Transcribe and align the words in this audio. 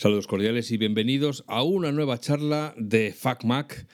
Saludos 0.00 0.26
cordiales 0.26 0.70
y 0.70 0.78
bienvenidos 0.78 1.44
a 1.46 1.62
una 1.62 1.92
nueva 1.92 2.18
charla 2.18 2.72
de 2.78 3.12
FacMac, 3.12 3.86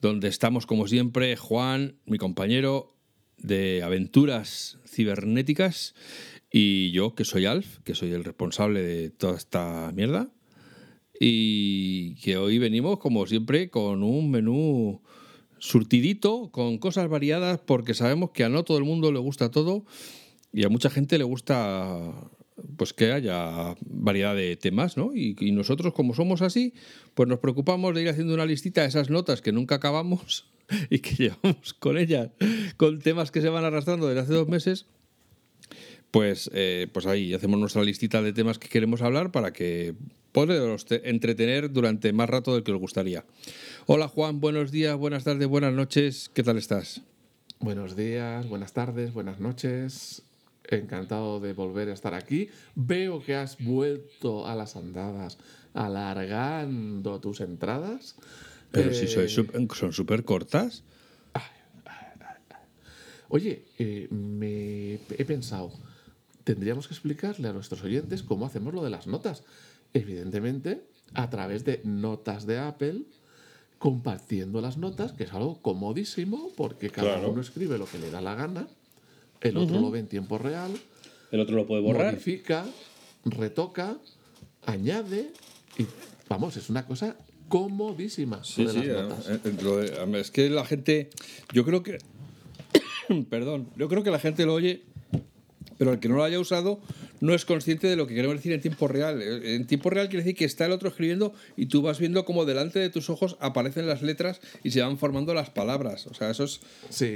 donde 0.00 0.28
estamos 0.28 0.64
como 0.64 0.88
siempre 0.88 1.36
Juan, 1.36 1.98
mi 2.06 2.16
compañero 2.16 2.96
de 3.36 3.82
aventuras 3.82 4.78
cibernéticas, 4.86 5.94
y 6.50 6.92
yo, 6.92 7.14
que 7.14 7.26
soy 7.26 7.44
Alf, 7.44 7.80
que 7.84 7.94
soy 7.94 8.12
el 8.12 8.24
responsable 8.24 8.80
de 8.80 9.10
toda 9.10 9.36
esta 9.36 9.92
mierda, 9.94 10.32
y 11.20 12.14
que 12.22 12.38
hoy 12.38 12.58
venimos 12.58 12.98
como 12.98 13.26
siempre 13.26 13.68
con 13.68 14.02
un 14.02 14.30
menú 14.30 15.02
surtidito, 15.58 16.50
con 16.52 16.78
cosas 16.78 17.06
variadas, 17.10 17.60
porque 17.60 17.92
sabemos 17.92 18.30
que 18.30 18.44
a 18.44 18.48
no 18.48 18.64
todo 18.64 18.78
el 18.78 18.84
mundo 18.84 19.12
le 19.12 19.18
gusta 19.18 19.50
todo 19.50 19.84
y 20.54 20.64
a 20.64 20.70
mucha 20.70 20.88
gente 20.88 21.18
le 21.18 21.24
gusta 21.24 22.30
pues 22.76 22.92
que 22.92 23.12
haya 23.12 23.76
variedad 23.80 24.34
de 24.34 24.56
temas, 24.56 24.96
¿no? 24.96 25.14
Y, 25.14 25.34
nosotros, 25.52 25.92
como 25.94 26.14
somos 26.14 26.42
así, 26.42 26.74
pues 27.14 27.28
nos 27.28 27.38
preocupamos 27.38 27.94
de 27.94 28.02
ir 28.02 28.08
haciendo 28.08 28.34
una 28.34 28.46
listita 28.46 28.82
de 28.82 28.88
esas 28.88 29.10
notas 29.10 29.42
que 29.42 29.52
nunca 29.52 29.76
acabamos 29.76 30.50
y 30.90 31.00
que 31.00 31.14
llevamos 31.14 31.74
con 31.74 31.98
ellas, 31.98 32.30
con 32.76 33.00
temas 33.00 33.30
que 33.30 33.40
se 33.40 33.48
van 33.48 33.64
arrastrando 33.64 34.08
desde 34.08 34.20
hace 34.20 34.34
dos 34.34 34.48
meses. 34.48 34.86
Pues, 36.10 36.50
eh, 36.54 36.88
pues 36.92 37.06
ahí 37.06 37.34
hacemos 37.34 37.60
nuestra 37.60 37.84
listita 37.84 38.20
de 38.20 38.32
temas 38.32 38.58
que 38.58 38.68
queremos 38.68 39.00
hablar 39.00 39.30
para 39.30 39.52
que 39.52 39.94
poderos 40.32 40.86
entretener 40.90 41.72
durante 41.72 42.12
más 42.12 42.28
rato 42.28 42.54
del 42.54 42.64
que 42.64 42.72
os 42.72 42.80
gustaría. 42.80 43.24
Hola 43.86 44.08
Juan, 44.08 44.40
buenos 44.40 44.72
días, 44.72 44.96
buenas 44.96 45.24
tardes, 45.24 45.46
buenas 45.46 45.72
noches, 45.72 46.30
¿qué 46.34 46.42
tal 46.42 46.58
estás? 46.58 47.02
Buenos 47.60 47.94
días, 47.94 48.48
buenas 48.48 48.72
tardes, 48.72 49.12
buenas 49.12 49.38
noches 49.38 50.24
encantado 50.76 51.40
de 51.40 51.52
volver 51.52 51.88
a 51.88 51.92
estar 51.92 52.14
aquí. 52.14 52.48
Veo 52.74 53.22
que 53.22 53.34
has 53.34 53.62
vuelto 53.62 54.46
a 54.46 54.54
las 54.54 54.76
andadas 54.76 55.38
alargando 55.74 57.20
tus 57.20 57.40
entradas. 57.40 58.16
Pero 58.70 58.94
si 58.94 59.06
soy 59.06 59.24
eh, 59.24 59.68
son 59.74 59.92
súper 59.92 60.24
cortas. 60.24 60.84
Oye, 63.32 63.64
eh, 63.78 64.08
me 64.10 64.94
he 64.94 65.24
pensado, 65.24 65.70
tendríamos 66.42 66.88
que 66.88 66.94
explicarle 66.94 67.48
a 67.48 67.52
nuestros 67.52 67.82
oyentes 67.84 68.24
cómo 68.24 68.44
hacemos 68.44 68.74
lo 68.74 68.82
de 68.82 68.90
las 68.90 69.06
notas. 69.06 69.44
Evidentemente, 69.94 70.82
a 71.14 71.30
través 71.30 71.64
de 71.64 71.80
notas 71.84 72.44
de 72.44 72.58
Apple, 72.58 73.02
compartiendo 73.78 74.60
las 74.60 74.78
notas, 74.78 75.12
que 75.12 75.24
es 75.24 75.32
algo 75.32 75.62
comodísimo, 75.62 76.50
porque 76.56 76.90
cada 76.90 77.24
uno 77.24 77.40
escribe 77.40 77.78
lo 77.78 77.86
que 77.86 78.00
le 78.00 78.10
da 78.10 78.20
la 78.20 78.34
gana 78.34 78.66
el 79.40 79.56
otro 79.56 79.80
lo 79.80 79.90
ve 79.90 80.00
en 80.00 80.06
tiempo 80.06 80.38
real. 80.38 80.70
El 81.30 81.40
otro 81.40 81.56
lo 81.56 81.66
puede 81.66 81.82
borrar. 81.82 82.12
Modifica, 82.12 82.66
retoca, 83.24 83.96
añade 84.66 85.30
y 85.78 85.86
vamos, 86.28 86.56
es 86.56 86.70
una 86.70 86.86
cosa 86.86 87.16
comodísima. 87.48 88.42
Sí, 88.44 88.66
sí, 88.68 88.80
eh, 88.84 89.08
eh, 89.28 90.12
es 90.14 90.30
que 90.30 90.48
la 90.50 90.64
gente, 90.64 91.10
yo 91.52 91.64
creo 91.64 91.82
que, 91.82 91.98
perdón, 93.30 93.68
yo 93.76 93.88
creo 93.88 94.02
que 94.02 94.10
la 94.10 94.18
gente 94.18 94.46
lo 94.46 94.54
oye 94.54 94.84
pero 95.80 95.94
el 95.94 95.98
que 95.98 96.10
no 96.10 96.16
lo 96.16 96.24
haya 96.24 96.38
usado 96.38 96.78
no 97.22 97.32
es 97.32 97.46
consciente 97.46 97.86
de 97.86 97.96
lo 97.96 98.06
que 98.06 98.14
queremos 98.14 98.36
decir 98.36 98.52
en 98.52 98.60
tiempo 98.60 98.86
real. 98.86 99.22
En 99.22 99.66
tiempo 99.66 99.88
real 99.88 100.10
quiere 100.10 100.22
decir 100.22 100.36
que 100.36 100.44
está 100.44 100.66
el 100.66 100.72
otro 100.72 100.90
escribiendo 100.90 101.32
y 101.56 101.66
tú 101.66 101.80
vas 101.80 101.98
viendo 101.98 102.26
cómo 102.26 102.44
delante 102.44 102.78
de 102.78 102.90
tus 102.90 103.08
ojos 103.08 103.38
aparecen 103.40 103.86
las 103.86 104.02
letras 104.02 104.42
y 104.62 104.72
se 104.72 104.82
van 104.82 104.98
formando 104.98 105.32
las 105.32 105.48
palabras. 105.48 106.06
O 106.08 106.12
sea, 106.12 106.28
eso 106.28 106.44
es, 106.44 106.60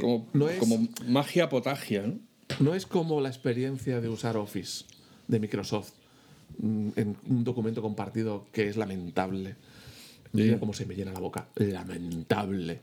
como, 0.01 0.31
como, 0.59 0.89
magia 1.07 1.51
potagia. 1.51 2.07
¿no? 2.07 2.19
no 2.59 2.75
es 2.75 2.87
como 2.87 3.21
la 3.21 3.29
experiencia 3.29 4.01
de 4.01 4.09
usar 4.09 4.39
Office 4.39 4.87
de 5.29 5.41
Microsoft 5.41 5.91
mm, 6.57 6.89
en 6.97 7.17
un 7.29 7.45
documento 7.45 7.83
compartido 7.83 8.47
que 8.51 8.67
es 8.71 8.79
lamentable. 8.79 9.57
Mira 10.33 10.59
cómo 10.59 10.73
se 10.73 10.87
me 10.87 10.95
llena 10.95 11.13
la 11.13 11.21
boca. 11.21 11.49
Lamentable. 11.57 12.81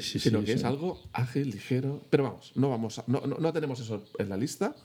sino 0.00 0.44
que 0.44 0.52
es 0.52 0.62
algo 0.62 1.02
ágil, 1.12 1.50
ligero. 1.50 2.02
Pero 2.08 2.22
vamos, 2.22 2.52
no, 2.54 2.70
vamos 2.70 3.02
no, 3.08 3.20
no 3.26 3.52
tenemos 3.52 3.80
eso 3.80 4.04
en 4.20 4.28
la 4.28 4.36
lista. 4.36 4.76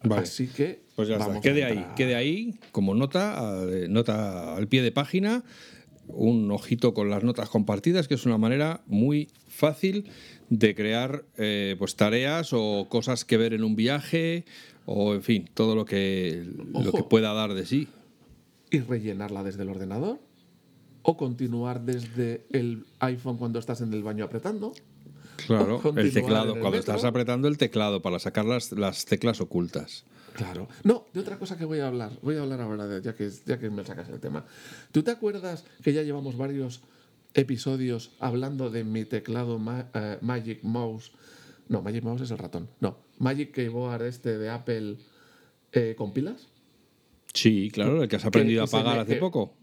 Así 0.00 0.46
que. 0.46 0.82
Pues 0.96 1.08
ya 1.08 1.16
está. 1.16 1.40
Quede 1.40 1.64
ahí, 1.64 1.86
quede 1.96 2.14
ahí 2.14 2.58
como 2.72 2.94
nota, 2.94 3.64
nota 3.88 4.56
al 4.56 4.68
pie 4.68 4.82
de 4.82 4.92
página, 4.92 5.44
un 6.08 6.50
ojito 6.50 6.94
con 6.94 7.10
las 7.10 7.24
notas 7.24 7.48
compartidas, 7.48 8.08
que 8.08 8.14
es 8.14 8.26
una 8.26 8.38
manera 8.38 8.82
muy 8.86 9.28
fácil 9.48 10.10
de 10.48 10.74
crear 10.74 11.24
eh, 11.36 11.76
pues 11.78 11.96
tareas 11.96 12.52
o 12.52 12.86
cosas 12.88 13.24
que 13.24 13.36
ver 13.36 13.54
en 13.54 13.64
un 13.64 13.76
viaje 13.76 14.44
o 14.84 15.14
en 15.14 15.22
fin, 15.22 15.48
todo 15.54 15.74
lo 15.74 15.84
que, 15.84 16.44
lo 16.72 16.92
que 16.92 17.04
pueda 17.04 17.32
dar 17.32 17.54
de 17.54 17.64
sí. 17.64 17.88
Y 18.70 18.80
rellenarla 18.80 19.42
desde 19.42 19.62
el 19.62 19.70
ordenador 19.70 20.18
o 21.02 21.16
continuar 21.16 21.82
desde 21.82 22.44
el 22.50 22.84
iPhone 22.98 23.36
cuando 23.36 23.58
estás 23.58 23.80
en 23.80 23.92
el 23.92 24.02
baño 24.02 24.24
apretando. 24.24 24.72
Claro, 25.46 25.80
el 25.96 26.12
teclado, 26.12 26.58
cuando 26.58 26.78
estás 26.78 27.04
apretando 27.04 27.48
el 27.48 27.58
teclado 27.58 28.02
para 28.02 28.18
sacar 28.18 28.44
las, 28.44 28.72
las, 28.72 29.04
teclas 29.04 29.40
ocultas. 29.40 30.04
Claro. 30.34 30.68
No, 30.84 31.06
de 31.12 31.20
otra 31.20 31.38
cosa 31.38 31.58
que 31.58 31.64
voy 31.64 31.80
a 31.80 31.88
hablar. 31.88 32.12
Voy 32.22 32.36
a 32.36 32.42
hablar 32.42 32.60
ahora, 32.60 33.00
ya, 33.00 33.14
que, 33.14 33.30
ya 33.46 33.58
que 33.58 33.70
me 33.70 33.84
sacas 33.84 34.08
el 34.08 34.20
tema. 34.20 34.44
¿Tú 34.92 35.02
te 35.02 35.10
acuerdas 35.10 35.64
que 35.82 35.92
ya 35.92 36.02
llevamos 36.02 36.36
varios 36.36 36.82
episodios 37.34 38.12
hablando 38.20 38.70
de 38.70 38.84
mi 38.84 39.04
teclado 39.04 39.60
eh, 39.94 40.18
Magic 40.20 40.62
Mouse? 40.62 41.12
No, 41.68 41.82
Magic 41.82 42.04
Mouse 42.04 42.22
es 42.22 42.30
el 42.30 42.38
ratón. 42.38 42.68
No, 42.80 42.98
Magic 43.18 43.52
Keyboard 43.52 44.02
este 44.02 44.38
de 44.38 44.50
Apple 44.50 44.96
eh, 45.72 45.94
con 45.96 46.12
pilas. 46.12 46.48
Sí, 47.32 47.70
claro, 47.72 48.02
el 48.02 48.08
que 48.08 48.16
has 48.16 48.24
aprendido 48.24 48.64
a 48.64 48.66
pagar 48.66 48.98
hace 48.98 49.16
poco. 49.16 49.54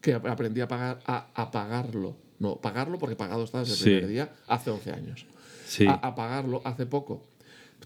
Que 0.00 0.14
aprendí 0.14 0.60
a, 0.60 0.68
pagar, 0.68 1.00
a 1.06 1.30
apagarlo 1.34 2.25
no, 2.38 2.56
pagarlo 2.56 2.98
porque 2.98 3.16
pagado 3.16 3.44
está 3.44 3.60
desde 3.60 3.74
el 3.74 3.80
primer 3.80 4.08
día 4.08 4.32
hace 4.46 4.70
11 4.70 4.92
años. 4.92 5.26
Sí. 5.66 5.86
A, 5.88 6.14
pagarlo 6.14 6.62
hace 6.64 6.86
poco. 6.86 7.24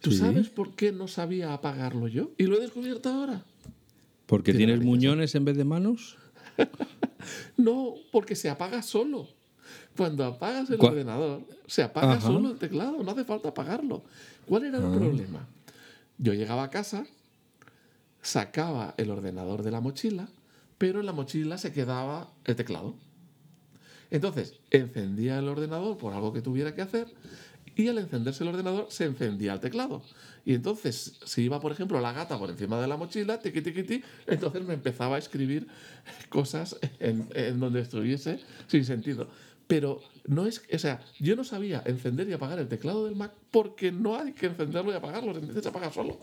¿Tú 0.00 0.12
sabes 0.12 0.48
por 0.48 0.74
qué 0.74 0.92
no 0.92 1.08
sabía 1.08 1.52
apagarlo 1.52 2.08
yo? 2.08 2.30
Y 2.38 2.44
lo 2.44 2.56
he 2.56 2.60
descubierto 2.60 3.08
ahora. 3.08 3.44
¿Porque 4.26 4.54
tienes 4.54 4.80
muñones 4.80 5.34
en 5.34 5.44
vez 5.44 5.56
de 5.56 5.64
manos? 5.64 6.16
no, 7.56 7.94
porque 8.12 8.36
se 8.36 8.48
apaga 8.48 8.82
solo. 8.82 9.28
Cuando 9.96 10.24
apagas 10.24 10.70
el 10.70 10.80
ordenador, 10.80 11.42
se 11.66 11.82
apaga 11.82 12.20
solo 12.20 12.50
el 12.50 12.58
teclado, 12.58 13.02
no 13.02 13.10
hace 13.10 13.24
falta 13.24 13.50
apagarlo. 13.50 14.02
¿Cuál 14.46 14.64
era 14.64 14.78
el 14.78 14.86
ah. 14.86 14.92
problema? 14.92 15.48
Yo 16.18 16.32
llegaba 16.32 16.64
a 16.64 16.70
casa, 16.70 17.06
sacaba 18.22 18.94
el 18.96 19.10
ordenador 19.10 19.62
de 19.62 19.70
la 19.70 19.80
mochila, 19.80 20.28
pero 20.78 21.00
en 21.00 21.06
la 21.06 21.12
mochila 21.12 21.58
se 21.58 21.72
quedaba 21.72 22.32
el 22.44 22.56
teclado. 22.56 22.94
Entonces, 24.10 24.54
encendía 24.70 25.38
el 25.38 25.48
ordenador 25.48 25.96
por 25.96 26.12
algo 26.12 26.32
que 26.32 26.42
tuviera 26.42 26.74
que 26.74 26.82
hacer 26.82 27.06
y 27.76 27.88
al 27.88 27.98
encenderse 27.98 28.42
el 28.42 28.50
ordenador 28.50 28.86
se 28.90 29.04
encendía 29.04 29.52
el 29.52 29.60
teclado. 29.60 30.02
Y 30.44 30.54
entonces, 30.54 31.18
si 31.24 31.42
iba, 31.42 31.60
por 31.60 31.72
ejemplo, 31.72 32.00
la 32.00 32.12
gata 32.12 32.38
por 32.38 32.50
encima 32.50 32.80
de 32.80 32.88
la 32.88 32.96
mochila, 32.96 33.38
tiqui, 33.38 33.62
tiqui, 33.62 33.82
tiqui, 33.82 34.04
entonces 34.26 34.64
me 34.64 34.74
empezaba 34.74 35.16
a 35.16 35.18
escribir 35.18 35.66
cosas 36.28 36.76
en, 36.98 37.60
donde 37.60 37.80
estuviese 37.80 38.40
sin 38.66 38.84
sentido. 38.84 39.28
Pero 39.66 40.02
no 40.26 40.46
es, 40.46 40.62
o 40.72 40.78
sea, 40.78 41.00
yo 41.20 41.36
no 41.36 41.44
sabía 41.44 41.82
encender 41.86 42.28
y 42.28 42.32
apagar 42.32 42.58
el 42.58 42.68
teclado 42.68 43.04
del 43.04 43.14
Mac 43.14 43.32
porque 43.50 43.92
no 43.92 44.18
hay 44.18 44.32
que 44.32 44.46
encenderlo 44.46 44.92
y 44.92 44.96
apagarlo, 44.96 45.34
se 45.60 45.68
apaga 45.68 45.92
solo. 45.92 46.18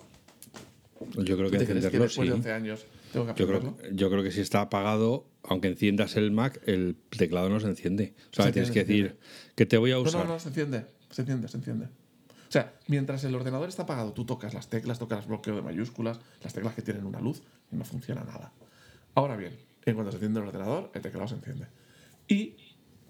Yo 1.23 1.37
creo 1.37 1.49
que 1.49 1.57
encenderlo 1.57 2.09
sí. 2.09 2.49
años 2.49 2.85
yo, 3.25 3.47
creo, 3.47 3.77
yo 3.91 4.09
creo 4.09 4.23
que 4.23 4.31
si 4.31 4.41
está 4.41 4.61
apagado, 4.61 5.27
aunque 5.43 5.67
enciendas 5.67 6.15
el 6.15 6.31
Mac, 6.31 6.61
el 6.65 6.95
teclado 7.09 7.49
no 7.49 7.59
se 7.59 7.67
enciende. 7.67 8.13
O 8.31 8.35
sea, 8.35 8.51
tienes 8.51 8.71
que 8.71 8.83
decir 8.83 9.17
que 9.55 9.65
te 9.65 9.77
voy 9.77 9.91
a 9.91 9.99
usar. 9.99 10.21
No, 10.21 10.27
no, 10.27 10.33
no, 10.33 10.39
se 10.39 10.49
enciende. 10.49 10.85
Se 11.09 11.21
enciende, 11.21 11.47
se 11.47 11.57
enciende. 11.57 11.85
O 11.85 12.51
sea, 12.51 12.73
mientras 12.87 13.23
el 13.23 13.35
ordenador 13.35 13.67
está 13.67 13.83
apagado, 13.83 14.13
tú 14.13 14.25
tocas 14.25 14.53
las 14.53 14.69
teclas, 14.69 14.99
tocas 14.99 15.23
el 15.23 15.27
bloqueo 15.27 15.55
de 15.55 15.61
mayúsculas, 15.61 16.19
las 16.43 16.53
teclas 16.53 16.75
que 16.75 16.81
tienen 16.81 17.05
una 17.05 17.19
luz 17.19 17.41
y 17.71 17.75
no 17.75 17.83
funciona 17.83 18.23
nada. 18.23 18.53
Ahora 19.15 19.35
bien, 19.35 19.53
en 19.85 19.95
cuanto 19.95 20.11
se 20.11 20.17
enciende 20.17 20.39
el 20.39 20.47
ordenador, 20.47 20.91
el 20.93 21.01
teclado 21.01 21.27
se 21.27 21.35
enciende. 21.35 21.67
Y, 22.27 22.55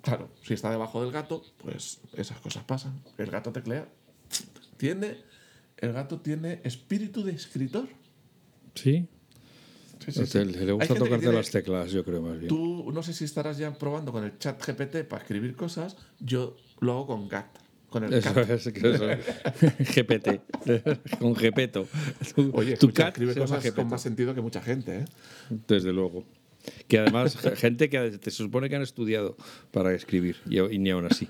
claro, 0.01 0.30
si 0.42 0.54
está 0.54 0.71
debajo 0.71 1.04
del 1.04 1.12
gato, 1.12 1.44
pues 1.57 2.00
esas 2.13 2.39
cosas 2.39 2.63
pasan. 2.63 3.01
El 3.18 3.30
gato 3.30 3.51
teclea. 3.51 3.88
Tiene, 4.77 5.18
el 5.77 5.94
gato 5.94 6.19
tiene 6.19 6.62
espíritu 6.63 7.24
de 7.24 7.33
escritor. 7.33 7.88
Sí, 8.74 9.07
le 10.07 10.71
gusta 10.71 10.95
tocarte 10.95 11.31
las 11.31 11.51
teclas, 11.51 11.92
yo 11.92 12.04
creo 12.04 12.21
más 12.21 12.38
bien. 12.38 12.48
Tú 12.48 12.92
no 12.92 13.04
sé 13.04 13.13
si 13.13 13.25
estarás 13.25 13.57
ya 13.57 13.74
probando 13.74 14.12
con 14.12 14.24
el 14.24 14.38
chat 14.38 14.62
GPT 14.65 15.07
para 15.07 15.21
escribir 15.21 15.56
cosas. 15.56 15.98
Yo 16.19 16.56
lo 16.80 16.94
hago 16.94 17.07
con 17.07 17.27
GAT. 17.27 17.68
Con 17.89 18.04
el 18.04 18.13
eso 18.13 18.42
es, 18.42 18.68
GPT. 19.95 20.42
con 21.19 21.36
Gepeto. 21.36 21.88
Oye, 22.51 22.75
tu 22.75 22.92
cat 22.92 23.09
escribe 23.09 23.33
cosas 23.36 23.71
con 23.71 23.88
más 23.88 24.01
sentido 24.01 24.36
que 24.36 24.42
mucha 24.42 24.62
gente, 24.62 25.00
¿eh? 25.00 25.06
Desde 25.68 25.94
luego. 25.94 26.25
Que 26.88 27.00
además, 27.00 27.38
gente 27.56 27.89
que 27.89 28.19
se 28.21 28.31
supone 28.31 28.69
que 28.69 28.75
han 28.75 28.81
estudiado 28.81 29.38
para 29.71 29.94
escribir, 29.94 30.36
y, 30.50 30.77
ni 30.80 30.89
aún 30.89 31.06
así. 31.06 31.30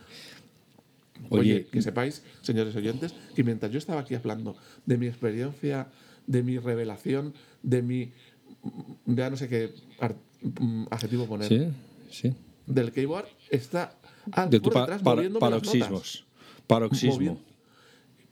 Oye, 1.30 1.68
que 1.72 1.82
sepáis, 1.82 2.24
señores 2.42 2.76
oyentes, 2.76 3.14
que 3.36 3.44
mientras 3.44 3.72
yo 3.72 3.78
estaba 3.78 4.02
aquí 4.02 4.16
hablando 4.16 4.56
de 4.86 4.98
mi 4.98 5.08
experiencia, 5.08 5.88
de 6.26 6.44
mi 6.44 6.58
revelación, 6.58 7.34
de 7.62 7.82
mi 7.82 8.14
ya 9.06 9.30
no 9.30 9.38
sé 9.38 9.48
qué 9.48 9.74
mm, 10.60 10.86
adjetivo 10.90 11.26
poner. 11.26 11.48
Sí, 11.48 11.68
sí. 12.12 12.34
Del 12.66 12.92
keyboard 12.92 13.28
está 13.50 13.96
Alf 14.32 14.52
De 14.52 14.60
tu 14.60 14.64
por 14.66 14.74
pa- 14.74 14.82
detrás 14.82 15.04
moviéndome 15.04 15.40
las 15.50 15.50
paroxismos. 15.62 15.92
notas. 15.92 16.24
Paroxismo. 16.68 17.36
Movi- 17.36 17.38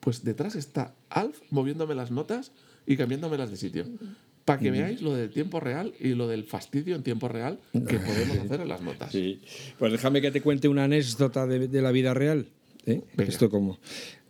Pues 0.01 0.23
detrás 0.23 0.55
está 0.55 0.93
Alf 1.09 1.39
moviéndome 1.51 1.95
las 1.95 2.11
notas 2.11 2.51
y 2.85 2.97
cambiándomelas 2.97 3.49
de 3.49 3.57
sitio. 3.57 3.85
Para 4.43 4.59
que 4.59 4.69
veáis 4.69 5.01
lo 5.01 5.13
del 5.15 5.31
tiempo 5.31 5.59
real 5.59 5.93
y 5.99 6.09
lo 6.09 6.27
del 6.27 6.43
fastidio 6.43 6.95
en 6.95 7.01
tiempo 7.01 7.27
real 7.27 7.59
que 7.71 7.97
podemos 7.97 8.37
hacer 8.37 8.61
en 8.61 8.67
las 8.67 8.81
notas. 8.81 9.11
Sí. 9.11 9.41
Pues 9.79 9.91
déjame 9.91 10.21
que 10.21 10.29
te 10.31 10.41
cuente 10.41 10.67
una 10.67 10.83
anécdota 10.83 11.47
de, 11.47 11.67
de 11.67 11.81
la 11.81 11.91
vida 11.91 12.13
real. 12.13 12.45
¿eh? 12.85 13.01
Esto 13.17 13.49
como. 13.49 13.79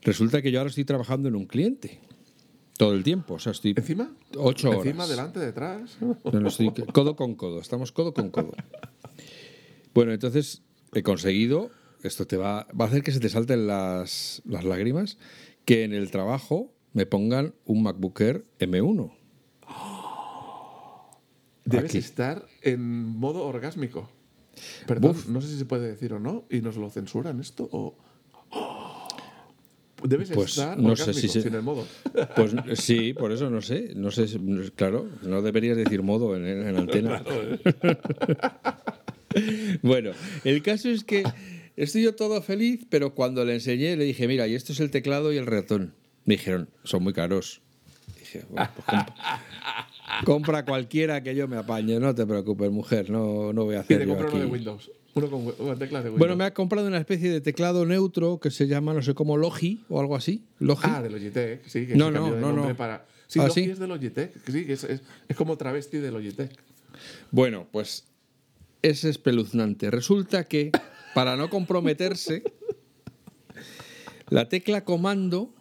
Resulta 0.04 0.42
que 0.42 0.52
yo 0.52 0.60
ahora 0.60 0.70
estoy 0.70 0.86
trabajando 0.86 1.28
en 1.28 1.36
un 1.36 1.46
cliente. 1.46 2.00
Todo 2.78 2.94
el 2.94 3.04
tiempo. 3.04 3.36
O 3.36 3.40
sea, 3.40 3.52
estoy 3.54 3.74
Encima, 3.76 4.12
ocho 4.38 4.70
horas. 4.70 4.86
encima, 4.86 5.08
delante, 5.08 5.40
detrás. 5.40 5.98
No, 6.02 6.18
no, 6.40 6.48
estoy 6.48 6.72
codo 6.94 7.16
con 7.16 7.36
codo. 7.36 7.60
Estamos 7.60 7.92
codo 7.92 8.14
con 8.14 8.30
codo. 8.30 8.52
Bueno, 9.94 10.12
entonces 10.12 10.62
he 10.94 11.04
conseguido. 11.04 11.72
Esto 12.04 12.28
te 12.28 12.38
va, 12.38 12.68
va 12.80 12.86
a 12.86 12.88
hacer 12.88 13.02
que 13.02 13.12
se 13.12 13.20
te 13.20 13.30
salten 13.30 13.66
las, 13.66 14.42
las 14.46 14.64
lágrimas. 14.64 15.18
Que 15.64 15.84
en 15.84 15.94
el 15.94 16.12
trabajo 16.12 16.74
me 16.94 17.06
pongan 17.06 17.56
un 17.66 17.84
MacBook 17.84 18.20
Air 18.22 18.46
M1. 18.60 19.12
Debes 21.66 21.92
Aquí. 21.92 21.98
estar 21.98 22.46
en 22.62 22.82
modo 23.18 23.46
orgásmico. 23.46 24.10
Perdón, 24.88 25.16
no 25.30 25.42
sé 25.42 25.48
si 25.50 25.58
se 25.58 25.66
puede 25.66 25.88
decir 25.88 26.14
o 26.14 26.20
no, 26.20 26.46
y 26.50 26.62
nos 26.62 26.78
lo 26.78 26.90
censuran 26.90 27.40
esto 27.40 27.68
o. 27.72 27.98
Debes 30.04 30.30
Pues, 30.32 30.52
estar 30.58 30.78
no 30.78 30.96
sé 30.96 31.14
si 31.14 31.28
se- 31.28 31.42
sin 31.42 31.56
el 31.56 31.62
modo. 31.64 31.86
Pues 32.36 32.54
sí, 32.80 33.14
por 33.14 33.32
eso 33.32 33.50
no 33.50 33.62
sé. 33.62 33.94
No 33.96 34.12
sé, 34.12 34.26
claro, 34.76 35.08
no 35.24 35.42
deberías 35.42 35.78
decir 35.78 36.04
modo 36.04 36.36
en, 36.36 36.46
en 36.46 36.76
antena. 36.78 37.24
Bueno, 39.82 40.12
el 40.46 40.62
caso 40.64 40.90
es 40.90 41.04
que 41.04 41.24
estoy 41.76 42.04
yo 42.04 42.16
todo 42.16 42.42
feliz, 42.42 42.86
pero 42.90 43.14
cuando 43.16 43.44
le 43.44 43.54
enseñé 43.56 43.98
le 43.98 44.06
dije, 44.06 44.28
mira, 44.30 44.48
y 44.48 44.56
esto 44.56 44.72
es 44.72 44.80
el 44.80 44.92
teclado 44.92 45.34
y 45.34 45.38
el 45.38 45.46
ratón. 45.46 45.94
Me 46.24 46.36
dijeron, 46.36 46.70
son 46.86 47.04
muy 47.04 47.12
caros. 47.14 47.62
Dije, 48.18 48.44
"Bueno, 48.50 48.70
pues 48.76 48.86
compra, 48.88 49.16
compra 50.26 50.66
cualquiera 50.66 51.22
que 51.22 51.36
yo 51.36 51.48
me 51.50 51.58
apañe, 51.58 52.00
no 52.00 52.16
te 52.16 52.26
preocupes, 52.26 52.72
mujer, 52.72 53.10
no, 53.10 53.52
no 53.52 53.66
voy 53.66 53.76
a 53.76 53.82
hacer 53.82 54.00
te 54.00 54.06
yo 54.08 54.14
uno 54.14 54.22
de 54.24 54.28
aquí. 54.44 54.52
Windows. 54.52 54.92
Uno 55.16 55.30
con, 55.30 55.52
con 55.52 55.80
teclas 55.80 56.04
de 56.04 56.10
Windows. 56.10 56.20
Bueno, 56.20 56.36
me 56.36 56.44
ha 56.44 56.54
comprado 56.54 56.88
una 56.88 56.98
especie 56.98 57.30
de 57.32 57.40
teclado 57.42 57.86
neutro 57.86 58.40
que 58.40 58.52
se 58.52 58.68
llama, 58.68 58.94
no 58.94 59.02
sé 59.02 59.14
cómo, 59.14 59.38
Logi 59.38 59.84
o 59.90 60.00
algo 60.02 60.16
así. 60.16 60.44
Logi. 60.60 60.82
Ah, 60.84 61.02
de 61.02 61.10
Logitech, 61.10 61.66
sí, 61.68 61.88
que 61.88 61.96
No, 61.96 62.12
no, 62.12 62.36
no, 62.36 62.52
no. 62.52 62.76
para. 62.76 63.06
Sí, 63.28 63.40
Ah, 63.40 63.48
Logi 63.48 63.64
¿sí? 63.64 63.70
es 63.72 63.80
de 63.80 63.88
Logitech, 63.88 64.34
sí, 64.52 64.66
es, 64.68 64.84
es 64.84 65.02
como 65.38 65.58
travesti 65.58 65.98
de 65.98 66.12
Logitech. 66.12 66.52
Bueno, 67.32 67.66
pues 67.72 68.06
es 68.82 69.04
espeluznante. 69.06 69.90
Resulta 69.90 70.44
que, 70.44 70.72
para 71.14 71.36
no 71.38 71.50
comprometerse, 71.50 72.44
la 74.30 74.50
tecla 74.50 74.84
comando 74.84 75.54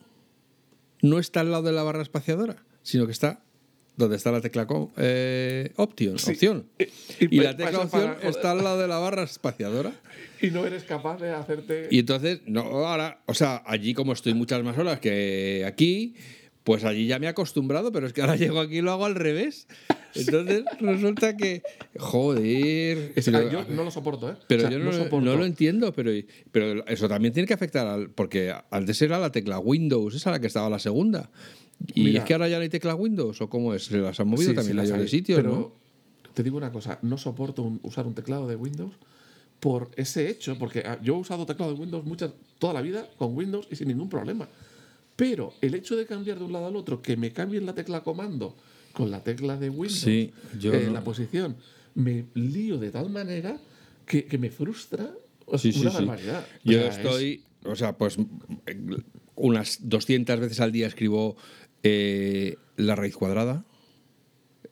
no 1.00 1.18
está 1.20 1.40
al 1.40 1.52
lado 1.52 1.62
de 1.64 1.72
la 1.72 1.82
barra 1.84 2.02
espaciadora, 2.02 2.56
sino 2.82 3.06
que 3.06 3.12
está 3.12 3.43
donde 3.96 4.16
está 4.16 4.32
la 4.32 4.40
tecla 4.40 4.66
eh, 4.96 5.72
option, 5.76 6.14
opción. 6.14 6.66
Y- 6.78 6.82
y 6.84 6.88
Y, 7.30 7.38
pa- 7.38 7.44
la 7.44 7.56
tecla 7.56 7.78
opción 7.80 8.14
para- 8.16 8.28
está 8.28 8.50
al 8.52 8.64
lado 8.64 8.80
de 8.80 8.88
la 8.88 8.98
barra 8.98 9.22
espaciadora. 9.22 9.92
Y 10.42 10.50
no 10.50 10.66
eres 10.66 10.84
capaz 10.84 11.18
de 11.20 11.30
hacerte. 11.32 11.88
Y 11.90 12.00
entonces, 12.00 12.40
no, 12.46 12.60
ahora, 12.62 13.20
o 13.26 13.34
sea, 13.34 13.62
allí 13.66 13.94
como 13.94 14.12
estoy 14.12 14.34
muchas 14.34 14.62
más 14.62 14.76
horas 14.76 15.00
que 15.00 15.64
aquí, 15.66 16.14
pues 16.64 16.84
allí 16.84 17.06
ya 17.06 17.18
me 17.18 17.26
he 17.26 17.28
acostumbrado, 17.28 17.92
pero 17.92 18.06
es 18.06 18.12
que 18.12 18.20
ahora 18.22 18.36
llego 18.36 18.58
aquí 18.60 18.78
y 18.78 18.80
lo 18.80 18.90
hago 18.92 19.04
al 19.04 19.14
revés. 19.14 19.68
Entonces 20.16 20.64
resulta 20.80 21.36
que, 21.36 21.62
joder. 21.98 23.12
Es- 23.16 23.24
pero- 23.26 23.50
yo 23.50 23.64
no 23.68 23.84
lo 23.84 23.90
soporto, 23.90 24.30
¿eh? 24.30 24.36
pero 24.48 24.62
O 24.66 24.68
sea, 24.68 24.78
yo 24.78 24.82
no, 24.84 24.92
soporto. 24.92 25.20
no 25.20 25.36
lo 25.36 25.44
entiendo, 25.44 25.92
pero, 25.92 26.10
pero 26.52 26.86
eso 26.86 27.08
también 27.08 27.32
tiene 27.34 27.46
que 27.46 27.54
afectar 27.54 27.86
al. 27.86 28.10
Porque 28.10 28.54
antes 28.70 29.00
era 29.02 29.18
la 29.18 29.30
tecla 29.32 29.58
Windows, 29.58 30.14
esa 30.14 30.30
la 30.30 30.40
que 30.40 30.46
estaba 30.46 30.68
la 30.70 30.78
segunda. 30.78 31.30
Y 31.94 32.04
Mira. 32.04 32.20
es 32.20 32.24
que 32.24 32.32
ahora 32.34 32.48
ya 32.48 32.56
no 32.56 32.62
hay 32.62 32.68
tecla 32.68 32.94
Windows, 32.94 33.40
¿o 33.40 33.48
cómo 33.50 33.74
es? 33.74 33.86
¿Se 33.86 33.98
las 33.98 34.18
han 34.20 34.28
movido 34.28 34.50
Sí, 34.50 34.56
también 34.56 34.78
sí, 34.86 34.90
las 34.92 34.98
de 35.00 35.08
sitios, 35.08 35.36
Pero 35.40 35.50
¿no? 35.52 36.32
te 36.32 36.42
digo 36.44 36.56
una 36.56 36.70
cosa, 36.70 36.98
no 37.02 37.18
soporto 37.18 37.62
un- 37.62 37.80
usar 37.82 38.06
un 38.06 38.14
teclado 38.14 38.46
de 38.46 38.54
Windows 38.56 38.92
por 39.60 39.90
ese 39.96 40.28
hecho, 40.30 40.56
porque 40.58 40.84
ah, 40.86 40.98
yo 41.02 41.14
he 41.16 41.18
usado 41.18 41.44
teclado 41.46 41.72
de 41.74 41.80
Windows 41.80 42.04
muchas, 42.04 42.30
toda 42.58 42.72
la 42.74 42.80
vida 42.82 43.08
con 43.18 43.36
Windows 43.36 43.66
y 43.70 43.76
sin 43.76 43.88
ningún 43.88 44.08
problema. 44.08 44.48
Pero 45.16 45.52
el 45.60 45.74
hecho 45.74 45.96
de 45.96 46.06
cambiar 46.06 46.38
de 46.38 46.44
un 46.44 46.52
lado 46.52 46.66
al 46.66 46.76
otro, 46.76 47.00
que 47.02 47.16
me 47.16 47.32
cambien 47.32 47.66
la 47.66 47.74
tecla 47.74 48.02
comando 48.02 48.56
con 48.92 49.10
la 49.10 49.22
tecla 49.22 49.56
de 49.56 49.70
Windows, 49.70 50.00
Sí, 50.00 50.32
yo 50.58 50.74
eh, 50.74 50.86
no. 50.86 50.92
la 50.92 51.04
posición, 51.04 51.56
me 51.94 52.26
lío 52.34 52.78
de 52.78 52.90
tal 52.90 53.10
manera 53.10 53.58
que, 54.06 54.24
que 54.24 54.38
me 54.38 54.50
frustra 54.50 55.12
o 55.46 55.58
Sí, 55.58 55.72
una 55.80 55.90
sí. 55.90 55.96
barbaridad. 55.96 56.46
O 56.64 56.70
Yo 56.70 56.78
sea, 56.78 56.88
es- 56.88 56.96
estoy, 56.98 57.44
o 57.64 57.76
sea, 57.76 57.96
pues 57.96 58.16
eh, 58.66 58.80
unas 59.36 59.88
200 59.88 60.40
veces 60.40 60.60
al 60.60 60.72
día 60.72 60.86
escribo 60.86 61.36
eh, 61.82 62.56
la 62.76 62.96
raíz 62.96 63.14
cuadrada. 63.16 63.64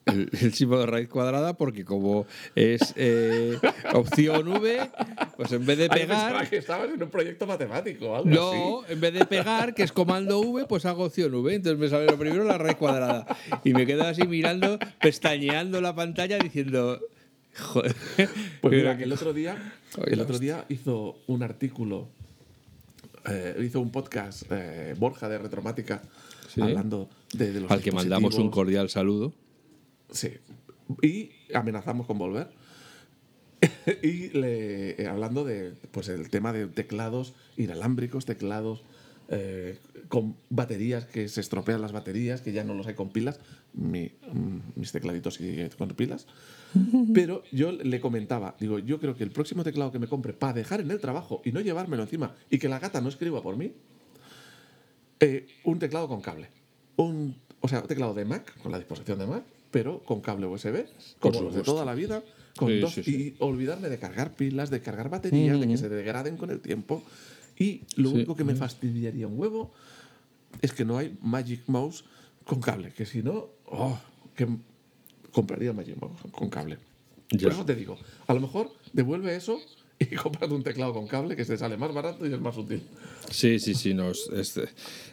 El, 0.04 0.28
el 0.40 0.52
símbolo 0.52 0.80
de 0.80 0.86
raíz 0.88 1.08
cuadrada, 1.08 1.54
porque 1.56 1.84
como 1.84 2.26
es 2.56 2.92
eh, 2.96 3.56
opción 3.94 4.48
V, 4.48 4.90
pues 5.36 5.52
en 5.52 5.64
vez 5.64 5.78
de 5.78 5.84
Ah, 5.84 5.94
pegar. 5.94 6.50
que 6.50 6.56
estabas 6.56 6.90
en 6.92 7.00
un 7.00 7.08
proyecto 7.08 7.46
matemático 7.46 8.16
algo 8.16 8.28
No, 8.28 8.80
así. 8.82 8.92
en 8.94 9.00
vez 9.00 9.14
de 9.14 9.24
pegar, 9.26 9.74
que 9.74 9.84
es 9.84 9.92
comando 9.92 10.40
V, 10.40 10.64
pues 10.66 10.86
hago 10.86 11.04
opción 11.04 11.32
V. 11.34 11.54
Entonces 11.54 11.78
me 11.78 11.88
sale 11.88 12.06
lo 12.06 12.18
primero 12.18 12.42
la 12.42 12.58
raíz 12.58 12.76
cuadrada. 12.78 13.26
Y 13.62 13.74
me 13.74 13.86
quedo 13.86 14.02
así 14.02 14.26
mirando, 14.26 14.76
pestañeando 15.00 15.80
la 15.80 15.94
pantalla 15.94 16.36
diciendo. 16.38 17.00
Joder. 17.56 17.94
Pues 18.60 18.74
mira, 18.74 18.96
que- 18.98 19.04
el 19.04 19.12
otro 19.12 19.32
día, 19.32 19.72
el 20.06 20.20
otro 20.20 20.38
día 20.40 20.64
hizo 20.68 21.16
un 21.28 21.44
artículo, 21.44 22.08
eh, 23.28 23.56
hizo 23.62 23.78
un 23.80 23.92
podcast 23.92 24.44
eh, 24.50 24.94
Borja 24.98 25.28
de 25.28 25.38
Retromática 25.38 26.02
Sí. 26.52 26.60
hablando 26.60 27.08
de, 27.32 27.50
de 27.52 27.60
los 27.60 27.70
al 27.70 27.80
que 27.80 27.92
mandamos 27.92 28.34
un 28.34 28.50
cordial 28.50 28.90
saludo. 28.90 29.32
Sí. 30.12 30.30
Y 31.02 31.30
amenazamos 31.54 32.06
con 32.06 32.18
volver. 32.18 32.50
y 34.02 34.28
le, 34.30 35.02
eh, 35.02 35.06
hablando 35.06 35.44
de 35.44 35.72
pues 35.90 36.08
el 36.08 36.30
tema 36.30 36.52
de 36.52 36.66
teclados 36.66 37.34
inalámbricos, 37.56 38.24
teclados 38.24 38.82
eh, 39.28 39.78
con 40.08 40.36
baterías 40.50 41.06
que 41.06 41.28
se 41.28 41.40
estropean 41.40 41.80
las 41.80 41.92
baterías, 41.92 42.40
que 42.42 42.52
ya 42.52 42.64
no 42.64 42.74
los 42.74 42.86
hay 42.86 42.94
con 42.94 43.10
pilas. 43.10 43.40
Mi- 43.72 44.10
mm, 44.32 44.58
mis 44.80 44.92
tecladitos 44.92 45.34
siguen 45.34 45.70
con 45.78 45.88
pilas. 45.90 46.26
Pero 47.14 47.42
yo 47.52 47.72
le 47.72 48.00
comentaba, 48.00 48.56
digo, 48.60 48.78
yo 48.78 48.98
creo 48.98 49.14
que 49.16 49.24
el 49.24 49.30
próximo 49.30 49.62
teclado 49.64 49.92
que 49.92 49.98
me 49.98 50.08
compre 50.08 50.32
para 50.32 50.52
dejar 50.54 50.80
en 50.80 50.90
el 50.90 51.00
trabajo 51.00 51.40
y 51.44 51.52
no 51.52 51.60
llevármelo 51.60 52.02
encima 52.02 52.34
y 52.50 52.58
que 52.58 52.68
la 52.68 52.78
gata 52.78 53.00
no 53.00 53.08
escriba 53.08 53.42
por 53.42 53.56
mí, 53.56 53.72
eh, 55.20 55.46
un 55.64 55.78
teclado 55.78 56.08
con 56.08 56.20
cable. 56.20 56.48
Un, 56.96 57.36
o 57.60 57.68
sea, 57.68 57.80
un 57.80 57.86
teclado 57.86 58.12
de 58.14 58.24
Mac, 58.24 58.58
con 58.60 58.72
la 58.72 58.78
disposición 58.78 59.18
de 59.18 59.26
Mac, 59.26 59.44
pero 59.72 59.98
con 60.04 60.20
cable 60.20 60.46
USB, 60.46 60.84
como 61.18 61.40
los 61.40 61.54
de 61.54 61.62
toda 61.62 61.84
la 61.84 61.94
vida, 61.94 62.22
con 62.56 62.68
Sí, 62.68 62.78
dos, 62.78 62.92
sí, 62.94 63.02
sí. 63.02 63.10
y 63.10 63.34
olvidarme 63.40 63.88
de 63.88 63.98
cargar 63.98 64.34
pilas, 64.36 64.70
de 64.70 64.80
cargar 64.80 65.08
baterías, 65.08 65.58
de 65.58 65.66
que 65.66 65.76
se 65.76 65.88
degraden 65.88 66.36
con 66.36 66.50
el 66.50 66.60
tiempo. 66.60 67.02
Y 67.58 67.80
lo 67.96 68.10
único 68.10 68.36
que 68.36 68.44
me 68.44 68.54
fastidiaría 68.54 69.26
un 69.26 69.38
huevo 69.38 69.72
es 70.60 70.72
que 70.72 70.84
no 70.84 70.98
hay 70.98 71.16
Magic 71.22 71.62
Mouse 71.66 72.04
con 72.44 72.60
cable, 72.60 72.92
que 72.92 73.06
si 73.06 73.22
no, 73.22 73.48
oh, 73.66 73.98
que 74.36 74.46
compraría 75.32 75.72
Magic 75.72 75.96
Mouse 76.00 76.20
con 76.30 76.48
cable. 76.50 76.78
Ya. 77.30 77.44
Por 77.44 77.52
eso 77.52 77.64
te 77.64 77.74
digo, 77.74 77.96
a 78.26 78.34
lo 78.34 78.40
mejor 78.40 78.70
devuelve 78.92 79.34
eso 79.34 79.58
y 79.98 80.04
cómprate 80.16 80.52
un 80.52 80.62
teclado 80.62 80.92
con 80.92 81.06
cable 81.06 81.34
que 81.36 81.44
te 81.46 81.56
sale 81.56 81.76
más 81.78 81.94
barato 81.94 82.26
y 82.26 82.32
es 82.34 82.40
más 82.40 82.56
útil. 82.58 82.82
Sí, 83.30 83.58
sí, 83.58 83.74
sí. 83.74 83.94
No, 83.94 84.10
es- 84.10 84.28
es- 84.34 84.60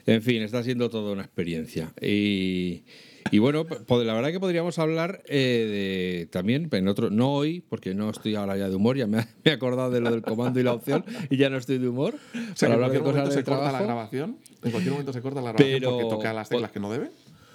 en 0.06 0.22
fin, 0.22 0.42
está 0.42 0.62
siendo 0.64 0.90
toda 0.90 1.14
una 1.14 1.22
experiencia. 1.22 1.94
Y, 2.02 2.84
y 3.32 3.38
bueno, 3.40 3.66
la 3.90 4.14
verdad 4.14 4.32
que 4.32 4.40
podríamos 4.40 4.80
hablar 4.80 5.22
eh, 5.28 6.18
de, 6.20 6.26
también, 6.28 6.70
en 6.72 6.88
otro, 6.88 7.10
no 7.10 7.34
hoy, 7.34 7.62
porque 7.62 7.94
no 7.94 8.10
estoy 8.10 8.36
ahora 8.36 8.58
ya 8.58 8.70
de 8.70 8.76
humor, 8.76 8.98
ya 8.98 9.08
me, 9.08 9.26
he 9.44 9.52
acordado 9.52 9.92
de 9.92 10.02
lo 10.02 10.12
del 10.12 10.22
comando 10.22 10.60
y 10.60 10.64
la 10.64 10.74
opción 10.74 11.04
y 11.30 11.38
ya 11.38 11.50
no 11.50 11.58
estoy 11.58 11.78
de 11.78 11.88
humor. 11.88 12.16
O 12.16 12.56
sea, 12.56 12.70
para 12.70 12.70
que 12.70 12.74
en 12.74 12.74
hablar 12.74 12.92
de 12.92 13.00
cosas 13.00 13.34
se 13.34 13.44
corta 13.44 13.64
la 13.64 13.70
trabajo. 13.70 13.86
grabación. 13.86 14.38
En 14.64 14.72
cualquier 14.72 14.92
momento 14.92 15.14
se 15.14 15.22
corta 15.22 15.42
la 15.42 15.52
grabación 15.54 15.80
Pero- 15.80 15.92
porque 15.92 16.10
toca 16.10 16.34
las 16.34 16.50
teclas 16.50 16.72
que 16.72 16.80
no 16.80 16.92
debe. 16.92 17.12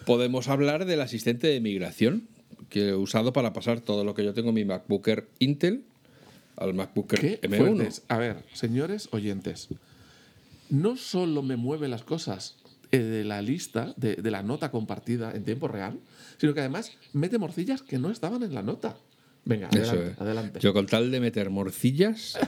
Podemos 0.06 0.48
hablar 0.48 0.84
del 0.84 1.00
asistente 1.00 1.46
de 1.46 1.60
migración 1.60 2.28
que 2.68 2.88
he 2.90 2.94
usado 2.94 3.32
para 3.32 3.52
pasar 3.52 3.80
todo 3.80 4.04
lo 4.04 4.14
que 4.14 4.24
yo 4.24 4.34
tengo 4.34 4.48
en 4.50 4.54
mi 4.54 4.64
MacBook 4.64 5.06
Air 5.08 5.28
Intel 5.38 5.84
al 6.56 6.74
MacBook 6.74 7.12
Air 7.14 7.20
¿Qué 7.20 7.48
M1. 7.48 7.56
fuertes? 7.56 8.02
A 8.08 8.18
ver, 8.18 8.36
señores 8.52 9.08
oyentes, 9.12 9.68
no 10.70 10.96
solo 10.96 11.42
me 11.42 11.56
mueve 11.56 11.88
las 11.88 12.02
cosas 12.04 12.56
eh, 12.94 13.02
de 13.02 13.24
la 13.24 13.42
lista, 13.42 13.92
de, 13.96 14.16
de 14.16 14.30
la 14.30 14.42
nota 14.42 14.70
compartida 14.70 15.32
en 15.34 15.44
tiempo 15.44 15.68
real, 15.68 15.98
sino 16.38 16.54
que 16.54 16.60
además 16.60 16.92
mete 17.12 17.38
morcillas 17.38 17.82
que 17.82 17.98
no 17.98 18.10
estaban 18.10 18.42
en 18.42 18.54
la 18.54 18.62
nota. 18.62 18.96
Venga, 19.44 19.68
adelante. 20.18 20.60
Yo 20.60 20.72
con 20.72 20.86
tal 20.86 21.10
de 21.10 21.20
meter 21.20 21.50
morcillas, 21.50 22.38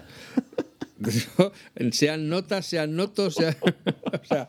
sean 1.93 2.29
notas, 2.29 2.67
sean 2.67 2.97
notos, 2.97 3.35
sea- 3.35 3.57
o 4.23 4.25
sea, 4.25 4.49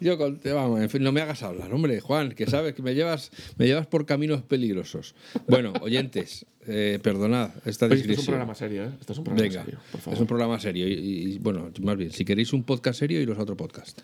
Yo 0.00 0.16
con- 0.18 0.40
vamos, 0.44 0.80
en 0.80 0.88
fin, 0.90 1.02
no 1.02 1.12
me 1.12 1.20
hagas 1.20 1.42
hablar, 1.42 1.72
hombre, 1.72 2.00
Juan, 2.00 2.32
que 2.32 2.46
sabes 2.46 2.74
que 2.74 2.82
me 2.82 2.94
llevas, 2.94 3.30
me 3.56 3.66
llevas 3.66 3.86
por 3.86 4.06
caminos 4.06 4.42
peligrosos. 4.42 5.14
Bueno, 5.46 5.72
oyentes, 5.80 6.46
eh, 6.66 6.98
perdonad 7.02 7.50
esta 7.66 7.86
Oye, 7.86 7.96
esto 8.00 8.12
es 8.12 8.18
un 8.20 8.24
programa 8.26 8.54
serio, 8.54 8.84
¿eh? 8.84 8.90
Esto 9.00 9.12
es 9.12 9.18
un 9.18 9.24
programa 9.24 9.48
Venga, 9.48 9.64
serio, 9.64 9.78
por 9.92 10.00
favor. 10.00 10.14
es 10.14 10.20
un 10.20 10.26
programa 10.26 10.60
serio. 10.60 10.88
Y, 10.88 10.92
y, 11.34 11.38
bueno, 11.38 11.70
más 11.82 11.96
bien, 11.96 12.12
si 12.12 12.24
queréis 12.24 12.52
un 12.52 12.64
podcast 12.64 12.98
serio, 12.98 13.20
iros 13.20 13.38
a 13.38 13.42
otro 13.42 13.56
podcast. 13.56 14.00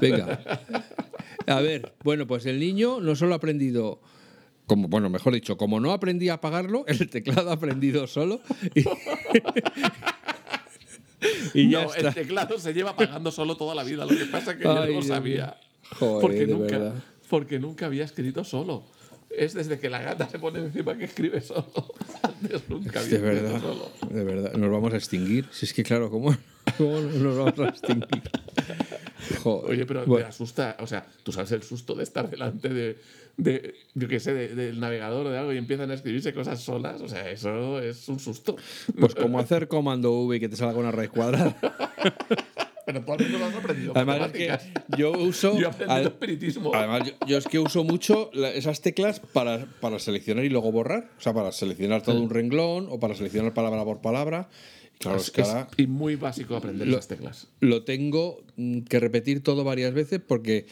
Venga. 0.00 0.40
A 1.46 1.60
ver, 1.60 1.92
bueno, 2.04 2.26
pues 2.26 2.46
el 2.46 2.60
niño 2.60 3.00
no 3.00 3.16
solo 3.16 3.32
ha 3.34 3.36
aprendido. 3.38 4.00
Como, 4.66 4.86
bueno, 4.86 5.10
mejor 5.10 5.32
dicho, 5.34 5.56
como 5.56 5.80
no 5.80 5.90
aprendí 5.90 6.28
a 6.28 6.34
apagarlo, 6.34 6.84
el 6.86 7.08
teclado 7.10 7.50
ha 7.50 7.54
aprendido 7.54 8.06
solo. 8.06 8.40
Y, 8.74 8.84
y 11.54 11.70
ya 11.70 11.84
no, 11.84 11.94
está. 11.94 12.08
el 12.08 12.14
teclado 12.14 12.58
se 12.58 12.72
lleva 12.72 12.96
pagando 12.96 13.30
solo 13.30 13.56
toda 13.56 13.74
la 13.74 13.84
vida. 13.84 14.04
Lo 14.04 14.16
que 14.16 14.26
pasa 14.26 14.52
es 14.52 14.56
que 14.58 14.64
yo 14.64 14.70
Ay, 14.70 14.76
no 14.76 14.86
lo 14.86 14.92
Dios 14.92 15.06
sabía. 15.06 15.56
Joder, 15.98 16.20
porque, 16.20 16.46
nunca, 16.46 16.78
verdad. 16.78 16.94
porque 17.28 17.58
nunca 17.58 17.86
había 17.86 18.04
escrito 18.04 18.44
solo. 18.44 18.84
Es 19.30 19.54
desde 19.54 19.78
que 19.78 19.88
la 19.88 20.00
gata 20.02 20.28
se 20.28 20.38
pone 20.38 20.58
encima 20.58 20.96
que 20.96 21.04
escribe 21.04 21.40
solo. 21.40 21.94
Antes 22.22 22.62
nunca 22.68 23.00
había 23.00 23.18
De 23.20 23.28
escrito 23.28 23.42
verdad, 23.44 23.60
solo. 23.60 23.90
de 24.10 24.24
verdad. 24.24 24.52
Nos 24.54 24.70
vamos 24.70 24.92
a 24.92 24.96
extinguir. 24.96 25.46
Si 25.52 25.66
es 25.66 25.72
que, 25.72 25.82
claro, 25.84 26.10
¿cómo, 26.10 26.36
cómo 26.78 27.00
nos 27.00 27.36
vamos 27.36 27.58
a 27.60 27.68
extinguir? 27.68 28.22
Joder. 29.42 29.70
Oye, 29.70 29.86
pero 29.86 30.04
Bueno, 30.06 30.24
te 30.24 30.28
asusta, 30.30 30.76
o 30.80 30.86
sea, 30.86 31.06
tú 31.22 31.32
sabes 31.32 31.52
el 31.52 31.62
susto 31.62 31.94
de 31.94 32.02
estar 32.02 32.28
delante 32.30 32.68
de, 32.68 32.98
de 33.36 33.74
yo 33.94 34.08
qué 34.08 34.18
sé, 34.20 34.32
de- 34.34 34.54
del 34.54 34.80
navegador 34.80 35.26
o 35.26 35.30
de 35.30 35.38
algo 35.38 35.52
y 35.52 35.58
empiezan 35.58 35.90
a 35.90 35.94
escribirse 35.94 36.32
cosas 36.32 36.60
solas, 36.60 37.00
o 37.00 37.08
sea, 37.08 37.30
eso 37.30 37.80
es 37.80 38.08
un 38.08 38.18
susto. 38.18 38.56
pues 38.98 39.14
como 39.14 39.38
hacer 39.38 39.68
comando 39.68 40.12
V 40.12 40.36
y 40.36 40.40
que 40.40 40.48
te 40.48 40.56
salga 40.56 40.78
una 40.78 40.90
raíz 40.92 41.10
cuadrada. 41.10 41.56
Pero 42.86 43.02
tú 43.04 43.12
al 43.12 43.18
menos 43.20 43.40
lo 43.40 43.46
has 43.46 43.54
aprendido. 43.54 43.92
Además 43.94 44.20
es 44.26 44.32
que 44.32 44.58
yo 44.96 45.12
uso. 45.12 45.56
Yo 45.60 45.70
al- 45.86 46.06
espiritismo. 46.06 46.72
Además, 46.74 47.06
yo, 47.08 47.12
yo 47.26 47.38
es 47.38 47.46
que 47.46 47.60
uso 47.60 47.84
mucho 47.84 48.30
la- 48.32 48.50
esas 48.50 48.80
teclas 48.80 49.20
para, 49.20 49.66
para 49.80 50.00
seleccionar 50.00 50.44
y 50.44 50.48
luego 50.48 50.72
borrar. 50.72 51.08
O 51.16 51.20
sea, 51.20 51.32
para 51.32 51.52
seleccionar 51.52 52.02
todo 52.02 52.20
un 52.20 52.30
renglón 52.30 52.88
o 52.90 52.98
para 52.98 53.14
seleccionar 53.14 53.54
palabra 53.54 53.84
por 53.84 54.00
palabra. 54.00 54.48
Y 55.00 55.02
claro, 55.02 55.16
es, 55.18 55.24
es, 55.28 55.30
que 55.32 55.82
es- 55.82 55.88
muy 55.88 56.16
básico 56.16 56.56
aprender 56.56 56.86
Lo- 56.86 56.94
esas 56.94 57.08
teclas. 57.08 57.48
lo 57.60 57.84
tengo 57.84 58.44
mm, 58.56 58.80
que 58.82 59.00
repetir 59.00 59.42
todo 59.42 59.64
varias 59.64 59.94
veces 59.94 60.20
porque 60.26 60.66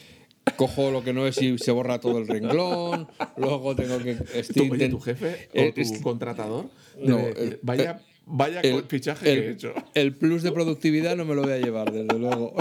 cojo 0.57 0.91
lo 0.91 1.03
que 1.03 1.13
no 1.15 1.27
es 1.27 1.41
y 1.41 1.57
se 1.59 1.71
borra 1.71 1.99
todo 1.99 2.19
el 2.19 2.29
renglón. 2.29 3.09
Luego 3.39 3.75
tengo 3.75 3.99
que. 3.99 4.17
Tú, 4.17 4.25
estoy 4.35 4.71
oye, 4.71 4.87
intent- 4.87 4.91
tu 4.91 5.01
jefe 5.01 5.49
o 5.55 5.59
eh, 5.59 5.73
tu 5.75 5.81
es- 5.81 6.01
contratador 6.03 6.67
No, 7.03 7.19
el- 7.27 7.59
vaya, 7.63 8.03
vaya 8.27 8.61
el- 8.61 8.85
fichaje 8.85 9.33
el- 9.33 9.41
que 9.41 9.47
he 9.49 9.53
hecho. 9.53 9.73
El 9.95 10.15
plus 10.15 10.43
de 10.43 10.53
productividad 10.53 11.17
no 11.17 11.25
me 11.25 11.35
lo 11.35 11.43
voy 11.43 11.53
a 11.53 11.59
llevar, 11.59 11.91
desde 11.91 12.19
luego. 12.19 12.55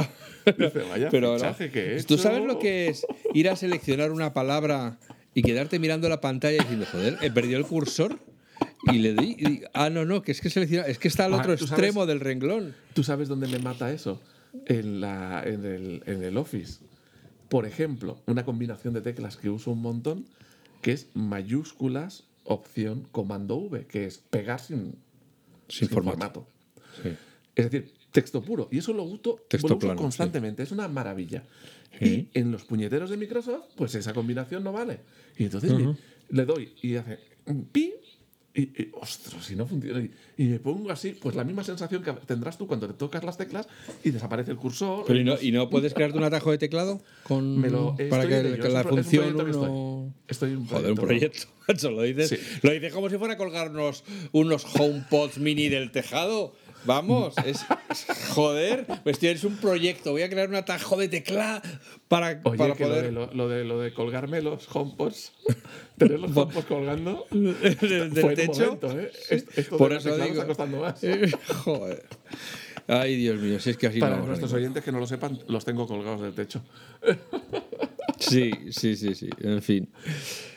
Dice, 0.58 0.80
vaya 0.90 1.10
Pero 1.10 1.34
no. 1.34 1.36
fichaje 1.40 1.70
que 1.70 1.80
he 1.82 1.96
hecho. 1.98 2.08
¿Tú 2.08 2.18
sabes 2.18 2.46
lo 2.46 2.60
que 2.60 2.88
es 2.88 3.06
ir 3.34 3.50
a 3.50 3.58
seleccionar 3.58 4.12
una 4.14 4.32
palabra 4.34 5.00
y 5.34 5.42
quedarte 5.42 5.80
mirando 5.80 6.08
la 6.08 6.22
pantalla 6.22 6.60
diciendo, 6.62 6.86
joder, 6.90 7.18
he 7.22 7.30
perdido 7.30 7.58
el 7.60 7.66
cursor? 7.66 8.18
Y 8.92 9.00
le 9.00 9.14
di, 9.14 9.36
y- 9.40 9.62
ah, 9.74 9.90
no, 9.90 10.06
no, 10.06 10.22
que 10.22 10.32
es 10.32 10.42
que 10.42 10.50
selecciona, 10.50 10.86
es 10.88 10.98
que 11.00 11.08
está 11.08 11.26
al 11.26 11.34
Ah, 11.34 11.38
otro 11.38 11.54
extremo 11.54 12.06
del 12.06 12.20
renglón. 12.20 12.76
¿Tú 12.94 13.04
sabes 13.04 13.28
dónde 13.28 13.48
me 13.48 13.60
mata 13.60 13.92
eso? 13.92 14.22
En, 14.66 15.02
la, 15.02 15.44
en, 15.46 15.66
el, 15.66 16.04
en 16.06 16.24
el 16.24 16.38
Office. 16.38 16.80
Por 17.50 17.66
ejemplo, 17.66 18.22
una 18.28 18.44
combinación 18.46 18.94
de 18.94 19.02
teclas 19.02 19.38
que 19.38 19.50
uso 19.50 19.72
un 19.72 19.82
montón, 19.82 20.26
que 20.82 20.92
es 20.94 21.08
mayúsculas, 21.14 22.26
opción, 22.44 23.08
comando 23.12 23.56
V, 23.58 23.86
que 23.88 24.06
es 24.06 24.18
pegar 24.20 24.60
sin, 24.60 24.96
Sin 25.68 25.90
formato. 25.90 26.48
Sí. 27.04 27.10
Es 27.56 27.70
decir, 27.72 27.94
texto 28.12 28.42
puro. 28.42 28.68
Y 28.72 28.80
eso 28.80 28.94
lo 28.94 29.04
uso, 29.04 29.40
Texto 29.50 29.70
lo 29.70 29.78
uso 29.78 29.96
constantemente. 29.96 30.64
Es 30.64 30.72
una 30.72 30.88
maravilla. 30.88 31.44
Sí. 32.00 32.30
Y 32.34 32.40
en 32.40 32.52
los 32.52 32.64
puñeteros 32.66 33.10
de 33.10 33.18
Microsoft, 33.18 33.66
pues 33.76 33.96
esa 33.96 34.14
combinación 34.14 34.64
no 34.64 34.72
vale. 34.72 35.00
Y 35.38 35.46
entonces 35.46 35.72
le- 35.72 35.96
le 36.30 36.46
doy 36.46 36.74
y 36.82 36.96
hace 36.96 37.20
pi. 37.72 37.94
Y, 38.58 38.62
y, 38.62 38.90
ostras, 39.00 39.46
si 39.46 39.56
no 39.56 39.68
funciona. 39.68 40.00
Y, 40.02 40.12
y 40.44 40.46
me 40.48 40.60
pongo 40.60 40.90
así, 40.92 41.12
pues 41.12 41.36
la 41.36 41.44
misma 41.44 41.64
sensación 41.64 42.02
que 42.02 42.12
tendrás 42.26 42.58
tú 42.58 42.66
cuando 42.66 42.88
te 42.88 42.94
tocas 42.96 43.24
las 43.24 43.38
teclas 43.38 43.68
y 44.04 44.10
desaparece 44.10 44.50
el 44.50 44.58
cursor. 44.58 45.04
Pero 45.06 45.20
¿y 45.20 45.24
no, 45.24 45.36
y 45.40 45.52
no 45.52 45.70
puedes 45.70 45.94
crearte 45.94 46.18
un 46.18 46.24
atajo 46.24 46.50
de 46.50 46.58
teclado 46.58 47.00
con, 47.22 47.60
Me 47.62 47.70
lo- 47.70 47.96
para 48.10 48.24
estoy 48.24 48.60
que, 48.60 48.70
la 48.70 48.82
pro- 48.84 48.96
un 48.96 49.04
función 49.04 49.36
que 49.38 49.44
uno... 49.44 50.14
Estoy 50.28 50.52
en 50.54 50.58
un 50.58 50.66
Joder, 50.68 50.90
un 50.92 50.98
proyecto, 50.98 51.48
lo 51.92 52.02
dices, 52.02 52.30
Sí. 52.30 52.38
lo 52.64 52.72
dices 52.72 52.92
como 52.94 53.10
si 53.12 53.18
fuera 53.18 53.36
a 53.36 53.38
colgarnos 53.38 54.04
unos 54.32 54.66
HomePods 54.76 55.38
mini 55.38 55.70
del 55.70 55.92
tejado. 55.92 56.56
Vamos, 56.88 57.36
es, 57.46 57.66
joder, 58.30 58.86
pues 59.04 59.20
tienes 59.20 59.44
un 59.44 59.58
proyecto, 59.58 60.12
voy 60.12 60.24
a 60.24 60.30
crear 60.30 60.50
un 60.50 60.56
atajo 60.56 60.96
de 60.98 61.08
tecla 61.10 61.62
para, 62.08 62.40
Oye, 62.46 62.58
para 62.58 62.74
que 62.76 62.84
lo, 62.86 62.90
poder 62.90 63.06
de, 63.06 63.12
lo, 63.12 63.34
lo 63.34 63.50
de, 63.50 63.64
lo 63.66 63.80
de 63.80 63.94
colgarme 63.94 64.42
los 64.42 64.68
HomePods, 64.74 65.34
tener 65.98 66.20
los 66.20 66.36
HomePods 66.36 66.66
colgando, 66.66 67.28
del, 67.32 68.36
techo. 68.36 68.64
momento, 68.66 69.00
¿eh? 69.00 69.12
Esto, 69.30 69.52
esto 69.56 69.78
Por 69.78 69.92
de 69.92 69.98
eso 69.98 70.16
digo. 70.16 70.28
está 70.28 70.48
costando 70.48 70.80
más. 70.80 71.00
Joder. 71.66 72.06
Ay, 72.88 73.18
Dios 73.18 73.38
mío, 73.42 73.60
si 73.60 73.72
es 73.72 73.78
que 73.78 73.88
así 73.88 74.00
Para 74.00 74.16
no 74.18 74.26
nuestros 74.26 74.50
ningún- 74.52 74.64
oyentes 74.64 74.84
que 74.86 74.92
no 74.94 75.00
lo 75.00 75.08
sepan, 75.08 75.38
los 75.50 75.66
tengo 75.66 75.86
colgados 75.88 76.22
del 76.22 76.34
techo. 76.34 76.64
Sí, 78.20 78.50
sí, 78.72 78.96
sí, 78.96 79.14
sí. 79.14 79.30
En 79.42 79.62
fin. 79.62 79.90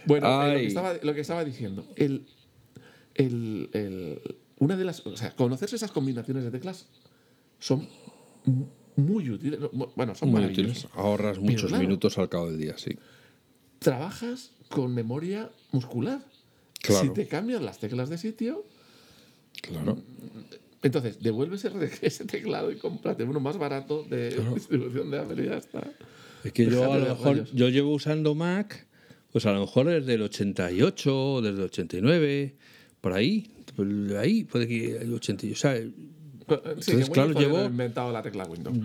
Bueno, 0.06 0.46
eh, 0.46 0.52
lo, 0.54 0.58
que 0.60 0.66
estaba, 0.66 0.94
lo 1.02 1.14
que 1.14 1.20
estaba 1.20 1.44
diciendo, 1.44 1.84
el, 1.96 2.24
el- 3.16 3.68
el- 3.72 4.20
una 4.60 4.76
de 4.76 4.84
las, 4.84 5.04
o 5.04 5.16
sea, 5.16 5.34
conocerse 5.34 5.76
esas 5.76 5.90
combinaciones 5.90 6.44
de 6.44 6.50
teclas 6.50 6.86
son 7.58 7.88
muy 8.96 9.30
útiles. 9.30 9.58
no, 9.58 9.70
Bueno, 9.96 10.14
son 10.14 10.30
Muy 10.30 10.44
útiles. 10.44 10.86
Ahorras 10.94 11.38
muchos 11.38 11.68
claro. 11.68 11.82
minutos 11.82 12.18
al 12.18 12.28
cabo 12.28 12.50
del 12.50 12.58
día, 12.58 12.76
sí. 12.76 12.96
Trabajas 13.78 14.52
con 14.68 14.94
memoria 14.94 15.50
muscular. 15.72 16.20
Claro. 16.82 17.02
Si 17.02 17.10
te 17.10 17.26
cambian 17.26 17.64
las 17.64 17.78
teclas 17.78 18.08
de 18.10 18.18
sitio, 18.18 18.64
Claro. 19.62 19.98
entonces 20.82 21.20
devuelves 21.20 21.64
ese, 22.02 22.24
teclado 22.26 22.70
y 22.70 22.76
cómprate 22.76 23.24
uno 23.24 23.40
más 23.40 23.58
barato 23.58 24.04
de 24.04 24.30
distribución 24.54 25.10
de 25.10 25.18
Apple 25.18 25.42
y 25.42 25.46
ya 25.48 25.56
está. 25.56 25.82
Es 26.44 26.52
que 26.52 26.66
yo 26.66 26.92
a 26.92 26.98
lo 26.98 27.06
mejor, 27.06 27.44
yo 27.52 27.68
llevo 27.68 27.92
usando 27.92 28.34
Mac, 28.34 28.86
pues 29.32 29.46
a 29.46 29.52
lo 29.52 29.60
mejor 29.60 29.86
desde 29.86 30.14
el 30.14 30.22
88, 30.22 31.40
desde 31.42 31.58
el 31.58 31.64
89, 31.64 32.56
por 33.00 33.12
ahí, 33.12 33.50
por 34.08 34.16
ahí, 34.18 34.44
puede 34.44 34.66
que 34.68 34.96
el 34.98 35.12
80, 35.14 35.46
o 35.52 35.56
sea, 35.56 35.76
Sí, 35.80 36.56
Entonces, 36.90 37.10
claro, 37.10 37.30
llevo- 37.32 37.64
inventado 37.64 38.10
la 38.10 38.22
tecla 38.22 38.44
Windows. 38.44 38.76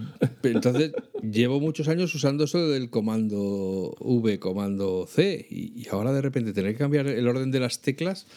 entonces 0.44 0.92
llevo 1.24 1.60
muchos 1.60 1.88
años 1.88 2.14
usando 2.14 2.44
eso 2.44 2.68
del 2.70 2.92
comando 2.92 3.96
V, 4.02 4.38
comando 4.38 5.08
C, 5.08 5.48
y, 5.50 5.88
ahora 5.90 6.14
de 6.14 6.22
repente 6.22 6.54
tener 6.54 6.74
que 6.74 6.78
cambiar 6.78 7.08
el 7.08 7.28
orden 7.28 7.50
de 7.50 7.60
las 7.60 7.82
teclas 7.82 8.28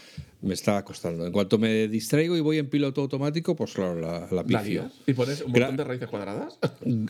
me 0.40 0.54
está 0.54 0.82
costando. 0.82 1.26
En 1.26 1.32
cuanto 1.32 1.58
me 1.58 1.88
distraigo 1.88 2.38
y 2.38 2.40
voy 2.40 2.56
en 2.56 2.70
piloto 2.70 3.02
automático, 3.02 3.54
pues 3.54 3.74
claro, 3.74 4.00
la, 4.00 4.20
la 4.30 4.36
La 4.36 4.44
pifio. 4.44 4.82
lías 4.84 4.92
y 5.06 5.12
pones 5.12 5.42
un 5.42 5.52
Gra- 5.52 5.60
montón 5.66 5.76
de 5.76 5.84
raíces 5.84 6.08
cuadradas. 6.08 6.58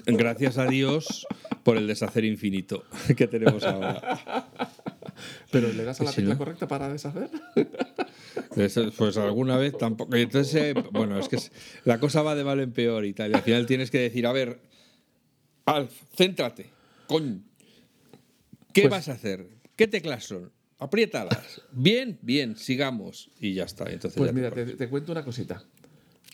Gracias 0.06 0.58
a 0.58 0.66
Dios 0.66 1.24
por 1.62 1.76
el 1.76 1.86
deshacer 1.86 2.24
infinito 2.24 2.82
que 3.16 3.28
tenemos 3.28 3.62
ahora. 3.62 4.48
Pero 5.50 5.72
le 5.72 5.84
das 5.84 6.00
a 6.00 6.04
la 6.04 6.12
tecla 6.12 6.34
no- 6.34 6.38
correcta 6.38 6.66
para 6.68 6.88
deshacer. 6.88 7.30
Pues 8.96 9.16
alguna 9.16 9.56
vez 9.56 9.76
tampoco. 9.78 10.14
Entonces, 10.16 10.54
eh, 10.54 10.74
bueno, 10.92 11.18
es 11.18 11.28
que 11.28 11.36
es- 11.36 11.52
la 11.84 12.00
cosa 12.00 12.22
va 12.22 12.34
de 12.34 12.44
mal 12.44 12.58
en 12.60 12.72
peor 12.72 13.04
y 13.04 13.12
tal. 13.12 13.30
Y 13.30 13.34
al 13.34 13.42
final 13.42 13.66
tienes 13.66 13.90
que 13.90 13.98
decir, 13.98 14.26
a 14.26 14.32
ver, 14.32 14.60
Alf, 15.66 15.92
céntrate. 16.16 16.70
Coño. 17.06 17.40
¿Qué 18.72 18.82
Pues- 18.82 18.90
vas 18.90 19.08
a 19.08 19.12
hacer? 19.12 19.46
¿Qué 19.76 19.86
teclas 19.86 20.24
son? 20.24 20.50
Apriétalas. 20.78 21.60
Bien, 21.72 22.18
bien, 22.22 22.56
sigamos. 22.56 23.30
Y 23.38 23.54
ya 23.54 23.64
está. 23.64 23.84
Entonces 23.90 24.16
Pues 24.16 24.30
ya 24.30 24.32
mira, 24.34 24.50
te, 24.50 24.64
te, 24.64 24.76
te 24.76 24.88
cuento 24.88 25.12
una 25.12 25.24
cosita. 25.24 25.62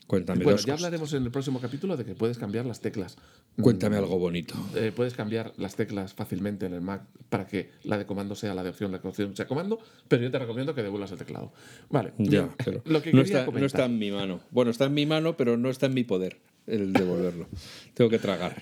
cuéntame 0.07 0.45
Bueno, 0.45 0.59
ya 0.61 0.75
hablaremos 0.75 1.12
en 1.14 1.25
el 1.25 1.31
próximo 1.31 1.61
capítulo 1.61 1.97
de 1.97 2.04
que 2.04 2.14
puedes 2.14 2.38
cambiar 2.38 2.64
las 2.66 2.81
teclas. 2.81 3.16
Cuéntame 3.61 3.96
algo 3.96 4.18
bonito. 4.18 4.54
Eh, 4.75 4.92
puedes 4.94 5.14
cambiar 5.14 5.52
las 5.58 5.76
teclas 5.76 6.12
fácilmente 6.12 6.66
en 6.66 6.73
el 6.75 6.80
Mac 6.80 7.02
para 7.28 7.46
que 7.46 7.70
la 7.84 7.96
de 7.99 8.04
comando 8.06 8.34
sea 8.34 8.52
la 8.54 8.62
de 8.64 8.70
opción, 8.70 8.90
la 8.90 8.99
de 8.99 9.08
opción 9.08 9.37
sea 9.37 9.46
comando, 9.46 9.78
pero 10.08 10.23
yo 10.23 10.30
te 10.30 10.38
recomiendo 10.40 10.75
que 10.75 10.82
devuelvas 10.82 11.12
el 11.12 11.18
teclado. 11.18 11.52
Vale. 11.88 12.12
Ya, 12.18 12.49
pero 12.64 12.82
Lo 12.84 13.00
que 13.00 13.12
no, 13.12 13.23
está, 13.23 13.46
no 13.46 13.64
está 13.64 13.84
en 13.84 13.99
mi 13.99 14.11
mano. 14.11 14.40
Bueno, 14.50 14.70
está 14.73 14.87
en 14.87 14.94
mi 14.94 15.06
mano, 15.06 15.37
pero 15.37 15.56
no 15.56 15.70
está 15.70 15.87
en 15.87 15.94
mi 15.94 16.02
poder 16.04 16.40
el 16.66 16.92
devolverlo. 16.92 17.46
Tengo 17.94 18.11
que 18.11 18.18
tragar. 18.18 18.61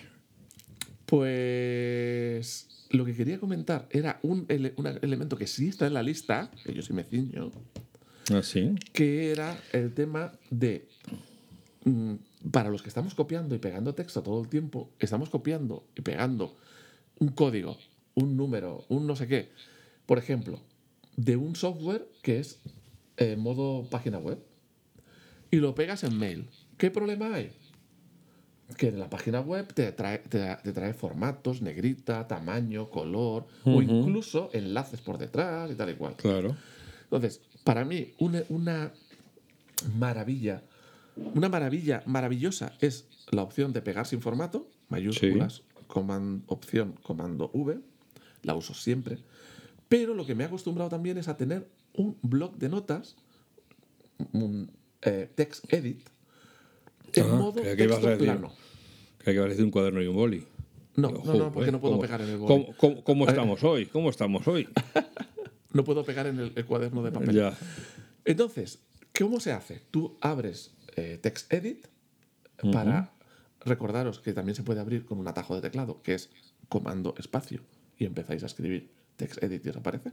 Pues 1.07 2.69
lo 2.91 3.05
que 3.05 3.15
quería 3.15 3.39
comentar 3.39 3.87
era 3.91 4.19
un, 4.23 4.45
ele- 4.49 4.75
un 4.77 4.87
elemento 4.87 5.37
que 5.37 5.47
sí 5.47 5.69
está 5.69 5.87
en 5.87 5.95
la 5.95 6.03
lista, 6.03 6.51
que 6.65 6.75
yo 6.75 6.83
sí 6.83 6.93
me 6.93 7.05
ciño, 7.05 7.51
¿Ah, 8.33 8.43
sí? 8.43 8.75
que 8.93 9.31
era 9.31 9.59
el 9.73 9.93
tema 9.95 10.33
de, 10.51 10.89
mm, 11.85 12.15
para 12.51 12.71
los 12.71 12.83
que 12.83 12.89
estamos 12.89 13.15
copiando 13.15 13.55
y 13.55 13.59
pegando 13.59 13.95
texto 13.95 14.23
todo 14.23 14.41
el 14.41 14.49
tiempo, 14.49 14.91
estamos 14.99 15.31
copiando 15.31 15.85
y 15.97 16.03
pegando 16.03 16.57
un 17.19 17.29
código, 17.29 17.79
un 18.15 18.37
número, 18.37 18.85
un 18.89 19.07
no 19.07 19.17
sé 19.17 19.29
qué, 19.29 19.51
por 20.07 20.19
ejemplo, 20.19 20.61
de 21.17 21.37
un 21.37 21.57
software 21.57 22.09
que 22.23 22.39
es 22.39 22.61
eh, 23.17 23.37
modo 23.37 23.89
página 23.89 24.19
web, 24.19 24.39
y 25.51 25.57
lo 25.57 25.75
pegas 25.75 26.03
en 26.03 26.19
mail. 26.19 26.49
¿Qué 26.79 26.91
problema 26.91 27.35
hay? 27.35 27.53
que 28.77 28.89
en 28.89 28.99
la 28.99 29.11
página 29.11 29.41
web 29.41 29.73
te 29.75 29.93
trae, 29.93 30.19
te, 30.19 30.73
trae 30.73 30.95
formatos, 30.95 31.63
negrita, 31.63 32.27
tamaño, 32.27 32.89
color, 32.89 33.47
o 33.65 33.83
incluso 33.83 34.51
enlaces 34.53 35.01
por 35.01 35.19
detrás 35.19 35.71
y 35.71 35.75
tal 35.75 35.91
y 35.91 35.95
cual. 35.95 36.17
Claro. 36.17 36.57
Entonces, 37.05 37.41
para 37.65 37.85
mí, 37.85 38.15
una, 38.19 38.43
una 38.49 38.93
maravilla, 39.99 40.63
una 41.17 41.49
maravilla 41.49 42.03
maravillosa 42.07 42.73
es 42.81 43.07
la 43.31 43.43
opción 43.43 43.73
de 43.73 43.83
pegar 43.83 44.07
sin 44.07 44.21
formato, 44.21 44.69
mayúsculas, 44.89 45.63
opción, 46.47 46.95
comando 47.03 47.51
V, 47.53 47.79
la 48.43 48.55
uso 48.55 48.75
siempre. 48.75 49.19
Pero 49.89 50.15
lo 50.15 50.25
que 50.25 50.35
me 50.35 50.45
he 50.45 50.47
acostumbrado 50.47 50.89
también 50.91 51.19
es 51.19 51.29
a 51.29 51.37
tener 51.37 51.69
un 51.95 52.17
blog 52.23 52.57
de 52.57 52.69
notas, 52.71 53.17
un 54.33 54.71
eh, 55.03 55.31
text 55.35 55.71
edit, 55.73 56.09
en 57.15 57.25
Ah, 57.25 57.35
modo 57.37 57.61
que 57.63 57.71
a 57.71 57.77
texto 57.77 58.07
decir- 58.07 58.19
plano. 58.19 58.53
Que 59.23 59.31
hay 59.31 59.37
que 59.37 59.43
decir 59.43 59.65
un 59.65 59.71
cuaderno 59.71 60.03
y 60.03 60.07
un 60.07 60.17
boli. 60.17 60.47
No, 60.97 61.11
no, 61.11 61.19
no, 61.19 61.23
porque 61.23 61.53
joder, 61.53 61.73
no 61.73 61.81
puedo 61.81 61.95
¿cómo- 61.95 62.03
pegar 62.03 62.21
en 62.23 62.29
el 62.31 62.37
boli. 62.39 62.49
¿Cómo, 62.49 62.77
cómo- 62.77 63.05
cómo 63.05 63.29
estamos 63.29 63.63
hoy? 63.65 63.87
¿Cómo 63.87 64.11
estamos 64.11 64.47
hoy? 64.49 64.69
No 65.73 65.85
puedo 65.85 66.05
pegar 66.05 66.27
en 66.27 66.39
el, 66.39 66.53
el 66.55 66.65
cuaderno 66.67 67.03
de 67.03 67.13
papel. 67.13 67.35
ya. 67.35 67.57
Entonces, 68.25 68.81
¿cómo 69.19 69.41
se 69.41 69.53
hace? 69.53 69.83
Tú 69.91 70.17
abres 70.21 70.73
eh, 70.97 71.19
Text 71.21 71.53
Edit 71.53 71.87
para 72.73 73.13
recordaros 73.65 74.21
que 74.21 74.33
también 74.33 74.55
se 74.55 74.63
puede 74.63 74.81
abrir 74.81 75.05
con 75.05 75.19
un 75.19 75.29
atajo 75.29 75.55
de 75.55 75.61
teclado, 75.61 76.03
que 76.03 76.15
es 76.15 76.31
comando 76.69 77.15
espacio, 77.19 77.61
y 77.99 78.05
empezáis 78.05 78.43
a 78.43 78.47
escribir 78.47 78.91
Text 79.17 79.43
Edit 79.43 79.67
y 79.67 79.69
os 79.69 79.77
aparece. 79.77 80.13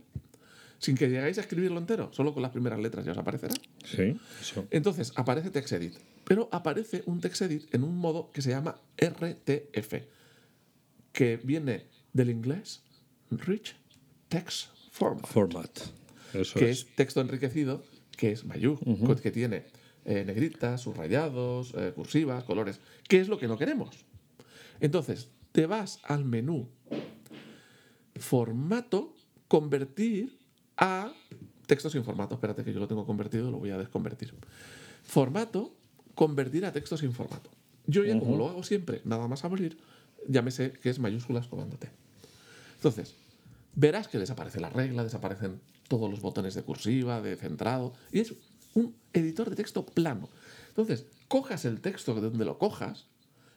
Sin 0.79 0.95
que 0.95 1.09
llegáis 1.09 1.37
a 1.37 1.41
escribirlo 1.41 1.77
entero, 1.77 2.09
solo 2.13 2.33
con 2.33 2.41
las 2.41 2.51
primeras 2.51 2.79
letras 2.79 3.05
ya 3.05 3.11
os 3.11 3.17
aparecerá. 3.17 3.53
Sí, 3.83 4.17
eso. 4.39 4.65
Entonces 4.71 5.11
aparece 5.15 5.51
TextEdit, 5.51 5.95
pero 6.23 6.47
aparece 6.51 7.03
un 7.05 7.19
TextEdit 7.19 7.73
en 7.75 7.83
un 7.83 7.97
modo 7.97 8.31
que 8.31 8.41
se 8.41 8.51
llama 8.51 8.79
RTF, 8.97 9.93
que 11.11 11.37
viene 11.37 11.85
del 12.13 12.29
inglés 12.29 12.81
Rich 13.29 13.75
Text 14.29 14.69
Format, 14.91 15.27
Format. 15.27 15.79
Eso 16.33 16.57
que 16.57 16.69
es. 16.69 16.85
es 16.85 16.95
texto 16.95 17.19
enriquecido, 17.19 17.83
que 18.15 18.31
es 18.31 18.45
mayúsculo, 18.45 19.17
que 19.17 19.31
tiene 19.31 19.65
eh, 20.09 20.25
negritas, 20.25 20.81
subrayados, 20.81 21.71
eh, 21.77 21.93
cursivas, 21.95 22.43
colores, 22.43 22.79
que 23.07 23.19
es 23.19 23.27
lo 23.27 23.37
que 23.37 23.47
no 23.47 23.59
queremos. 23.59 24.05
Entonces, 24.79 25.29
te 25.51 25.67
vas 25.67 25.99
al 26.03 26.25
menú 26.25 26.67
formato, 28.15 29.13
convertir 29.47 30.35
a 30.77 31.13
texto 31.67 31.91
sin 31.91 32.03
formato. 32.03 32.33
Espérate 32.33 32.63
que 32.63 32.73
yo 32.73 32.79
lo 32.79 32.87
tengo 32.87 33.05
convertido, 33.05 33.51
lo 33.51 33.59
voy 33.59 33.69
a 33.69 33.77
desconvertir. 33.77 34.33
Formato, 35.03 35.75
convertir 36.15 36.65
a 36.65 36.71
texto 36.71 36.97
sin 36.97 37.13
formato. 37.13 37.51
Yo 37.85 38.03
ya, 38.03 38.17
como 38.17 38.35
lo 38.35 38.49
hago 38.49 38.63
siempre, 38.63 39.01
nada 39.05 39.27
más 39.27 39.45
abrir, 39.45 39.77
ya 40.27 40.41
me 40.41 40.49
sé 40.49 40.71
que 40.71 40.89
es 40.89 40.97
mayúsculas 40.97 41.47
comando 41.47 41.77
T. 41.77 41.87
Entonces, 42.77 43.13
verás 43.75 44.07
que 44.07 44.17
desaparece 44.17 44.59
la 44.59 44.71
regla, 44.71 45.03
desaparecen 45.03 45.61
todos 45.87 46.09
los 46.09 46.21
botones 46.21 46.55
de 46.55 46.63
cursiva, 46.63 47.21
de 47.21 47.35
centrado, 47.35 47.93
y 48.11 48.21
es 48.21 48.33
un 48.73 48.95
editor 49.13 49.49
de 49.49 49.55
texto 49.55 49.85
plano. 49.85 50.29
Entonces, 50.69 51.05
cojas 51.27 51.65
el 51.65 51.81
texto 51.81 52.15
de 52.15 52.21
donde 52.21 52.45
lo 52.45 52.57
cojas, 52.57 53.07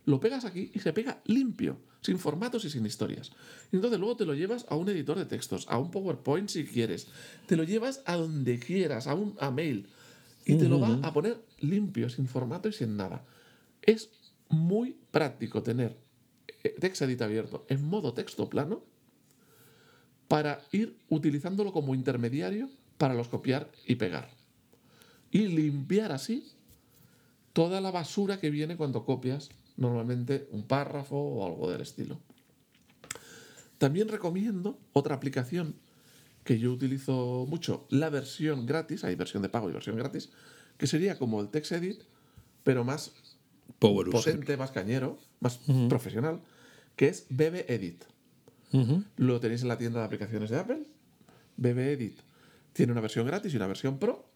lo 0.04 0.20
pegas 0.20 0.44
aquí 0.44 0.70
y 0.74 0.80
se 0.80 0.92
pega 0.92 1.20
limpio, 1.24 1.78
sin 2.00 2.18
formatos 2.18 2.64
y 2.64 2.70
sin 2.70 2.84
historias. 2.86 3.30
Y 3.70 3.76
entonces 3.76 4.00
luego 4.00 4.16
te 4.16 4.26
lo 4.26 4.34
llevas 4.34 4.66
a 4.68 4.76
un 4.76 4.88
editor 4.88 5.18
de 5.18 5.26
textos, 5.26 5.66
a 5.68 5.78
un 5.78 5.90
PowerPoint 5.90 6.48
si 6.48 6.64
quieres, 6.64 7.08
te 7.46 7.56
lo 7.56 7.62
llevas 7.62 8.02
a 8.06 8.16
donde 8.16 8.58
quieras, 8.58 9.06
a 9.06 9.14
un 9.14 9.36
a 9.38 9.50
mail, 9.50 9.88
y 10.44 10.56
te 10.56 10.68
lo 10.68 10.80
va 10.80 10.98
a 11.02 11.12
poner 11.12 11.40
limpio, 11.60 12.08
sin 12.08 12.26
formato 12.26 12.68
y 12.68 12.72
sin 12.72 12.96
nada. 12.96 13.24
Es 13.80 14.10
muy 14.48 14.96
práctico 15.10 15.62
tener 15.62 15.96
eh, 16.64 16.74
TextEdit 16.80 17.22
abierto 17.22 17.64
en 17.68 17.84
modo 17.84 18.12
texto 18.12 18.48
plano 18.50 18.84
para 20.26 20.62
ir 20.72 20.96
utilizándolo 21.08 21.72
como 21.72 21.94
intermediario 21.94 22.68
para 22.98 23.14
los 23.14 23.28
copiar 23.28 23.70
y 23.86 23.96
pegar. 23.96 24.41
Y 25.32 25.48
limpiar 25.48 26.12
así 26.12 26.52
toda 27.52 27.80
la 27.80 27.90
basura 27.90 28.38
que 28.38 28.50
viene 28.50 28.76
cuando 28.76 29.04
copias 29.04 29.50
normalmente 29.76 30.46
un 30.52 30.62
párrafo 30.62 31.16
o 31.16 31.46
algo 31.46 31.70
del 31.70 31.80
estilo. 31.80 32.20
También 33.78 34.08
recomiendo 34.08 34.78
otra 34.92 35.16
aplicación 35.16 35.74
que 36.44 36.58
yo 36.58 36.72
utilizo 36.72 37.46
mucho, 37.48 37.86
la 37.88 38.10
versión 38.10 38.66
gratis, 38.66 39.04
hay 39.04 39.14
versión 39.14 39.42
de 39.42 39.48
pago 39.48 39.70
y 39.70 39.72
versión 39.72 39.96
gratis, 39.96 40.30
que 40.76 40.86
sería 40.86 41.18
como 41.18 41.40
el 41.40 41.48
TextEdit, 41.48 42.02
pero 42.64 42.84
más 42.84 43.12
Power 43.78 44.08
user. 44.08 44.34
potente, 44.34 44.56
más 44.56 44.70
cañero, 44.70 45.18
más 45.40 45.60
profesional, 45.88 46.40
que 46.96 47.08
es 47.08 47.26
BB 47.30 47.64
Edit. 47.68 48.04
Ujú. 48.72 49.04
Lo 49.16 49.40
tenéis 49.40 49.62
en 49.62 49.68
la 49.68 49.78
tienda 49.78 50.00
de 50.00 50.06
aplicaciones 50.06 50.50
de 50.50 50.58
Apple. 50.58 50.82
BB 51.56 51.78
Edit 51.78 52.20
tiene 52.72 52.92
una 52.92 53.00
versión 53.00 53.26
gratis 53.26 53.52
y 53.52 53.56
una 53.56 53.66
versión 53.66 53.98
pro. 53.98 54.28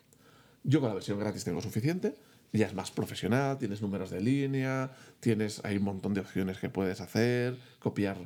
Yo 0.68 0.81
con 0.81 0.88
la 0.88 0.94
versión 0.94 1.18
gratis 1.18 1.44
tengo 1.44 1.62
suficiente. 1.62 2.14
Ya 2.52 2.66
es 2.66 2.74
más 2.74 2.90
profesional, 2.90 3.59
tienes 3.59 3.81
números 3.83 4.11
de 4.11 4.20
línea, 4.20 4.90
tienes 5.20 5.64
hay 5.64 5.76
un 5.76 5.85
montón 5.85 6.12
de 6.14 6.20
opciones 6.20 6.59
que 6.59 6.68
puedes 6.68 7.00
hacer, 7.00 7.57
copiar. 7.79 8.16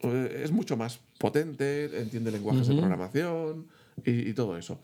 Eh, 0.00 0.42
es 0.44 0.50
mucho 0.52 0.76
más 0.76 1.00
potente, 1.18 1.86
entiende 1.98 2.30
lenguajes 2.30 2.66
de 2.66 2.74
programación 2.76 3.68
y, 4.04 4.28
y 4.28 4.34
todo 4.34 4.56
eso. 4.58 4.80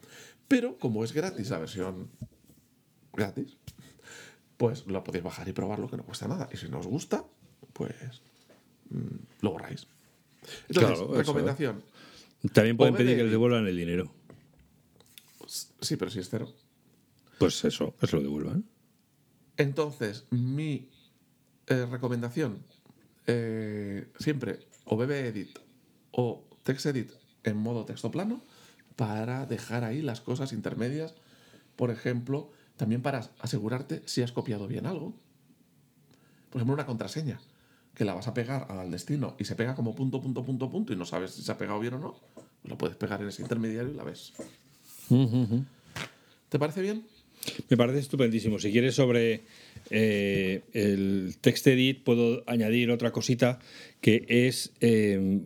Pero 0.48 0.78
como 0.78 1.04
es 1.04 1.12
gratis 1.12 1.50
la 1.50 1.58
versión 1.58 2.08
gratis, 3.12 3.56
pues 4.56 4.86
lo 4.86 5.02
podéis 5.04 5.24
bajar 5.24 5.48
y 5.48 5.52
probarlo, 5.52 5.88
que 5.88 5.96
no 5.96 6.04
cuesta 6.04 6.28
nada. 6.28 6.48
Y 6.52 6.56
si 6.56 6.68
no 6.68 6.78
os 6.80 6.86
gusta, 6.86 7.24
pues 7.72 7.94
mm, 8.90 9.42
lo 9.42 9.52
borráis. 9.52 9.86
Entonces, 10.68 10.76
Claro, 10.76 10.94
eso. 10.94 11.14
recomendación. 11.14 11.82
También 12.52 12.76
pueden 12.76 12.94
pedir 12.94 13.16
que 13.16 13.22
les 13.24 13.32
devuelvan 13.32 13.66
el 13.66 13.76
dinero. 13.76 14.10
Sí, 15.50 15.96
pero 15.96 16.10
si 16.10 16.20
es 16.20 16.28
cero. 16.28 16.52
Pues 17.38 17.64
eso, 17.64 17.96
que 17.98 18.06
se 18.06 18.16
lo 18.16 18.22
devuelvan. 18.22 18.64
Entonces, 19.56 20.26
mi 20.30 20.88
eh, 21.66 21.86
recomendación, 21.86 22.64
eh, 23.26 24.12
siempre 24.18 24.60
o 24.84 24.96
BB 24.96 25.10
Edit 25.10 25.58
o 26.12 26.46
TextEdit 26.62 27.10
en 27.42 27.56
modo 27.56 27.84
texto 27.84 28.10
plano 28.10 28.42
para 28.94 29.44
dejar 29.46 29.82
ahí 29.82 30.02
las 30.02 30.20
cosas 30.20 30.52
intermedias. 30.52 31.14
Por 31.74 31.90
ejemplo, 31.90 32.52
también 32.76 33.02
para 33.02 33.28
asegurarte 33.40 34.02
si 34.06 34.22
has 34.22 34.30
copiado 34.30 34.68
bien 34.68 34.86
algo. 34.86 35.14
Por 36.50 36.60
ejemplo, 36.60 36.74
una 36.74 36.86
contraseña 36.86 37.40
que 37.94 38.04
la 38.04 38.14
vas 38.14 38.28
a 38.28 38.34
pegar 38.34 38.70
al 38.70 38.90
destino 38.90 39.34
y 39.38 39.46
se 39.46 39.56
pega 39.56 39.74
como 39.74 39.96
punto, 39.96 40.20
punto, 40.20 40.44
punto, 40.44 40.70
punto 40.70 40.92
y 40.92 40.96
no 40.96 41.06
sabes 41.06 41.32
si 41.32 41.42
se 41.42 41.50
ha 41.50 41.58
pegado 41.58 41.80
bien 41.80 41.94
o 41.94 41.98
no. 41.98 42.14
Lo 42.62 42.78
puedes 42.78 42.96
pegar 42.96 43.20
en 43.20 43.28
ese 43.28 43.42
intermediario 43.42 43.90
y 43.90 43.94
la 43.94 44.04
ves. 44.04 44.32
¿Te 46.48 46.58
parece 46.58 46.82
bien? 46.82 47.04
Me 47.68 47.76
parece 47.76 47.98
estupendísimo. 47.98 48.58
Si 48.58 48.70
quieres 48.70 48.94
sobre 48.94 49.42
eh, 49.90 50.62
el 50.72 51.36
TextEdit, 51.40 52.02
puedo 52.02 52.42
añadir 52.46 52.90
otra 52.90 53.12
cosita 53.12 53.58
que 54.00 54.24
es, 54.28 54.72
eh, 54.80 55.40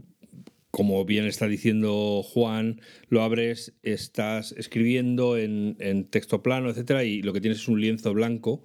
como 0.71 1.05
bien 1.05 1.27
está 1.27 1.47
diciendo 1.47 2.23
Juan, 2.23 2.81
lo 3.09 3.23
abres, 3.23 3.75
estás 3.83 4.53
escribiendo 4.53 5.39
en, 5.39 5.77
en 5.79 6.05
texto 6.05 6.43
plano, 6.43 6.71
etcétera, 6.71 7.05
y 7.05 7.23
lo 7.23 7.33
que 7.33 7.41
tienes 7.41 7.61
es 7.61 7.69
un 7.69 7.81
lienzo 7.81 8.13
blanco, 8.13 8.63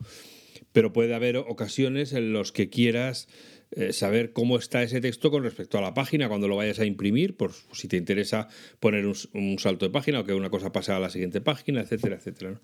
pero 0.72 0.92
puede 0.92 1.14
haber 1.14 1.38
ocasiones 1.38 2.14
en 2.14 2.34
los 2.34 2.52
que 2.52 2.70
quieras 2.70 3.28
eh, 3.72 3.94
saber 3.94 4.34
cómo 4.34 4.58
está 4.58 4.82
ese 4.82 5.00
texto 5.00 5.30
con 5.30 5.44
respecto 5.44 5.78
a 5.78 5.82
la 5.82 5.94
página 5.94 6.28
cuando 6.28 6.48
lo 6.48 6.56
vayas 6.56 6.80
a 6.80 6.86
imprimir, 6.86 7.38
por 7.38 7.52
si 7.72 7.88
te 7.88 7.98
interesa 7.98 8.48
poner 8.80 9.06
un, 9.06 9.60
salto 9.60 9.86
de 9.86 9.92
página 9.92 10.22
o 10.22 10.24
que 10.26 10.34
una 10.34 10.50
cosa 10.50 10.72
pase 10.72 10.92
a 10.92 11.00
la 11.00 11.12
siguiente 11.12 11.40
página, 11.40 11.82
etcétera, 11.82 12.16
etcétera. 12.16 12.60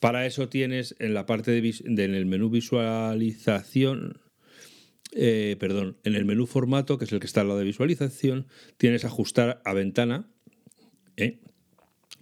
Para 0.00 0.26
eso 0.26 0.48
tienes 0.48 0.96
en 0.98 1.14
la 1.14 1.26
parte 1.26 1.52
de, 1.52 1.74
en 1.84 2.14
el 2.14 2.26
menú 2.26 2.50
visualización, 2.50 4.20
eh, 5.12 5.54
perdón, 5.60 5.96
en 6.02 6.16
el 6.16 6.24
menú 6.24 6.46
formato, 6.46 6.98
que 6.98 7.04
es 7.04 7.12
el 7.12 7.20
que 7.20 7.26
está 7.26 7.42
al 7.42 7.48
lado 7.48 7.60
de 7.60 7.64
visualización, 7.64 8.48
tienes 8.78 9.04
ajustar 9.04 9.62
a 9.64 9.72
ventana 9.74 10.28
¿eh? 11.16 11.38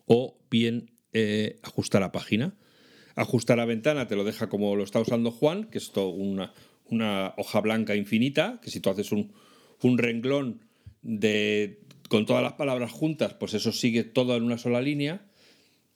o 0.05 0.39
bien 0.51 0.91
ajustar 1.63 2.03
a 2.03 2.13
página. 2.13 2.55
Ajustar 3.15 3.61
a 3.61 3.65
ventana 3.65 4.07
te 4.07 4.17
lo 4.17 4.25
deja 4.25 4.51
como 4.51 4.77
lo 4.77 4.85
está 4.85 5.01
usando 5.01 5.31
Juan, 5.31 5.65
que 5.65 5.79
es 5.79 5.91
todo 5.91 6.11
una, 6.11 6.53
una 6.91 7.35
hoja 7.37 7.61
blanca 7.61 7.97
infinita, 7.97 8.61
que 8.63 8.71
si 8.71 8.81
tú 8.81 8.91
haces 8.91 9.13
un, 9.13 9.33
un 9.83 9.99
renglón 9.99 10.61
de, 11.03 11.81
con 12.09 12.27
todas 12.27 12.43
las 12.43 12.55
palabras 12.55 12.91
juntas, 12.91 13.35
pues 13.35 13.55
eso 13.55 13.73
sigue 13.73 14.05
todo 14.05 14.37
en 14.37 14.43
una 14.43 14.59
sola 14.59 14.81
línea. 14.81 15.27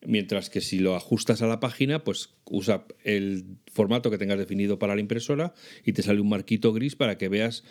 Mientras 0.03 0.49
que 0.49 0.63
si 0.63 0.79
lo 0.79 0.97
ajustas 0.97 1.43
a 1.43 1.47
la 1.47 1.61
página, 1.61 2.05
pues 2.05 2.31
usa 2.47 2.87
el 3.05 3.59
formato 3.71 4.11
que 4.11 4.17
tengas 4.17 4.39
definido 4.39 4.79
para 4.79 4.95
la 4.95 5.01
impresora 5.03 5.53
y 5.85 5.93
te 5.93 6.03
sale 6.03 6.21
un 6.21 6.29
marquito 6.31 6.73
gris 6.73 6.97
para 6.97 7.19
que 7.19 7.29
veas 7.29 7.65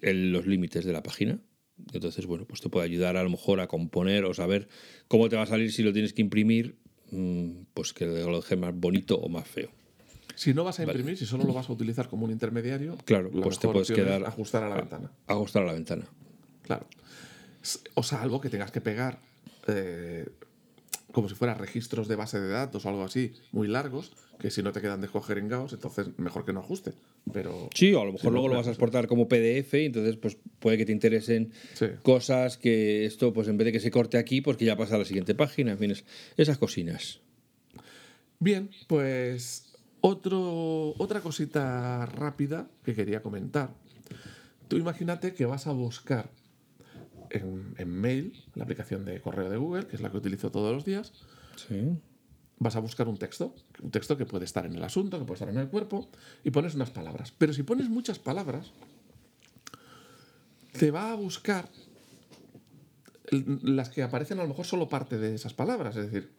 los 0.00 0.46
límites 0.46 0.84
de 0.84 0.92
la 0.92 1.02
página. 1.02 1.40
Entonces, 1.92 2.26
bueno, 2.26 2.46
pues 2.46 2.60
te 2.60 2.70
puede 2.70 2.86
ayudar 2.86 3.16
a 3.16 3.22
lo 3.22 3.30
mejor 3.30 3.60
a 3.60 3.68
componer 3.68 4.24
o 4.24 4.32
saber 4.32 4.68
cómo 5.08 5.28
te 5.28 5.36
va 5.36 5.42
a 5.42 5.46
salir 5.46 5.70
si 5.70 5.82
lo 5.82 5.92
tienes 5.92 6.14
que 6.14 6.22
imprimir, 6.22 6.78
mm, 7.10 7.64
pues 7.74 7.92
que 7.92 8.06
lo 8.06 8.36
dejes 8.36 8.58
más 8.58 8.74
bonito 8.74 9.16
o 9.16 9.28
más 9.28 9.46
feo. 9.46 9.70
Si 10.38 10.54
no 10.54 10.62
vas 10.62 10.78
a 10.78 10.84
imprimir, 10.84 11.16
si 11.18 11.26
solo 11.26 11.42
lo 11.44 11.52
vas 11.52 11.68
a 11.68 11.72
utilizar 11.72 12.08
como 12.08 12.24
un 12.24 12.30
intermediario, 12.30 12.96
Claro, 13.04 13.28
la 13.34 13.42
pues 13.42 13.58
te 13.58 13.66
puedes 13.66 13.90
quedar- 13.90 14.24
ajustar 14.24 14.62
a 14.62 14.68
la 14.68 14.76
ventana. 14.76 15.10
Ajustar 15.26 15.64
a 15.64 15.66
la 15.66 15.72
ventana. 15.72 16.04
Claro. 16.62 16.86
O 17.94 18.04
sea, 18.04 18.22
algo 18.22 18.40
que 18.40 18.48
tengas 18.48 18.70
que 18.70 18.80
pegar 18.80 19.18
eh, 19.66 20.28
como 21.10 21.28
si 21.28 21.34
fuera 21.34 21.54
registros 21.54 22.06
de 22.06 22.14
base 22.14 22.38
de 22.38 22.48
datos 22.48 22.86
o 22.86 22.88
algo 22.88 23.02
así, 23.02 23.32
muy 23.50 23.66
largos, 23.66 24.12
que 24.38 24.52
si 24.52 24.62
no 24.62 24.70
te 24.70 24.80
quedan 24.80 25.00
descojeringados, 25.00 25.72
entonces 25.72 26.16
mejor 26.18 26.44
que 26.44 26.52
no 26.52 26.60
ajuste. 26.60 26.92
Pero 27.32 27.68
Sí, 27.74 27.92
o 27.92 28.00
a 28.00 28.04
lo 28.04 28.12
mejor 28.12 28.30
luego 28.30 28.46
no, 28.46 28.52
lo 28.54 28.58
vas 28.60 28.68
a 28.68 28.70
exportar 28.70 29.08
como 29.08 29.26
PDF 29.26 29.74
y 29.82 29.86
entonces 29.86 30.16
pues 30.16 30.38
puede 30.60 30.78
que 30.78 30.86
te 30.86 30.92
interesen 30.92 31.50
Sí. 31.74 31.86
cosas 32.04 32.56
que 32.58 33.04
esto 33.06 33.32
pues 33.32 33.48
en 33.48 33.56
vez 33.56 33.64
de 33.66 33.72
que 33.72 33.80
se 33.80 33.90
corte 33.90 34.16
aquí 34.18 34.40
pues 34.40 34.56
que 34.56 34.66
ya 34.66 34.76
pasa 34.76 34.94
a 34.94 34.98
la 34.98 35.04
siguiente 35.04 35.34
página, 35.34 35.72
en 35.72 35.78
fin, 35.78 35.90
es- 35.90 36.04
esas 36.36 36.58
cocinas. 36.58 37.20
Bien, 38.38 38.70
pues 38.86 39.67
otro, 40.00 40.94
otra 40.98 41.20
cosita 41.20 42.06
rápida 42.06 42.68
que 42.84 42.94
quería 42.94 43.22
comentar. 43.22 43.70
Tú 44.68 44.76
imagínate 44.76 45.34
que 45.34 45.46
vas 45.46 45.66
a 45.66 45.72
buscar 45.72 46.30
en, 47.30 47.74
en 47.78 47.88
Mail, 47.90 48.44
la 48.54 48.64
aplicación 48.64 49.04
de 49.04 49.20
correo 49.20 49.48
de 49.50 49.56
Google, 49.56 49.86
que 49.86 49.96
es 49.96 50.02
la 50.02 50.10
que 50.10 50.16
utilizo 50.18 50.50
todos 50.50 50.72
los 50.74 50.84
días, 50.84 51.12
Sí. 51.56 51.98
vas 52.58 52.76
a 52.76 52.80
buscar 52.80 53.08
un 53.08 53.16
texto, 53.16 53.54
un 53.82 53.90
texto 53.90 54.16
que 54.16 54.24
puede 54.26 54.44
estar 54.44 54.64
en 54.66 54.74
el 54.74 54.84
asunto, 54.84 55.18
que 55.18 55.24
puede 55.24 55.34
estar 55.36 55.48
en 55.48 55.58
el 55.58 55.68
cuerpo, 55.68 56.08
y 56.44 56.50
pones 56.50 56.74
unas 56.74 56.90
palabras. 56.90 57.32
Pero 57.36 57.52
si 57.52 57.62
pones 57.64 57.88
muchas 57.88 58.18
palabras, 58.18 58.70
te 60.78 60.90
va 60.90 61.10
a 61.10 61.14
buscar 61.16 61.68
las 63.30 63.90
que 63.90 64.02
aparecen 64.02 64.38
a 64.38 64.42
lo 64.42 64.48
mejor 64.48 64.64
solo 64.66 64.88
parte 64.88 65.18
de 65.18 65.34
esas 65.34 65.52
palabras. 65.52 65.96
Es 65.96 66.10
decir, 66.10 66.30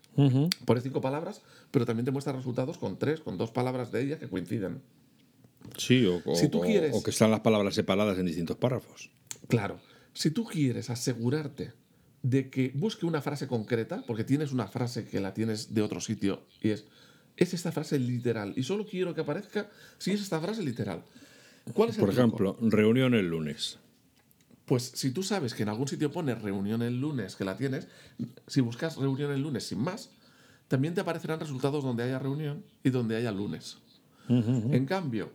pones 0.66 0.84
cinco 0.84 1.02
palabras, 1.02 1.42
pero 1.72 1.86
también 1.86 2.06
te 2.06 2.12
muestra 2.12 2.34
resultados 2.34 2.78
con 2.78 2.98
tres, 2.98 3.20
con 3.22 3.38
dos 3.38 3.52
palabras 3.52 3.92
de 3.92 4.02
ellas 4.02 4.20
que 4.20 4.28
coinciden. 4.30 4.82
Sí, 5.78 6.06
o, 6.06 6.22
o- 6.26 6.36
Si 6.36 6.48
tú 6.50 6.60
o- 6.60 6.62
quieres- 6.66 6.96
o 6.96 7.04
que 7.04 7.12
están 7.12 7.32
las 7.32 7.42
palabras 7.42 7.76
separadas 7.76 8.18
en 8.18 8.26
distintos 8.26 8.58
párrafos. 8.58 9.10
Claro, 9.48 9.80
si 10.14 10.32
tú 10.32 10.46
quieres 10.46 10.90
asegurarte 10.90 11.74
de 12.24 12.50
que 12.50 12.72
busque 12.76 13.06
una 13.06 13.22
frase 13.22 13.48
concreta, 13.48 14.04
porque 14.06 14.24
tienes 14.24 14.52
una 14.52 14.68
frase 14.68 15.06
que 15.08 15.20
la 15.20 15.34
tienes 15.34 15.74
de 15.74 15.82
otro 15.82 16.02
sitio 16.02 16.44
y 16.62 16.70
es, 16.72 16.86
es 17.38 17.54
esta 17.54 17.72
frase 17.72 17.98
literal 18.00 18.54
y 18.58 18.64
solo 18.64 18.86
quiero 18.86 19.14
que 19.16 19.22
aparezca 19.22 19.70
si 19.98 20.12
es 20.12 20.22
esta 20.22 20.40
frase 20.42 20.62
literal. 20.64 21.04
¿Cuál 21.74 21.90
es 21.92 21.98
el 21.98 22.02
Por 22.06 22.10
truco? 22.14 22.22
ejemplo, 22.22 22.58
reunión 22.62 23.14
el 23.14 23.28
lunes. 23.30 23.78
Pues 24.70 24.92
si 24.94 25.10
tú 25.10 25.24
sabes 25.24 25.56
que 25.56 25.64
en 25.64 25.70
algún 25.70 25.88
sitio 25.88 26.12
pone 26.12 26.36
reunión 26.36 26.84
el 26.84 27.02
lunes, 27.02 27.36
que 27.36 27.44
la 27.44 27.58
tienes, 27.58 27.88
si 28.46 28.62
buscas 28.62 28.98
reunión 28.98 29.32
el 29.32 29.42
lunes 29.42 29.66
sin 29.66 29.80
más, 29.80 30.12
también 30.68 30.94
te 30.94 31.02
aparecerán 31.02 31.40
resultados 31.40 31.84
donde 31.84 32.04
haya 32.04 32.20
reunión 32.20 32.64
y 32.84 32.92
donde 32.92 33.16
haya 33.16 33.32
lunes. 33.32 33.80
En 34.28 34.86
cambio, 34.86 35.32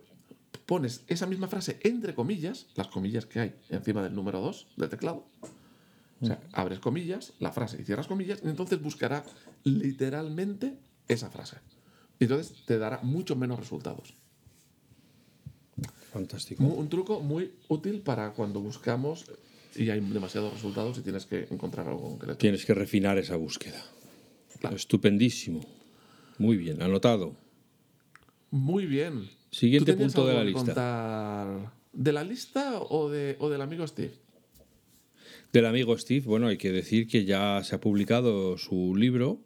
pones 0.65 1.03
esa 1.07 1.25
misma 1.25 1.49
frase 1.49 1.81
entre 1.83 2.15
comillas, 2.15 2.67
las 2.75 2.87
comillas 2.87 3.25
que 3.25 3.41
hay 3.41 3.55
encima 3.67 4.01
del 4.01 4.15
número 4.15 4.39
2 4.39 4.67
del 4.77 4.87
teclado. 4.87 5.27
O 6.21 6.25
sea, 6.25 6.39
abres 6.53 6.79
comillas, 6.79 7.33
la 7.39 7.51
frase 7.51 7.75
y 7.81 7.83
cierras 7.83 8.07
comillas, 8.07 8.39
y 8.41 8.47
entonces 8.47 8.81
buscará 8.81 9.25
literalmente 9.65 10.77
esa 11.09 11.29
frase. 11.29 11.57
Y 12.19 12.23
entonces 12.23 12.63
te 12.65 12.77
dará 12.77 13.01
mucho 13.03 13.35
menos 13.35 13.59
resultados. 13.59 14.13
Fantástico. 16.15 16.63
Un 16.63 16.87
truco 16.87 17.19
muy 17.19 17.51
útil 17.67 17.99
para 17.99 18.31
cuando 18.31 18.61
buscamos 18.61 19.25
y 19.75 19.89
hay 19.89 19.99
demasiados 19.99 20.53
resultados 20.53 20.97
y 20.97 21.01
tienes 21.01 21.25
que 21.25 21.45
encontrar 21.51 21.89
algo 21.89 22.03
concreto. 22.03 22.37
Tienes 22.37 22.65
que 22.65 22.73
refinar 22.73 23.17
esa 23.17 23.35
búsqueda. 23.35 23.83
Claro. 24.61 24.77
Estupendísimo. 24.77 25.59
Muy 26.37 26.55
bien, 26.55 26.81
anotado. 26.81 27.35
Muy 28.49 28.85
bien. 28.85 29.27
Siguiente 29.51 29.91
¿Tú 29.91 29.97
tenías 29.97 30.13
punto 30.13 30.29
de 30.29 30.33
la 30.35 30.43
lista. 30.45 30.63
contar 30.63 31.73
¿De 31.91 32.13
la 32.13 32.23
lista 32.23 32.79
o, 32.79 33.09
de, 33.09 33.35
o 33.39 33.49
del 33.49 33.59
amigo 33.61 33.85
Steve? 33.85 34.13
Del 35.51 35.65
amigo 35.65 35.97
Steve, 35.97 36.25
bueno, 36.25 36.47
hay 36.47 36.57
que 36.57 36.71
decir 36.71 37.09
que 37.09 37.25
ya 37.25 37.61
se 37.65 37.75
ha 37.75 37.81
publicado 37.81 38.57
su 38.57 38.95
libro. 38.95 39.41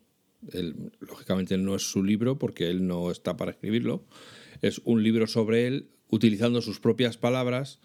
Él, 0.53 0.91
lógicamente 0.99 1.57
no 1.57 1.75
es 1.75 1.89
su 1.89 2.03
libro 2.03 2.37
porque 2.37 2.69
él 2.69 2.85
no 2.85 3.09
está 3.09 3.37
para 3.37 3.49
escribirlo. 3.49 4.05
Es 4.61 4.83
un 4.85 5.01
libro 5.01 5.25
sobre 5.25 5.65
él 5.65 5.89
utilizando 6.09 6.61
sus 6.61 6.79
propias 6.79 7.17
palabras 7.17 7.79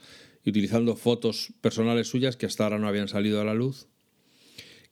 y 0.44 0.50
utilizando 0.50 0.96
fotos 0.96 1.52
personales 1.60 2.08
suyas 2.08 2.36
que 2.36 2.46
hasta 2.46 2.64
ahora 2.64 2.78
no 2.78 2.88
habían 2.88 3.08
salido 3.08 3.40
a 3.40 3.44
la 3.44 3.54
luz. 3.54 3.88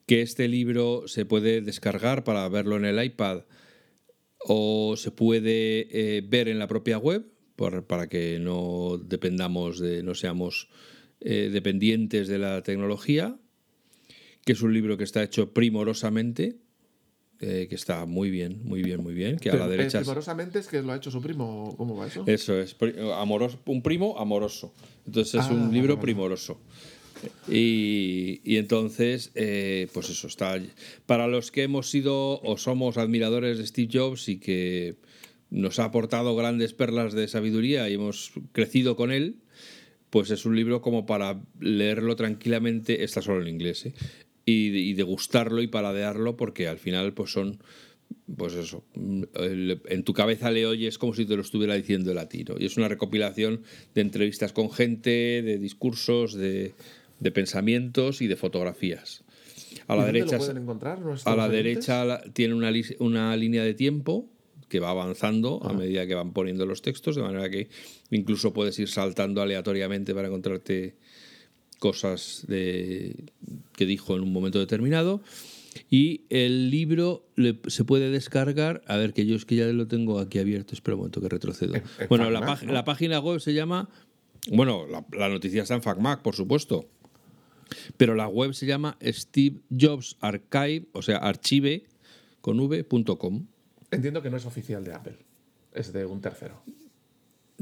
Que 0.06 0.22
este 0.22 0.48
libro 0.48 1.04
se 1.06 1.24
puede 1.24 1.60
descargar 1.60 2.24
para 2.24 2.48
verlo 2.48 2.76
en 2.76 2.84
el 2.84 3.02
iPad 3.02 3.44
o 4.38 4.96
se 4.96 5.10
puede 5.10 5.88
eh, 5.90 6.22
ver 6.22 6.48
en 6.48 6.58
la 6.58 6.66
propia 6.66 6.98
web 6.98 7.32
para 7.86 8.08
que 8.08 8.38
no 8.40 8.98
dependamos 8.98 9.78
de, 9.78 10.02
no 10.02 10.14
seamos 10.14 10.68
eh, 11.20 11.50
dependientes 11.52 12.26
de 12.26 12.38
la 12.38 12.62
tecnología, 12.62 13.38
que 14.44 14.52
es 14.52 14.62
un 14.62 14.74
libro 14.74 14.96
que 14.96 15.04
está 15.04 15.22
hecho 15.22 15.52
primorosamente, 15.52 16.58
eh, 17.42 17.66
que 17.68 17.74
está 17.74 18.06
muy 18.06 18.30
bien, 18.30 18.60
muy 18.64 18.82
bien, 18.82 19.02
muy 19.02 19.12
bien, 19.14 19.36
que 19.38 19.50
a 19.50 19.56
la 19.56 19.68
derecha... 19.68 19.98
es- 19.98 20.04
primorosamente 20.04 20.58
es 20.60 20.68
que 20.68 20.80
lo 20.80 20.92
ha 20.92 20.96
hecho 20.96 21.10
su 21.10 21.20
primo. 21.20 21.74
¿Cómo 21.76 21.96
va 21.96 22.06
eso? 22.06 22.24
eso 22.26 22.58
es, 22.58 22.74
amoroso, 23.16 23.58
un 23.66 23.82
primo 23.82 24.18
amoroso. 24.18 24.72
Entonces 25.06 25.34
es 25.42 25.46
Ah, 25.50 25.52
un 25.52 25.72
libro 25.74 25.96
vale, 25.96 25.96
vale. 25.96 26.02
primoroso. 26.02 26.60
Y, 27.48 28.40
y 28.44 28.56
entonces, 28.56 29.30
eh, 29.34 29.88
pues 29.92 30.08
eso 30.10 30.26
está. 30.26 30.60
Para 31.06 31.28
los 31.28 31.50
que 31.50 31.62
hemos 31.64 31.90
sido 31.90 32.40
o 32.40 32.56
somos 32.56 32.96
admiradores 32.98 33.58
de 33.58 33.66
Steve 33.66 33.88
Jobs 33.92 34.28
y 34.28 34.38
que 34.38 34.96
nos 35.50 35.78
ha 35.78 35.84
aportado 35.84 36.34
grandes 36.34 36.72
perlas 36.72 37.12
de 37.12 37.28
sabiduría 37.28 37.88
y 37.88 37.94
hemos 37.94 38.32
crecido 38.52 38.96
con 38.96 39.12
él, 39.12 39.36
pues 40.10 40.30
es 40.30 40.44
un 40.46 40.56
libro 40.56 40.80
como 40.82 41.06
para 41.06 41.40
leerlo 41.60 42.16
tranquilamente, 42.16 43.02
está 43.04 43.22
solo 43.22 43.42
en 43.42 43.48
inglés, 43.48 43.86
¿eh? 43.86 43.94
Y, 44.44 44.68
y 44.68 44.94
degustarlo 44.94 45.62
y 45.62 45.66
paladearlo, 45.66 46.36
porque 46.36 46.68
al 46.68 46.78
final 46.78 47.12
pues 47.12 47.32
son 47.32 47.62
pues 48.36 48.54
eso, 48.54 48.84
en 48.94 50.04
tu 50.04 50.12
cabeza 50.12 50.50
le 50.50 50.66
oyes 50.66 50.98
como 50.98 51.14
si 51.14 51.26
te 51.26 51.36
lo 51.36 51.42
estuviera 51.42 51.74
diciendo 51.74 52.10
el 52.10 52.16
latino. 52.16 52.54
Y 52.58 52.66
es 52.66 52.76
una 52.76 52.88
recopilación 52.88 53.62
de 53.94 54.00
entrevistas 54.00 54.52
con 54.52 54.70
gente, 54.70 55.42
de 55.42 55.58
discursos, 55.58 56.34
de, 56.34 56.74
de 57.20 57.30
pensamientos 57.30 58.22
y 58.22 58.26
de 58.26 58.36
fotografías. 58.36 59.24
A 59.86 59.96
la 59.96 60.02
¿Y 60.02 60.04
dónde 60.06 60.18
derecha, 60.20 60.36
lo 60.36 60.44
pueden 60.44 60.62
encontrar 60.62 60.98
a 61.24 61.36
la 61.36 61.48
derecha 61.48 62.20
tiene 62.32 62.54
una, 62.54 62.72
una 62.98 63.36
línea 63.36 63.64
de 63.64 63.74
tiempo 63.74 64.28
que 64.68 64.80
va 64.80 64.90
avanzando 64.90 65.60
a 65.64 65.72
medida 65.72 66.06
que 66.06 66.14
van 66.14 66.32
poniendo 66.32 66.64
los 66.64 66.80
textos, 66.80 67.16
de 67.16 67.22
manera 67.22 67.50
que 67.50 67.68
incluso 68.10 68.54
puedes 68.54 68.78
ir 68.78 68.88
saltando 68.88 69.42
aleatoriamente 69.42 70.14
para 70.14 70.28
encontrarte 70.28 70.94
cosas 71.82 72.44
de, 72.46 73.16
que 73.74 73.86
dijo 73.86 74.14
en 74.14 74.22
un 74.22 74.32
momento 74.32 74.60
determinado. 74.60 75.20
Y 75.90 76.20
el 76.28 76.70
libro 76.70 77.26
le- 77.34 77.58
se 77.66 77.82
puede 77.84 78.08
descargar. 78.10 78.82
A 78.86 78.96
ver, 78.96 79.12
que 79.12 79.26
yo 79.26 79.34
es 79.34 79.44
que 79.44 79.56
ya 79.56 79.66
lo 79.66 79.88
tengo 79.88 80.20
aquí 80.20 80.38
abierto. 80.38 80.74
Espera 80.74 80.94
un 80.94 81.00
momento 81.00 81.20
que 81.20 81.28
retrocedo. 81.28 81.74
En- 81.74 81.82
en 81.98 82.08
bueno, 82.08 82.30
la, 82.30 82.84
página 82.84 83.18
web 83.18 83.40
se 83.40 83.52
llama. 83.52 83.88
Bueno, 84.52 84.86
la, 84.86 85.04
la 85.18 85.28
noticia 85.28 85.62
está 85.62 85.74
en 85.74 85.82
FacMac, 85.82 86.22
por 86.22 86.36
supuesto. 86.36 86.88
Pero 87.96 88.14
la 88.14 88.28
web 88.28 88.54
se 88.54 88.66
llama 88.66 88.96
Steve 89.02 89.56
Jobs 89.76 90.16
Archive, 90.20 90.86
o 90.92 91.02
sea, 91.02 91.16
archive 91.16 91.82
con 92.40 92.60
v.com. 92.60 93.46
Entiendo 93.90 94.22
que 94.22 94.30
no 94.30 94.36
es 94.36 94.46
oficial 94.46 94.84
de 94.84 94.94
Apple. 94.94 95.18
Es 95.72 95.92
de 95.92 96.06
un 96.06 96.20
tercero. 96.20 96.62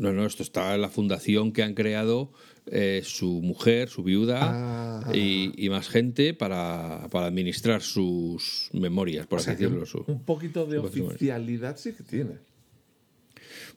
No, 0.00 0.12
no, 0.12 0.24
esto 0.26 0.42
está 0.42 0.74
en 0.74 0.80
la 0.80 0.88
fundación 0.88 1.52
que 1.52 1.62
han 1.62 1.74
creado 1.74 2.32
eh, 2.72 3.02
su 3.04 3.42
mujer, 3.42 3.88
su 3.88 4.02
viuda 4.02 4.38
Ah. 4.42 5.12
y, 5.14 5.52
y 5.56 5.68
más 5.68 5.88
gente 5.88 6.32
para, 6.34 7.06
para 7.10 7.26
administrar 7.26 7.82
sus 7.82 8.70
memorias, 8.72 9.26
por 9.26 9.38
O 9.38 9.40
así 9.40 9.46
sea, 9.46 9.54
decirlo. 9.56 9.80
un, 9.80 9.86
su- 9.86 10.04
un 10.06 10.24
poquito 10.24 10.64
de 10.66 10.78
oficialidad 10.78 11.76
sí 11.76 11.92
que 11.92 12.02
tiene. 12.02 12.38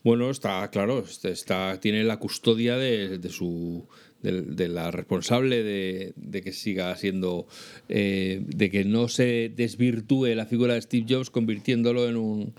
Bueno, 0.03 0.29
está 0.29 0.69
claro, 0.69 0.99
este- 0.99 1.31
está, 1.31 1.79
tiene 1.79 2.03
la 2.03 2.17
custodia 2.17 2.77
de, 2.77 3.17
de 3.19 3.29
su 3.29 3.87
de, 4.21 4.41
de 4.41 4.67
la 4.69 4.89
responsable 4.91 5.63
de, 5.63 6.13
de 6.15 6.41
que 6.41 6.53
siga 6.53 6.95
siendo 6.95 7.45
eh, 7.89 8.41
de 8.45 8.69
que 8.69 8.85
no 8.85 9.09
se 9.09 9.51
desvirtúe 9.53 10.27
la 10.35 10.45
figura 10.45 10.75
de 10.75 10.81
Steve 10.81 11.05
Jobs 11.09 11.29
convirtiéndolo 11.29 12.07
en 12.07 12.15
un 12.15 12.53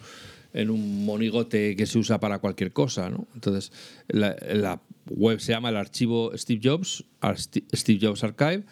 en 0.55 0.71
un 0.71 1.05
monigote 1.05 1.77
que 1.77 1.85
se 1.87 1.99
usa 1.99 2.19
para 2.21 2.39
cualquier 2.39 2.73
cosa, 2.73 3.11
¿no? 3.11 3.27
Entonces 3.35 3.71
la, 4.09 4.35
la 4.53 4.81
web 5.11 5.39
se 5.41 5.53
llama 5.53 5.69
el 5.69 5.77
archivo 5.77 6.33
Steve 6.37 6.61
Jobs, 6.65 7.05
Steve 7.75 7.99
Jobs 8.01 8.25
Archive 8.25 8.65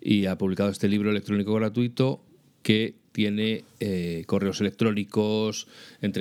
y 0.00 0.26
ha 0.26 0.36
publicado 0.38 0.70
este 0.70 0.88
libro 0.88 1.10
electrónico 1.10 1.54
gratuito 1.54 2.24
que 2.62 2.94
tiene 3.12 3.64
eh, 3.80 4.24
correos 4.26 4.60
electrónicos, 4.60 5.66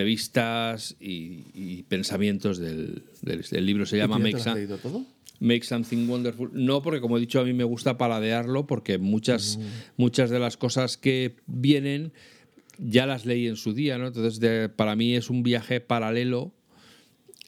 entrevistas 0.02 0.96
y, 1.00 1.44
y 1.54 1.84
pensamientos 1.84 2.58
del, 2.60 3.04
del- 3.22 3.46
el 3.52 3.66
libro 3.66 3.86
se 3.86 3.98
llama 3.98 4.18
¿Y 4.20 4.32
tú 4.32 4.38
ya 4.38 4.54
Make, 4.54 4.68
Some- 4.68 4.78
todo? 4.82 5.06
Make 5.40 5.64
Something 5.64 6.08
Wonderful. 6.08 6.50
No, 6.54 6.82
porque 6.82 7.00
como 7.02 7.18
he 7.18 7.20
dicho, 7.20 7.40
a 7.40 7.44
mí 7.44 7.54
me 7.54 7.64
gusta 7.64 7.98
paladearlo 7.98 8.66
porque 8.66 8.98
muchas, 8.98 9.60
muchas 9.96 10.30
de 10.32 10.40
las 10.40 10.58
cosas 10.58 10.98
que 10.98 11.36
vienen 11.46 12.12
ya 12.78 13.06
las 13.06 13.26
leí 13.26 13.48
en 13.48 13.56
su 13.56 13.74
día, 13.74 13.98
¿no? 13.98 14.08
Entonces, 14.08 14.40
de- 14.40 14.70
para 14.70 14.96
mí 14.96 15.16
es 15.16 15.30
un 15.30 15.44
viaje 15.44 15.80
paralelo 15.80 16.54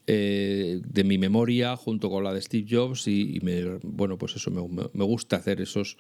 eh, 0.07 0.81
de 0.83 1.03
mi 1.03 1.19
memoria 1.19 1.75
junto 1.75 2.09
con 2.09 2.23
la 2.23 2.33
de 2.33 2.41
Steve 2.41 2.65
Jobs 2.67 3.07
y, 3.07 3.39
me, 3.43 3.63
bueno, 3.83 4.17
pues 4.17 4.35
eso, 4.35 4.49
me, 4.49 5.03
gusta 5.05 5.35
hacer 5.35 5.61
esos 5.61 5.97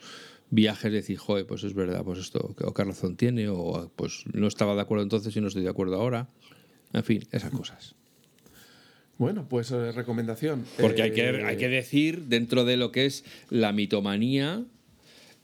viajes, 0.49 0.91
decir, 0.91 1.17
joder, 1.17 1.45
pues 1.45 1.63
es 1.63 1.75
verdad, 1.75 2.03
pues 2.03 2.17
esto, 2.17 2.55
o 2.63 2.73
qué 2.73 2.83
razón 2.83 3.17
tiene, 3.17 3.49
o 3.49 3.91
pues 3.95 4.23
no 4.33 4.47
estaba 4.47 4.73
de 4.73 4.81
acuerdo 4.81 5.03
entonces 5.03 5.35
y 5.35 5.41
no 5.41 5.47
estoy 5.47 5.61
de 5.61 5.69
acuerdo 5.69 5.95
ahora. 5.95 6.27
En 6.91 7.03
fin, 7.03 7.23
esas 7.31 7.51
cosas. 7.51 7.93
Bueno, 9.19 9.47
pues 9.47 9.69
eh, 9.69 9.91
recomendación. 9.91 10.65
Porque 10.79 11.03
hay, 11.03 11.11
que, 11.11 11.43
hay 11.45 11.57
que 11.57 11.69
decir, 11.69 12.23
dentro 12.25 12.65
de 12.65 12.77
lo 12.77 12.91
que 12.91 13.05
es 13.05 13.25
la 13.49 13.73
mitomanía, 13.73 14.65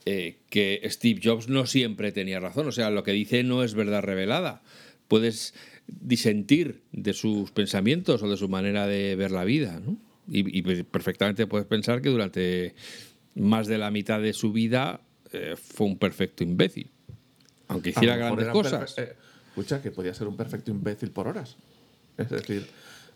que 0.06 0.80
Steve 0.84 1.20
Jobs 1.22 1.48
no 1.48 1.66
siempre 1.66 2.12
tenía 2.12 2.38
razón. 2.38 2.68
O 2.68 2.72
sea, 2.72 2.90
lo 2.90 3.02
que 3.02 3.12
dice 3.12 3.42
no 3.42 3.64
es 3.64 3.74
verdad 3.74 4.02
revelada. 4.02 4.62
Puedes 5.08 5.52
disentir 5.86 6.82
de 6.92 7.12
sus 7.12 7.50
pensamientos 7.50 8.22
o 8.22 8.28
de 8.28 8.36
su 8.36 8.48
manera 8.48 8.86
de 8.86 9.16
ver 9.16 9.30
la 9.30 9.44
vida, 9.44 9.80
¿no? 9.84 9.98
Y, 10.28 10.62
perfectamente 10.82 11.46
puedes 11.46 11.68
pensar 11.68 12.02
que 12.02 12.08
durante 12.08 12.74
más 13.36 13.68
de 13.68 13.78
la 13.78 13.92
mitad 13.92 14.20
de 14.20 14.32
su 14.32 14.52
vida 14.52 15.00
eh, 15.32 15.54
fue 15.56 15.86
un 15.86 15.98
perfecto 15.98 16.42
imbécil. 16.42 16.90
Aunque 17.68 17.90
hiciera 17.90 18.16
grandes 18.16 18.48
cosas. 18.48 18.98
Eh, 18.98 19.14
escucha, 19.48 19.80
que 19.80 19.92
podía 19.92 20.14
ser 20.14 20.26
un 20.26 20.36
perfecto 20.36 20.72
imbécil 20.72 21.12
por 21.12 21.28
horas. 21.28 21.56
Es 22.18 22.28
decir, 22.30 22.66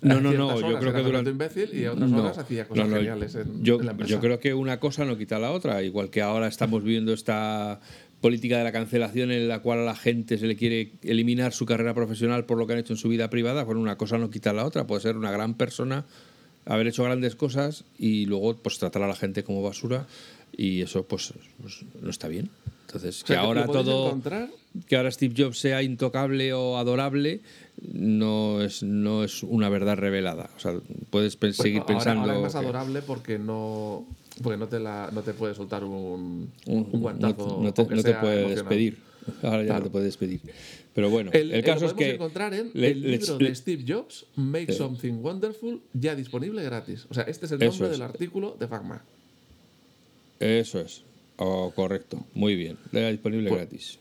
no, 0.02 0.20
no, 0.20 0.32
no, 0.32 0.60
yo 0.60 0.78
creo 0.78 0.92
que 0.92 1.02
durante 1.02 1.30
imbécil 1.30 1.74
y 1.74 1.84
a 1.84 1.92
otras 1.92 2.12
horas 2.12 2.38
hacía 2.38 2.66
cosas 2.66 2.88
geniales 2.88 3.34
en, 3.34 3.62
yo, 3.62 3.80
la 3.80 3.96
yo 3.96 4.20
creo 4.20 4.40
que 4.40 4.54
una 4.54 4.80
cosa 4.80 5.04
no 5.04 5.16
quita 5.18 5.38
la 5.38 5.50
otra, 5.50 5.82
igual 5.82 6.10
que 6.10 6.22
ahora 6.22 6.48
estamos 6.48 6.82
viviendo 6.82 7.12
esta 7.12 7.80
política 8.20 8.58
de 8.58 8.64
la 8.64 8.72
cancelación 8.72 9.30
en 9.30 9.48
la 9.48 9.60
cual 9.60 9.80
a 9.80 9.84
la 9.84 9.96
gente 9.96 10.38
se 10.38 10.46
le 10.46 10.56
quiere 10.56 10.92
eliminar 11.02 11.52
su 11.52 11.66
carrera 11.66 11.94
profesional 11.94 12.44
por 12.44 12.58
lo 12.58 12.66
que 12.66 12.74
han 12.74 12.78
hecho 12.78 12.92
en 12.92 12.98
su 12.98 13.08
vida 13.08 13.30
privada, 13.30 13.64
bueno, 13.64 13.80
una 13.80 13.96
cosa 13.96 14.18
no 14.18 14.30
quita 14.30 14.52
la 14.52 14.64
otra. 14.64 14.86
Puede 14.86 15.00
ser 15.00 15.16
una 15.16 15.30
gran 15.30 15.54
persona, 15.54 16.04
haber 16.66 16.86
hecho 16.86 17.04
grandes 17.04 17.34
cosas 17.34 17.84
y 17.98 18.26
luego 18.26 18.56
pues 18.58 18.78
tratar 18.78 19.02
a 19.02 19.08
la 19.08 19.16
gente 19.16 19.42
como 19.42 19.62
basura 19.62 20.06
y 20.56 20.82
eso 20.82 21.04
pues, 21.04 21.32
pues 21.60 21.80
no 22.00 22.10
está 22.10 22.28
bien. 22.28 22.50
Entonces, 22.86 23.22
que 23.22 23.36
ahora 23.36 23.66
todo 23.66 24.20
que 24.88 24.96
ahora 24.96 25.10
Steve 25.10 25.34
Jobs 25.36 25.58
sea 25.58 25.82
intocable 25.82 26.52
o 26.52 26.76
adorable 26.76 27.40
no 27.92 28.62
es 28.62 28.82
no 28.82 29.22
es 29.24 29.42
una 29.42 29.68
verdad 29.68 29.96
revelada. 29.96 30.50
O 30.56 30.60
sea, 30.60 30.74
puedes 31.10 31.38
seguir 31.56 31.84
pensando 31.84 32.22
ahora 32.22 32.36
es 32.36 32.42
más 32.42 32.54
adorable 32.56 33.02
porque 33.02 33.38
no 33.38 34.06
porque 34.42 34.56
no 34.56 34.68
te, 34.68 34.80
la, 34.80 35.10
no 35.12 35.22
te 35.22 35.34
puede 35.34 35.54
soltar 35.54 35.84
un, 35.84 36.50
un, 36.66 36.84
guantazo. 36.92 37.60
No 37.62 37.72
te, 37.74 37.84
no 37.84 38.02
te 38.02 38.14
puede 38.14 38.48
despedir. 38.48 38.98
Ahora 39.42 39.62
ya 39.64 39.74
no 39.74 39.82
te 39.84 39.90
puede 39.90 40.06
despedir. 40.06 40.40
Pero 40.94 41.10
bueno, 41.10 41.30
el, 41.32 41.62
caso 41.62 41.86
es 41.86 41.92
que. 41.92 42.14
encontrar 42.14 42.54
en 42.54 42.70
el 42.74 43.02
libro 43.02 43.38
de 43.38 43.54
Steve 43.54 43.84
Jobs, 43.86 44.26
Make 44.36 44.72
Something 44.72 45.22
Wonderful, 45.22 45.80
ya 45.92 46.14
disponible 46.14 46.62
gratis. 46.64 47.06
O 47.10 47.14
sea, 47.14 47.24
este 47.24 47.46
es 47.46 47.52
el 47.52 47.58
nombre 47.60 47.90
del 47.90 48.02
artículo 48.02 48.56
de 48.58 48.66
FACMA. 48.66 49.04
Eso 50.40 50.80
es. 50.80 51.04
Oh, 51.36 51.72
correcto. 51.74 52.26
Muy 52.34 52.56
bien. 52.56 52.76
Ya 52.92 53.08
disponible 53.08 53.48
pues, 53.48 53.60
gratis. 53.60 53.98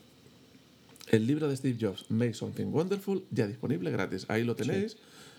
El 1.08 1.26
libro 1.26 1.48
de 1.48 1.56
Steve 1.56 1.76
Jobs, 1.80 2.10
Make 2.10 2.34
Something 2.34 2.66
Wonderful, 2.66 3.24
ya 3.30 3.46
disponible 3.46 3.90
gratis. 3.90 4.26
Ahí 4.28 4.44
lo 4.44 4.56
tenéis, 4.56 4.96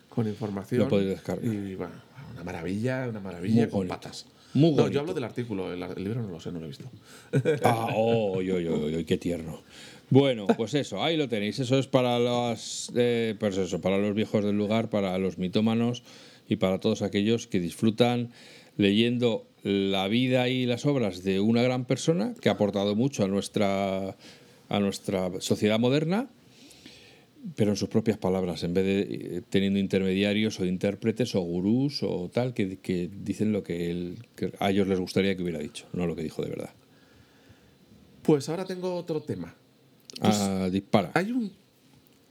con 0.09 0.27
información. 0.27 0.81
Lo 0.81 0.87
podéis 0.87 1.09
descargar. 1.09 1.45
Y 1.45 1.75
bueno, 1.75 1.93
una 2.31 2.43
maravilla, 2.43 3.07
una 3.09 3.19
maravilla 3.19 3.69
con 3.69 3.87
patas 3.87 4.25
no, 4.53 4.89
yo 4.89 4.99
hablo 4.99 5.13
del 5.13 5.23
artículo, 5.23 5.71
el, 5.71 5.79
libro 6.03 6.21
no 6.21 6.29
lo 6.29 6.39
sé, 6.39 6.51
no 6.51 6.59
lo 6.59 6.65
he 6.65 6.69
visto. 6.69 6.89
Ah, 7.63 7.89
oh, 7.95 8.41
yo, 8.41 8.59
yo, 8.59 8.89
yo, 8.89 9.05
qué 9.05 9.17
tierno. 9.17 9.61
Bueno, 10.09 10.47
pues 10.47 10.73
eso, 10.73 11.01
ahí 11.01 11.15
lo 11.15 11.29
tenéis. 11.29 11.59
Eso 11.59 11.77
es 11.77 11.87
para 11.87 12.19
los, 12.19 12.91
eh, 12.95 13.35
pues 13.39 13.57
eso, 13.57 13.79
para 13.79 13.97
los 13.97 14.13
viejos 14.13 14.43
del 14.43 14.57
lugar, 14.57 14.89
para 14.89 15.17
los 15.17 15.37
mitómanos 15.37 16.03
y 16.49 16.57
para 16.57 16.79
todos 16.79 17.01
aquellos 17.01 17.47
que 17.47 17.59
disfrutan 17.59 18.31
leyendo 18.77 19.47
la 19.63 20.07
vida 20.07 20.49
y 20.49 20.65
las 20.65 20.86
obras 20.86 21.23
de 21.23 21.39
una 21.39 21.62
gran 21.62 21.86
persona 21.86 22.34
que 22.41 22.49
ha 22.49 22.53
aportado 22.53 22.95
mucho 22.95 23.23
a 23.23 23.27
nuestra, 23.27 24.17
a 24.69 24.79
nuestra 24.79 25.29
sociedad 25.39 25.79
moderna 25.79 26.29
pero 27.55 27.71
en 27.71 27.77
sus 27.77 27.89
propias 27.89 28.17
palabras, 28.17 28.63
en 28.63 28.73
vez 28.73 28.86
de 28.86 29.01
eh, 29.01 29.41
teniendo 29.49 29.79
intermediarios 29.79 30.60
o 30.60 30.65
intérpretes 30.65 31.36
o 31.36 31.41
gurús 31.41 32.03
o 32.03 32.29
tal, 32.29 32.53
que, 32.53 32.77
que 32.77 33.10
dicen 33.12 33.51
lo 33.51 33.63
que, 33.63 34.15
a 34.60 34.69
ellos 34.69 34.88
les 34.88 34.99
gustaría 34.99 35.36
que 35.36 35.43
hubiera 35.43 35.60
dicho, 35.60 35.88
no 35.93 36.05
lo 36.05 36.15
que 36.15 36.23
dijo 36.23 36.41
de 36.43 36.49
verdad. 36.49 36.73
Pues 38.21 38.47
ahora 38.49 38.65
tengo 38.65 38.93
otro 38.95 39.21
tema. 39.21 39.55
ah, 40.21 40.69
dispara. 40.71 41.12
Hay 41.15 41.31
un, 41.31 41.51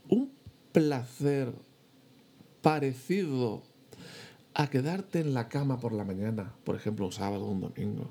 un 0.09 0.31
placer 0.73 1.53
parecido 2.63 3.63
a 4.63 4.71
quedarte 4.71 5.21
en 5.21 5.33
la 5.33 5.49
cama 5.49 5.81
por 5.81 5.93
la 5.93 6.05
mañana, 6.05 6.53
por 6.65 6.77
ejemplo, 6.77 7.07
un 7.07 7.13
sábado 7.13 7.47
o 7.47 7.51
un 7.51 7.61
domingo, 7.61 8.11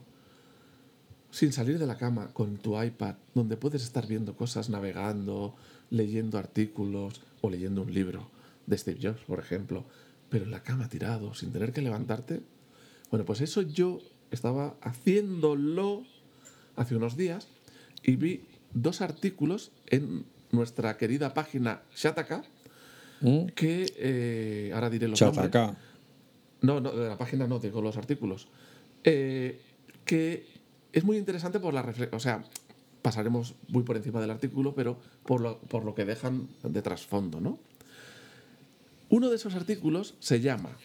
sin 1.31 1.53
salir 1.53 1.77
de 1.77 1.85
la 1.85 1.97
cama 1.97 2.29
con 2.33 2.57
tu 2.57 2.81
iPad, 2.81 3.15
donde 3.35 3.57
puedes 3.57 3.83
estar 3.83 4.07
viendo 4.07 4.35
cosas, 4.35 4.69
navegando, 4.69 5.55
leyendo 5.91 6.37
artículos 6.37 7.21
o 7.41 7.49
leyendo 7.49 7.83
un 7.83 7.93
libro 7.93 8.29
de 8.65 8.77
Steve 8.77 8.99
Jobs, 9.01 9.21
por 9.25 9.39
ejemplo, 9.39 9.85
pero 10.29 10.45
en 10.45 10.51
la 10.51 10.63
cama 10.63 10.89
tirado, 10.89 11.33
sin 11.33 11.51
tener 11.51 11.71
que 11.71 11.81
levantarte. 11.81 12.41
Bueno, 13.11 13.25
pues 13.25 13.41
eso 13.41 13.61
yo 13.61 13.99
estaba 14.31 14.75
haciéndolo 14.81 16.03
hace 16.75 16.95
unos 16.95 17.15
días 17.17 17.47
y 18.03 18.15
vi 18.15 18.47
dos 18.73 19.01
artículos 19.01 19.71
en 19.87 20.25
nuestra 20.51 20.97
querida 20.97 21.33
página 21.33 21.81
Shataka 21.95 22.43
¿Mm? 23.21 23.47
que 23.47 23.93
eh, 23.97 24.71
ahora 24.73 24.89
diré 24.89 25.07
los 25.07 25.19
Shataka. 25.19 25.75
No, 26.61 26.81
no, 26.81 26.91
de 26.91 27.07
la 27.07 27.17
página 27.17 27.47
no, 27.47 27.59
digo 27.59 27.81
los 27.81 27.97
artículos. 27.97 28.47
Eh, 29.03 29.61
que 30.05 30.45
es 30.91 31.03
muy 31.03 31.17
interesante 31.17 31.59
por 31.59 31.73
la 31.73 31.81
reflexión. 31.81 32.17
O 32.17 32.19
sea, 32.19 32.43
pasaremos 33.01 33.55
muy 33.67 33.83
por 33.83 33.95
encima 33.97 34.19
del 34.19 34.31
artículo, 34.31 34.73
pero 34.75 34.99
por 35.25 35.41
lo, 35.41 35.59
por 35.59 35.85
lo 35.85 35.95
que 35.95 36.05
dejan 36.05 36.47
de 36.63 36.81
trasfondo, 36.81 37.39
¿no? 37.39 37.59
Uno 39.09 39.29
de 39.29 39.35
esos 39.35 39.55
artículos 39.55 40.15
se 40.19 40.39
llama 40.39 40.77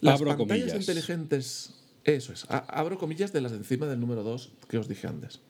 Las 0.00 0.20
pantallas 0.22 0.74
inteligentes. 0.74 1.74
Eso 2.04 2.32
es. 2.32 2.46
abro 2.48 2.98
comillas 2.98 3.32
de 3.32 3.40
las 3.40 3.52
de 3.52 3.58
encima 3.58 3.86
del 3.86 4.00
número 4.00 4.22
2 4.22 4.52
que 4.68 4.78
os 4.78 4.88
dije 4.88 5.06
antes. 5.06 5.40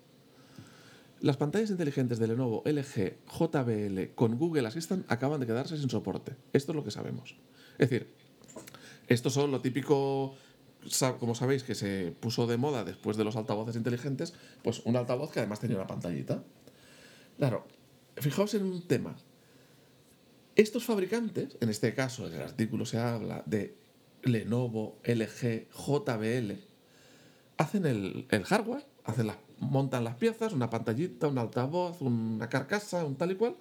Las 1.21 1.39
pantallas 1.39 1.71
inteligentes 1.71 2.19
de 2.19 2.29
Lenovo 2.29 2.63
LG 2.67 3.17
JBL 3.27 4.15
con 4.15 4.39
Google 4.39 4.69
Assistant 4.69 5.11
acaban 5.11 5.41
de 5.41 5.47
quedarse 5.47 5.79
sin 5.79 5.89
soporte. 5.89 6.37
Esto 6.53 6.73
es 6.73 6.77
lo 6.77 6.85
que 6.85 6.91
sabemos. 6.91 7.37
Es 7.79 7.91
decir, 7.91 8.15
estos 9.09 9.33
son 9.33 9.51
lo 9.51 9.61
típico 9.61 10.37
como 11.19 11.35
sabéis 11.35 11.65
que 11.65 11.75
se 11.75 12.13
puso 12.21 12.47
de 12.47 12.57
moda 12.57 12.85
después 12.85 13.17
de 13.17 13.25
los 13.25 13.37
altavoces 13.37 13.77
inteligentes, 13.77 14.35
pues 14.63 14.83
un 14.85 14.97
altavoz 14.97 15.33
que 15.33 15.41
además 15.41 15.61
tenía 15.61 15.77
una 15.77 15.87
pantallita. 15.87 16.43
Claro, 17.39 17.67
fijaos 18.17 18.55
en 18.55 18.65
un 18.65 18.83
tema. 18.87 19.17
Estos 20.55 20.85
fabricantes, 20.85 21.57
en 21.61 21.69
este 21.69 21.95
caso 21.95 22.27
en 22.27 22.35
el 22.35 22.43
artículo 22.43 22.87
se 22.87 22.99
habla 22.99 23.43
de 23.47 23.77
Lenovo, 24.23 24.99
LG, 25.05 25.69
JBL, 25.71 26.53
hacen 27.59 27.87
el, 27.87 28.27
hardware, 28.45 28.87
hacen 29.05 29.31
montan 29.59 30.05
las 30.05 30.17
piezas, 30.17 30.53
una 30.53 30.71
pantallita, 30.71 31.29
un 31.29 31.39
altavoz, 31.39 32.01
una 32.01 32.49
carcasa, 32.49 33.05
un 33.05 33.17
tal 33.17 33.33
y 33.33 33.35
cual, 33.37 33.57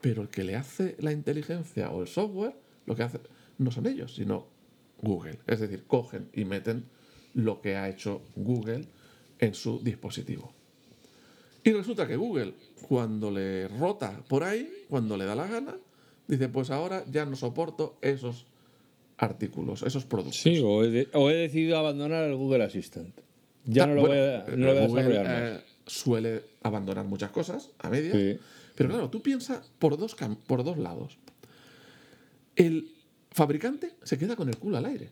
pero 0.00 0.22
el 0.22 0.28
que 0.28 0.44
le 0.44 0.56
hace 0.56 0.96
la 0.98 1.12
inteligencia 1.12 1.90
o 1.90 2.02
el 2.02 2.08
software, 2.08 2.54
lo 2.86 2.96
que 2.96 3.02
hace 3.02 3.20
no 3.58 3.70
son 3.70 3.86
ellos, 3.86 4.14
sino 4.14 4.46
Google. 5.02 5.38
Es 5.46 5.60
decir, 5.60 5.84
cogen 5.86 6.28
y 6.32 6.44
meten 6.44 6.84
lo 7.34 7.60
que 7.60 7.76
ha 7.76 7.88
hecho 7.88 8.22
Google 8.36 8.86
en 9.38 9.54
su 9.54 9.80
dispositivo. 9.80 10.52
Y 11.62 11.72
resulta 11.72 12.06
que 12.06 12.16
Google, 12.16 12.54
cuando 12.88 13.30
le 13.30 13.68
rota 13.68 14.22
por 14.28 14.44
ahí, 14.44 14.86
cuando 14.88 15.16
le 15.16 15.24
da 15.24 15.34
la 15.34 15.46
gana, 15.46 15.76
dice, 16.26 16.48
pues 16.48 16.70
ahora 16.70 17.04
ya 17.10 17.24
no 17.26 17.36
soporto 17.36 17.98
esos 18.00 18.46
artículos, 19.18 19.82
esos 19.82 20.04
productos. 20.04 20.40
Sí, 20.40 20.60
o 20.60 20.82
he, 20.84 21.34
decidido 21.34 21.76
abandonar 21.78 22.24
el 22.24 22.36
Google 22.36 22.64
Assistant. 22.64 23.14
Ya 23.64 23.86
no 23.86 23.94
lo 23.94 24.02
voy 24.02 24.16
a, 24.16 24.46
no 24.56 24.86
Google, 24.86 25.22
eh, 25.26 25.60
suele 25.86 26.42
abandonar 26.62 27.04
muchas 27.04 27.30
cosas 27.30 27.70
a 27.78 27.90
medias. 27.90 28.38
Pero 28.74 28.88
claro, 28.90 29.10
tú 29.10 29.20
piensas 29.20 29.70
por 29.78 29.98
dos, 29.98 30.16
por 30.46 30.64
dos 30.64 30.78
lados. 30.78 31.18
El 32.54 32.92
fabricante 33.38 33.94
se 34.02 34.18
queda 34.18 34.36
con 34.36 34.48
el 34.48 34.58
culo 34.58 34.76
al 34.76 34.84
aire. 34.86 35.10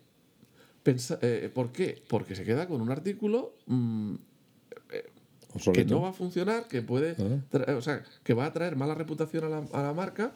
Eh, 0.84 1.50
¿Por 1.52 1.72
qué? 1.72 2.02
Porque 2.08 2.34
se 2.36 2.44
queda 2.44 2.68
con 2.68 2.80
un 2.80 2.90
artículo 2.90 3.54
mm, 3.66 4.14
eh, 4.92 5.04
que 5.72 5.84
no 5.84 6.02
va 6.02 6.10
a 6.10 6.12
funcionar, 6.12 6.68
que 6.68 6.82
puede, 6.82 7.16
ah. 7.18 7.72
o 7.74 7.80
sea, 7.80 8.04
que 8.22 8.34
va 8.34 8.46
a 8.46 8.52
traer 8.52 8.76
mala 8.76 8.94
reputación 8.94 9.44
a 9.44 9.82
la, 9.82 9.92
marca, 9.94 10.32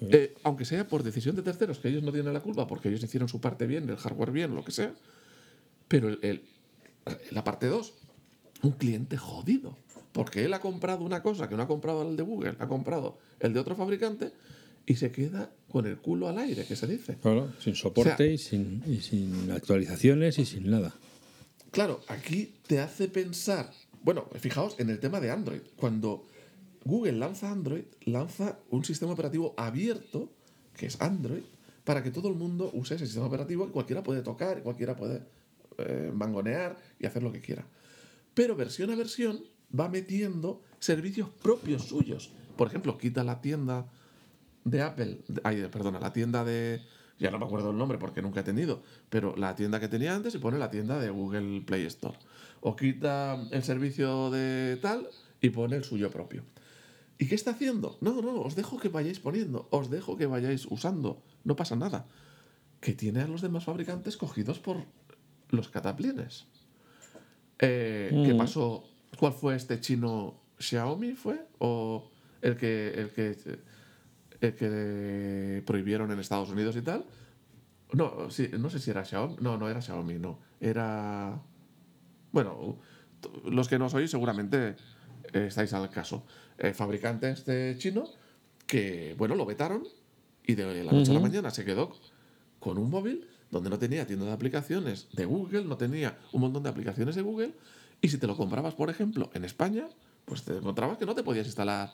eh, 0.00 0.34
aunque 0.42 0.64
sea 0.64 0.86
por 0.86 1.02
decisión 1.02 1.36
de 1.36 1.42
terceros, 1.42 1.78
que 1.78 1.88
ellos 1.88 2.02
no 2.02 2.12
tienen 2.12 2.34
la 2.34 2.40
culpa, 2.40 2.66
porque 2.66 2.88
ellos 2.88 3.02
hicieron 3.02 3.28
su 3.28 3.40
parte 3.40 3.66
bien, 3.66 3.88
el 3.88 3.96
hardware 3.96 4.30
bien, 4.30 4.54
lo 4.54 4.64
que 4.64 4.72
sea. 4.72 4.92
Pero 5.86 6.08
el, 6.08 6.42
la 7.30 7.44
parte 7.44 7.66
2, 7.66 7.94
un 8.62 8.72
cliente 8.72 9.16
jodido, 9.16 9.76
porque 10.12 10.44
él 10.44 10.52
ha 10.52 10.60
comprado 10.60 11.04
una 11.04 11.22
cosa 11.22 11.48
que 11.48 11.56
no 11.56 11.62
ha 11.62 11.66
comprado 11.66 12.02
el 12.08 12.16
de 12.16 12.22
Google, 12.22 12.56
ha 12.58 12.68
comprado 12.68 13.18
el 13.40 13.54
de 13.54 13.60
otro 13.60 13.74
fabricante 13.74 14.32
y 14.88 14.96
se 14.96 15.12
queda 15.12 15.52
con 15.68 15.86
el 15.86 15.98
culo 15.98 16.28
al 16.28 16.38
aire, 16.38 16.64
que 16.64 16.74
se 16.74 16.86
dice. 16.86 17.18
Claro, 17.20 17.52
sin 17.60 17.74
soporte 17.74 18.32
y, 18.32 18.38
sin, 18.38 18.82
y 18.86 19.00
sin 19.00 19.50
actualizaciones 19.50 20.38
y 20.38 20.46
sin 20.46 20.70
nada. 20.70 20.94
Claro, 21.70 22.00
aquí 22.08 22.54
te 22.66 22.80
hace 22.80 23.08
pensar, 23.08 23.70
bueno, 24.02 24.26
fijaos 24.40 24.80
en 24.80 24.88
el 24.88 24.98
tema 24.98 25.20
de 25.20 25.30
Android. 25.30 25.60
Cuando 25.76 26.26
Google 26.84 27.12
lanza 27.12 27.50
Android, 27.50 27.84
lanza 28.06 28.58
un 28.70 28.82
sistema 28.82 29.12
operativo 29.12 29.52
abierto, 29.58 30.32
que 30.74 30.86
es 30.86 30.98
Android, 31.02 31.42
para 31.84 32.02
que 32.02 32.10
todo 32.10 32.28
el 32.28 32.34
mundo 32.34 32.70
use 32.72 32.94
ese 32.94 33.04
sistema 33.04 33.26
operativo 33.26 33.66
y 33.66 33.70
cualquiera 33.70 34.02
puede 34.02 34.22
tocar, 34.22 34.62
cualquiera 34.62 34.96
puede 34.96 35.22
eh, 35.76 36.10
mangonear 36.14 36.78
y 36.98 37.04
hacer 37.04 37.22
lo 37.22 37.30
que 37.30 37.42
quiera. 37.42 37.66
Pero 38.32 38.56
versión 38.56 38.90
a 38.90 38.96
versión 38.96 39.44
va 39.78 39.90
metiendo 39.90 40.62
servicios 40.78 41.28
propios 41.42 41.82
suyos. 41.82 42.30
Por 42.56 42.68
ejemplo, 42.68 42.96
quita 42.96 43.22
la 43.22 43.42
tienda 43.42 43.86
de 44.70 44.82
Apple, 44.82 45.20
ay, 45.44 45.68
perdona, 45.70 46.00
la 46.00 46.12
tienda 46.12 46.44
de, 46.44 46.82
ya 47.18 47.30
no 47.30 47.38
me 47.38 47.46
acuerdo 47.46 47.70
el 47.70 47.78
nombre 47.78 47.98
porque 47.98 48.22
nunca 48.22 48.40
he 48.40 48.44
tenido, 48.44 48.82
pero 49.08 49.34
la 49.36 49.54
tienda 49.54 49.80
que 49.80 49.88
tenía 49.88 50.14
antes 50.14 50.34
y 50.34 50.38
pone 50.38 50.58
la 50.58 50.70
tienda 50.70 50.98
de 50.98 51.10
Google 51.10 51.62
Play 51.62 51.84
Store. 51.86 52.18
O 52.60 52.76
quita 52.76 53.40
el 53.50 53.62
servicio 53.62 54.30
de 54.30 54.78
tal 54.80 55.08
y 55.40 55.50
pone 55.50 55.76
el 55.76 55.84
suyo 55.84 56.10
propio. 56.10 56.42
¿Y 57.18 57.26
qué 57.26 57.34
está 57.34 57.50
haciendo? 57.52 57.98
No, 58.00 58.22
no, 58.22 58.40
os 58.40 58.54
dejo 58.54 58.78
que 58.78 58.88
vayáis 58.88 59.18
poniendo, 59.18 59.66
os 59.70 59.90
dejo 59.90 60.16
que 60.16 60.26
vayáis 60.26 60.66
usando, 60.66 61.22
no 61.44 61.56
pasa 61.56 61.74
nada. 61.74 62.06
Que 62.80 62.92
tiene 62.92 63.22
a 63.22 63.26
los 63.26 63.42
demás 63.42 63.64
fabricantes 63.64 64.16
cogidos 64.16 64.60
por 64.60 64.84
los 65.50 65.68
cataplines. 65.68 66.46
Eh, 67.58 68.10
¿Qué 68.24 68.34
mm. 68.34 68.38
pasó? 68.38 68.84
¿Cuál 69.18 69.32
fue 69.32 69.56
este 69.56 69.80
chino? 69.80 70.40
¿Xiaomi 70.60 71.14
fue? 71.14 71.44
¿O 71.58 72.10
el 72.40 72.56
que, 72.56 72.90
el 72.90 73.10
que, 73.10 73.36
el 74.40 74.54
que 74.54 75.62
prohibieron 75.66 76.10
en 76.10 76.18
Estados 76.18 76.50
Unidos 76.50 76.76
y 76.76 76.82
tal? 76.82 77.04
No, 77.92 78.30
sí, 78.30 78.50
no 78.58 78.70
sé 78.70 78.78
si 78.78 78.90
era 78.90 79.04
Xiaomi. 79.04 79.36
No, 79.40 79.56
no 79.56 79.68
era 79.68 79.80
Xiaomi, 79.80 80.18
no. 80.18 80.38
Era. 80.60 81.40
Bueno, 82.32 82.78
los 83.44 83.68
que 83.68 83.78
no 83.78 83.88
sois 83.88 84.10
seguramente 84.10 84.76
estáis 85.32 85.72
al 85.72 85.90
caso. 85.90 86.24
Eh, 86.58 86.74
fabricante 86.74 87.30
este 87.30 87.76
chino 87.78 88.04
que, 88.66 89.14
bueno, 89.16 89.34
lo 89.34 89.46
vetaron 89.46 89.86
y 90.44 90.54
de 90.54 90.84
la 90.84 90.92
noche 90.92 91.10
a 91.10 91.14
la 91.14 91.20
mañana 91.20 91.50
se 91.50 91.64
quedó 91.64 91.92
con 92.58 92.78
un 92.78 92.90
móvil 92.90 93.26
donde 93.50 93.70
no 93.70 93.78
tenía 93.78 94.06
tienda 94.06 94.26
de 94.26 94.32
aplicaciones 94.32 95.08
de 95.12 95.24
Google, 95.24 95.64
no 95.64 95.76
tenía 95.76 96.18
un 96.32 96.40
montón 96.40 96.62
de 96.62 96.68
aplicaciones 96.68 97.14
de 97.14 97.22
Google 97.22 97.54
y 98.00 98.08
si 98.08 98.18
te 98.18 98.26
lo 98.26 98.36
comprabas, 98.36 98.74
por 98.74 98.90
ejemplo, 98.90 99.30
en 99.34 99.44
España, 99.44 99.88
pues 100.24 100.44
te 100.44 100.56
encontrabas 100.56 100.98
que 100.98 101.06
no 101.06 101.14
te 101.14 101.22
podías 101.22 101.46
instalar 101.46 101.90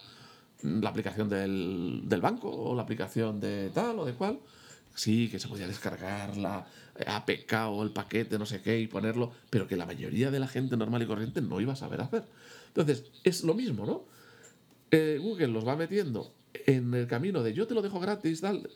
la 0.65 0.91
aplicación 0.91 1.29
del, 1.29 2.03
del 2.05 2.21
banco 2.21 2.51
o 2.51 2.75
la 2.75 2.83
aplicación 2.83 3.39
de 3.41 3.71
tal 3.71 3.99
o 3.99 4.05
de 4.05 4.15
cual. 4.15 4.41
Sí, 4.95 5.29
que 5.29 5.41
se 5.41 5.49
podía 5.49 5.67
descargar 5.67 6.37
la 6.37 6.67
APK 7.07 7.53
o 7.69 7.83
el 7.83 7.91
paquete, 7.91 8.39
no 8.39 8.47
sé 8.47 8.63
qué, 8.63 8.79
y 8.79 8.87
ponerlo, 8.87 9.33
pero 9.51 9.67
que 9.67 9.77
la 9.77 9.87
mayoría 9.87 10.31
de 10.31 10.39
la 10.39 10.47
gente 10.47 10.77
normal 10.77 11.03
y 11.03 11.07
corriente 11.07 11.43
no 11.43 11.61
iba 11.61 11.73
a 11.73 11.77
saber 11.77 12.01
hacer. 12.01 12.25
Entonces, 12.69 13.05
es 13.25 13.43
lo 13.43 13.55
mismo, 13.55 13.87
¿no? 13.87 14.05
Eh, 14.93 15.19
Google 15.21 15.49
los 15.49 15.67
va 15.67 15.75
metiendo 15.75 16.33
en 16.67 16.95
el 16.95 17.09
camino 17.09 17.43
de 17.43 17.53
yo 17.53 17.67
te 17.67 17.75
lo 17.75 17.83
dejo 17.83 17.99
gratis, 17.99 18.41
tal, 18.41 18.71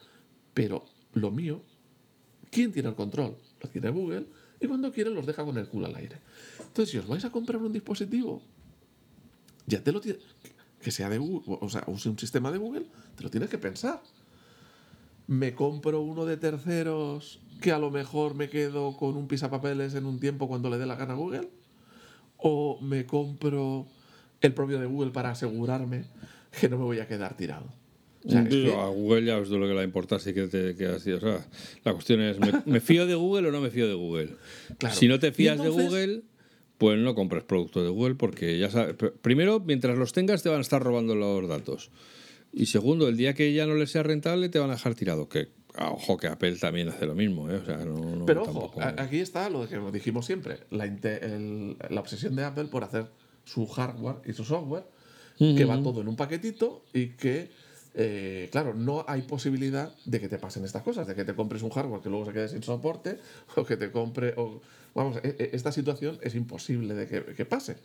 pero 0.55 0.85
lo 1.14 1.31
mío, 1.31 1.62
¿quién 2.51 2.72
tiene 2.72 2.88
el 2.88 2.96
control? 2.96 3.37
Lo 3.61 3.68
tiene 3.68 3.90
Google 3.90 4.27
y 4.61 4.66
cuando 4.66 4.92
quiere 4.92 5.11
los 5.11 5.24
deja 5.24 5.44
con 5.44 5.57
el 5.57 5.68
culo 5.68 5.87
al 5.87 5.94
aire. 5.94 6.18
Entonces, 6.59 6.90
si 6.90 6.98
os 6.98 7.07
vais 7.07 7.24
a 7.24 7.31
comprar 7.31 7.62
un 7.62 7.72
dispositivo, 7.72 8.42
ya 9.66 9.83
te 9.83 9.92
lo 9.92 10.01
tiene, 10.01 10.18
que 10.83 10.91
sea 10.91 11.09
de 11.09 11.19
Google, 11.19 11.59
o 11.61 11.69
sea, 11.69 11.85
use 11.87 12.09
un 12.09 12.19
sistema 12.19 12.51
de 12.53 12.59
Google, 12.59 12.87
te 13.17 13.23
lo 13.23 13.31
tienes 13.31 13.51
que 13.51 13.59
pensar. 13.59 14.01
Me 15.27 15.55
compro 15.55 16.01
uno 16.01 16.25
de 16.25 16.37
terceros 16.37 17.41
que 17.61 17.73
a 17.73 17.79
lo 17.79 17.91
mejor 17.91 18.35
me 18.35 18.49
quedo 18.49 18.97
con 18.97 19.17
un 19.17 19.29
pisapapeles 19.29 19.95
en 19.95 20.07
un 20.07 20.21
tiempo 20.21 20.49
cuando 20.49 20.71
le 20.71 20.79
dé 20.79 20.87
la 20.87 20.97
gana 20.97 21.12
a 21.14 21.17
Google. 21.17 21.49
O 22.38 22.79
me 22.81 23.05
compro 23.05 23.87
el 24.41 24.55
propio 24.55 24.79
de 24.79 24.87
Google 24.87 25.11
para 25.11 25.31
asegurarme 25.31 26.05
que 26.59 26.69
no 26.69 26.79
me 26.79 26.85
voy 26.85 27.01
a 27.01 27.09
quedar 27.09 27.37
tirado. 27.37 27.67
A 28.27 28.88
Google 28.88 29.25
ya 29.25 29.38
os 29.38 29.49
doy 29.49 29.59
lo 29.59 29.69
que 29.69 29.75
la 29.75 29.85
importa, 29.85 30.19
sí 30.19 30.35
que 30.35 30.49
te 30.49 30.75
quedas 30.75 31.07
O 31.07 31.21
sea, 31.21 31.47
la 31.85 31.93
cuestión 31.93 32.21
es, 32.21 32.37
¿me, 32.67 32.81
fío 32.81 33.07
de 33.07 33.14
Google 33.14 33.49
o 33.49 33.53
no 33.53 33.61
me 33.61 33.71
fío 33.71 33.88
de 33.88 33.95
Google? 33.95 34.37
Si 34.93 35.09
no 35.09 35.19
te 35.19 35.33
fías 35.33 35.61
de 35.61 35.69
Google, 35.69 36.23
pues 36.79 36.99
no 36.99 37.14
compres 37.14 37.43
productos 37.43 37.83
de 37.83 37.91
Google 37.91 38.14
porque 38.14 38.59
ya 38.59 38.71
sabes, 38.71 38.95
primero, 39.21 39.61
mientras 39.61 39.99
los 39.99 40.12
tengas 40.12 40.43
te 40.43 40.49
van 40.49 40.59
a 40.59 40.62
estar 40.62 40.83
robando 40.83 41.14
los 41.14 41.49
datos. 41.49 41.91
Y 42.53 42.67
segundo, 42.67 43.09
el 43.09 43.17
día 43.17 43.35
que 43.35 43.53
ya 43.53 43.67
no 43.67 43.75
les 43.75 43.91
sea 43.91 44.03
rentable 44.03 44.49
te 44.49 44.59
van 44.59 44.71
a 44.71 44.75
dejar 44.75 44.95
tirado. 44.95 45.29
Que, 45.29 45.49
ah, 45.75 45.91
ojo, 45.91 46.17
que 46.17 46.29
Apple 46.29 46.57
también 46.57 46.88
hace 46.88 47.07
lo 47.07 47.14
mismo. 47.14 47.51
¿eh? 47.51 47.61
Pero 48.27 48.43
ojo, 48.43 48.73
aquí 48.97 49.19
está 49.19 49.51
lo 49.51 49.69
que 49.69 49.79
dijimos 49.93 50.25
siempre, 50.25 50.61
la, 50.71 50.87
la 51.91 52.01
obsesión 52.01 52.37
de 52.37 52.45
Apple 52.45 52.67
por 52.67 52.85
hacer 52.85 53.07
su 53.45 53.67
hardware 53.67 54.17
y 54.25 54.33
su 54.33 54.45
software, 54.45 54.85
que 55.37 55.64
va 55.64 55.83
todo 55.83 56.01
en 56.01 56.09
un 56.09 56.17
paquetito 56.17 56.85
y 56.93 57.09
que, 57.09 57.51
eh, 58.01 58.49
claro, 58.53 58.75
no 58.75 59.05
hay 59.09 59.23
posibilidad 59.23 59.93
de 60.05 60.21
que 60.21 60.29
te 60.29 60.39
pasen 60.39 60.65
estas 60.65 60.85
cosas, 60.85 61.05
de 61.09 61.17
que 61.17 61.25
te 61.25 61.35
compres 61.35 61.63
un 61.63 61.71
hardware 61.71 62.01
que 62.01 62.09
luego 62.09 62.27
se 62.27 62.33
quede 62.33 62.49
sin 62.49 62.63
soporte 62.63 63.19
o 63.57 63.65
que 63.65 63.77
te 63.77 63.91
compre... 63.91 64.35
O, 64.37 64.61
vamos, 64.95 65.17
e, 65.25 65.35
e, 65.37 65.51
esta 65.53 65.73
situación 65.73 66.17
es 66.23 66.37
imposible 66.37 66.95
de 66.95 67.35
que, 67.35 67.45
pase. 67.45 67.77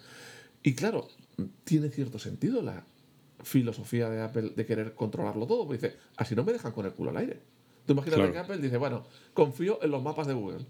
Y 0.61 0.75
claro, 0.75 1.07
tiene 1.63 1.89
cierto 1.89 2.19
sentido 2.19 2.61
la 2.61 2.85
filosofía 3.41 4.07
de 4.07 4.21
Apple 4.21 4.51
de 4.55 4.65
querer 4.67 4.93
controlarlo 4.93 5.47
todo, 5.47 5.65
porque 5.65 5.81
dice, 5.81 5.97
así 6.17 6.35
no 6.35 6.43
me 6.43 6.53
dejan 6.53 6.73
con 6.73 6.85
el 6.85 6.91
culo 6.91 7.09
al 7.09 7.17
aire. 7.17 7.39
Tú 7.87 7.93
imagínate 7.93 8.31
que 8.31 8.37
Apple 8.37 8.59
dice, 8.59 8.77
bueno, 8.77 9.07
confío 9.33 9.79
en 9.81 9.89
los 9.89 10.03
mapas 10.03 10.27
de 10.27 10.33
Google. 10.33 10.63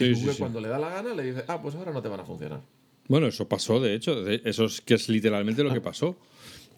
y 0.00 0.14
Google 0.14 0.34
cuando 0.36 0.60
le 0.60 0.66
da 0.66 0.80
la 0.80 0.88
gana 0.88 1.14
le 1.14 1.22
dice, 1.22 1.44
ah, 1.46 1.62
pues 1.62 1.76
ahora 1.76 1.92
no 1.92 2.02
te 2.02 2.08
van 2.08 2.18
a 2.18 2.24
funcionar. 2.24 2.60
Bueno, 3.06 3.28
eso 3.28 3.48
pasó, 3.48 3.78
de 3.78 3.94
hecho. 3.94 4.26
Eso 4.26 4.64
es 4.64 4.80
que 4.80 4.94
es 4.94 5.08
literalmente 5.08 5.62
lo 5.62 5.72
que 5.72 5.80
pasó. 5.80 6.16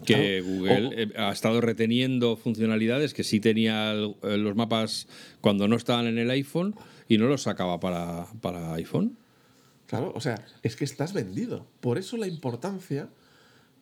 Que 0.04 0.40
Google 0.40 1.02
eh, 1.02 1.12
ha 1.16 1.32
estado 1.32 1.60
reteniendo 1.60 2.36
funcionalidades 2.36 3.14
que 3.14 3.24
sí 3.24 3.40
tenía 3.40 3.92
eh, 3.92 4.36
los 4.36 4.54
mapas 4.54 5.08
cuando 5.40 5.68
no 5.68 5.76
estaban 5.76 6.06
en 6.06 6.18
el 6.18 6.30
iPhone 6.30 6.74
y 7.08 7.18
no 7.18 7.26
los 7.26 7.42
sacaba 7.42 7.80
para, 7.80 8.26
para 8.40 8.74
iPhone. 8.74 9.16
Claro, 9.86 10.12
o 10.14 10.20
sea, 10.20 10.44
es 10.62 10.76
que 10.76 10.84
estás 10.84 11.12
vendido. 11.12 11.66
Por 11.80 11.98
eso 11.98 12.16
la 12.16 12.26
importancia 12.26 13.08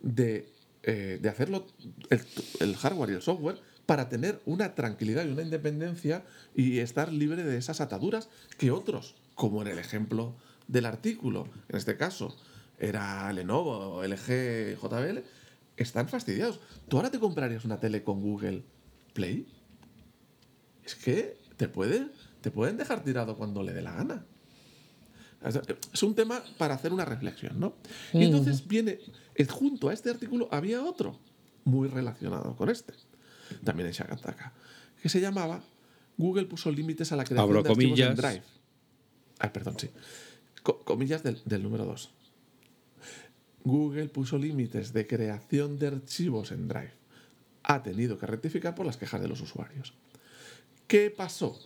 de, 0.03 0.48
eh, 0.83 1.18
de 1.20 1.29
hacerlo, 1.29 1.66
el, 2.11 2.20
el, 2.61 2.77
hardware 2.77 3.11
y 3.11 3.14
el 3.14 3.22
software, 3.22 3.57
para 3.87 4.09
tener 4.09 4.40
una 4.44 4.74
tranquilidad 4.74 5.27
y 5.27 5.33
una 5.33 5.42
independencia 5.42 6.22
y 6.55 6.79
estar 6.79 7.12
libre 7.12 7.42
de 7.42 7.57
esas 7.57 7.81
ataduras 7.81 8.29
que 8.59 8.70
otros, 8.70 9.14
como 9.35 9.62
en 9.62 9.68
el 9.68 9.79
ejemplo 9.79 10.35
del 10.68 10.87
artículo, 10.87 11.48
en 11.68 11.77
este 11.77 11.96
caso 11.96 12.37
era 12.79 13.33
Lenovo, 13.33 14.03
LG, 14.05 14.79
JBL, 14.81 15.22
están 15.76 16.08
fastidiados. 16.08 16.60
¿Tú 16.88 16.96
ahora 16.96 17.10
te 17.10 17.18
comprarías 17.18 17.64
una 17.64 17.80
tele 17.80 18.02
con 18.02 18.20
Google 18.20 18.64
Play? 19.12 19.46
Es 20.84 20.94
que 20.94 21.38
te, 21.56 21.68
puede, 21.68 22.08
te 22.40 22.50
pueden 22.50 22.76
dejar 22.76 23.02
tirado 23.02 23.37
cuando 23.37 23.62
le 23.62 23.72
dé 23.72 23.82
la 23.82 23.92
gana. 23.92 24.26
Es 25.92 26.02
un 26.02 26.14
tema 26.14 26.42
para 26.56 26.74
hacer 26.74 26.92
una 26.92 27.04
reflexión, 27.04 27.60
¿no? 27.60 27.74
Y 28.14 28.24
entonces 28.24 28.66
viene, 28.66 28.98
junto 29.50 29.90
a 29.90 29.92
este 29.92 30.08
artículo 30.08 30.48
había 30.50 30.82
otro 30.82 31.18
muy 31.64 31.88
relacionado 31.88 32.56
con 32.56 32.70
este, 32.70 32.94
también 33.62 33.88
en 33.88 33.92
Shagataka, 33.92 34.54
que 35.02 35.08
se 35.10 35.20
llamaba 35.20 35.62
Google 36.16 36.46
puso 36.46 36.70
límites 36.70 37.12
a 37.12 37.16
la 37.16 37.24
creación 37.24 37.62
de 37.62 37.68
archivos 37.68 37.98
en 37.98 38.14
Drive. 38.14 38.42
Ay, 39.38 39.50
perdón, 39.50 39.78
sí 39.78 39.90
comillas 40.64 41.22
del, 41.22 41.62
número 41.62 41.84
2. 41.84 42.10
Google 43.64 44.09
puso 44.09 44.38
límites 44.38 44.92
de 44.92 45.07
creación 45.07 45.79
de 45.79 45.88
archivos 45.88 46.53
en 46.53 46.68
Drive. 46.68 46.92
Ha 47.62 47.83
tenido 47.83 48.18
que 48.18 48.27
rectificar 48.27 48.74
por 48.74 48.85
las 48.85 48.98
quejas 48.98 49.20
de 49.20 49.29
los 49.29 49.40
usuarios. 49.40 49.94
¿Qué 50.87 51.10
pasó? 51.10 51.58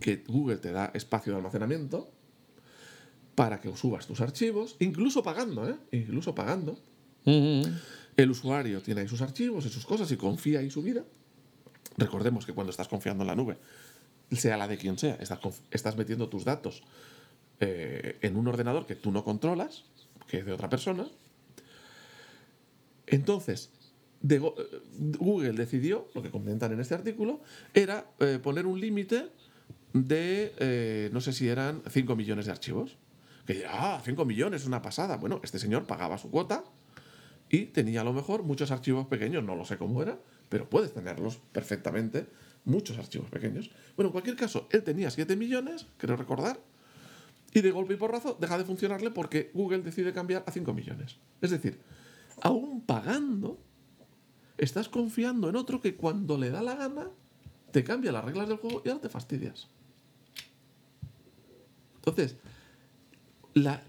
Que 0.00 0.24
Google 0.26 0.56
te 0.56 0.72
da 0.72 0.90
espacio 0.94 1.32
de 1.32 1.38
almacenamiento 1.38 2.10
para 3.34 3.60
que 3.60 3.74
subas 3.76 4.06
tus 4.06 4.20
archivos, 4.20 4.76
incluso 4.78 5.22
pagando, 5.22 5.68
¿eh? 5.68 5.76
Incluso 5.92 6.34
pagando. 6.34 6.78
El 7.26 8.30
usuario 8.30 8.80
tiene 8.80 9.02
ahí 9.02 9.08
sus 9.08 9.22
archivos 9.22 9.66
y 9.66 9.68
sus 9.68 9.84
cosas 9.84 10.10
y 10.10 10.16
confía 10.16 10.60
ahí 10.60 10.70
su 10.70 10.82
vida. 10.82 11.04
Recordemos 11.96 12.46
que 12.46 12.52
cuando 12.52 12.70
estás 12.70 12.88
confiando 12.88 13.24
en 13.24 13.28
la 13.28 13.34
nube, 13.34 13.58
sea 14.30 14.56
la 14.56 14.68
de 14.68 14.78
quien 14.78 14.98
sea, 14.98 15.18
estás 15.70 15.96
metiendo 15.96 16.28
tus 16.28 16.44
datos 16.44 16.82
eh, 17.60 18.18
en 18.22 18.36
un 18.36 18.48
ordenador 18.48 18.86
que 18.86 18.94
tú 18.94 19.10
no 19.10 19.22
controlas, 19.24 19.84
que 20.26 20.38
es 20.38 20.46
de 20.46 20.52
otra 20.52 20.68
persona. 20.68 21.06
Entonces, 23.06 23.70
Google 24.22 25.52
decidió, 25.52 26.08
lo 26.14 26.22
que 26.22 26.30
comentan 26.30 26.72
en 26.72 26.80
este 26.80 26.94
artículo, 26.94 27.40
era 27.74 28.06
eh, 28.20 28.38
poner 28.42 28.66
un 28.66 28.80
límite 28.80 29.28
de, 29.92 30.52
eh, 30.58 31.10
no 31.12 31.20
sé 31.20 31.32
si 31.32 31.48
eran 31.48 31.82
5 31.88 32.16
millones 32.16 32.46
de 32.46 32.52
archivos. 32.52 32.96
Que 33.46 33.54
dirá, 33.54 33.96
ah, 33.96 34.02
5 34.02 34.24
millones, 34.24 34.62
es 34.62 34.66
una 34.66 34.80
pasada. 34.80 35.18
Bueno, 35.18 35.40
este 35.42 35.58
señor 35.58 35.86
pagaba 35.86 36.16
su 36.16 36.30
cuota 36.30 36.64
y 37.50 37.66
tenía 37.66 38.00
a 38.00 38.04
lo 38.04 38.12
mejor 38.12 38.42
muchos 38.42 38.70
archivos 38.70 39.06
pequeños, 39.06 39.44
no 39.44 39.54
lo 39.54 39.64
sé 39.66 39.76
cómo 39.76 40.02
era, 40.02 40.18
pero 40.48 40.68
puedes 40.68 40.94
tenerlos 40.94 41.40
perfectamente, 41.52 42.26
muchos 42.64 42.96
archivos 42.98 43.28
pequeños. 43.28 43.70
Bueno, 43.96 44.08
en 44.08 44.12
cualquier 44.12 44.36
caso, 44.36 44.66
él 44.70 44.82
tenía 44.82 45.10
7 45.10 45.36
millones, 45.36 45.86
creo 45.98 46.16
recordar, 46.16 46.58
y 47.54 47.60
de 47.60 47.70
golpe 47.70 47.94
y 47.94 47.96
porrazo 47.96 48.36
deja 48.38 48.58
de 48.58 48.64
funcionarle 48.64 49.10
porque 49.12 49.50
Google 49.54 49.78
decide 49.78 50.12
cambiar 50.12 50.42
a 50.46 50.50
5 50.50 50.74
millones. 50.74 51.18
Es 51.40 51.50
decir, 51.50 51.80
aún 52.42 52.82
pagando, 52.84 53.58
estás 54.58 54.88
confiando 54.88 55.48
en 55.48 55.56
otro 55.56 55.80
que 55.80 55.94
cuando 55.94 56.36
le 56.36 56.50
da 56.50 56.60
la 56.62 56.74
gana 56.74 57.10
te 57.70 57.84
cambia 57.84 58.12
las 58.12 58.24
reglas 58.24 58.48
del 58.48 58.58
juego 58.58 58.82
y 58.84 58.88
ahora 58.88 59.00
te 59.00 59.08
fastidias. 59.08 59.68
Entonces, 61.96 62.36
la 63.54 63.82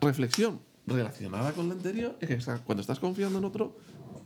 reflexión 0.00 0.60
relacionada 0.86 1.52
con 1.52 1.68
la 1.68 1.74
anterior 1.74 2.16
es 2.20 2.28
que 2.28 2.38
cuando 2.64 2.80
estás 2.80 2.98
confiando 2.98 3.38
en 3.38 3.44
otro, 3.44 3.76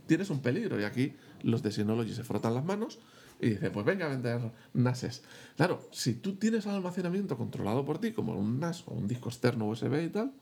tienes 0.07 0.29
un 0.29 0.41
peligro. 0.41 0.79
Y 0.79 0.83
aquí 0.83 1.13
los 1.43 1.61
de 1.61 1.71
Synology 1.71 2.13
se 2.13 2.23
frotan 2.23 2.53
las 2.53 2.65
manos 2.65 2.99
y 3.39 3.51
dicen, 3.51 3.71
pues 3.71 3.85
venga 3.85 4.05
a 4.05 4.09
vender 4.09 4.51
NASes. 4.73 5.23
Claro, 5.57 5.87
si 5.91 6.15
tú 6.15 6.35
tienes 6.35 6.67
almacenamiento 6.67 7.37
controlado 7.37 7.85
por 7.85 7.99
ti, 7.99 8.11
como 8.11 8.33
un 8.33 8.59
NAS 8.59 8.87
o 8.87 8.93
un 8.93 9.07
disco 9.07 9.29
externo 9.29 9.67
USB 9.67 10.03
y 10.03 10.09
tal, 10.09 10.33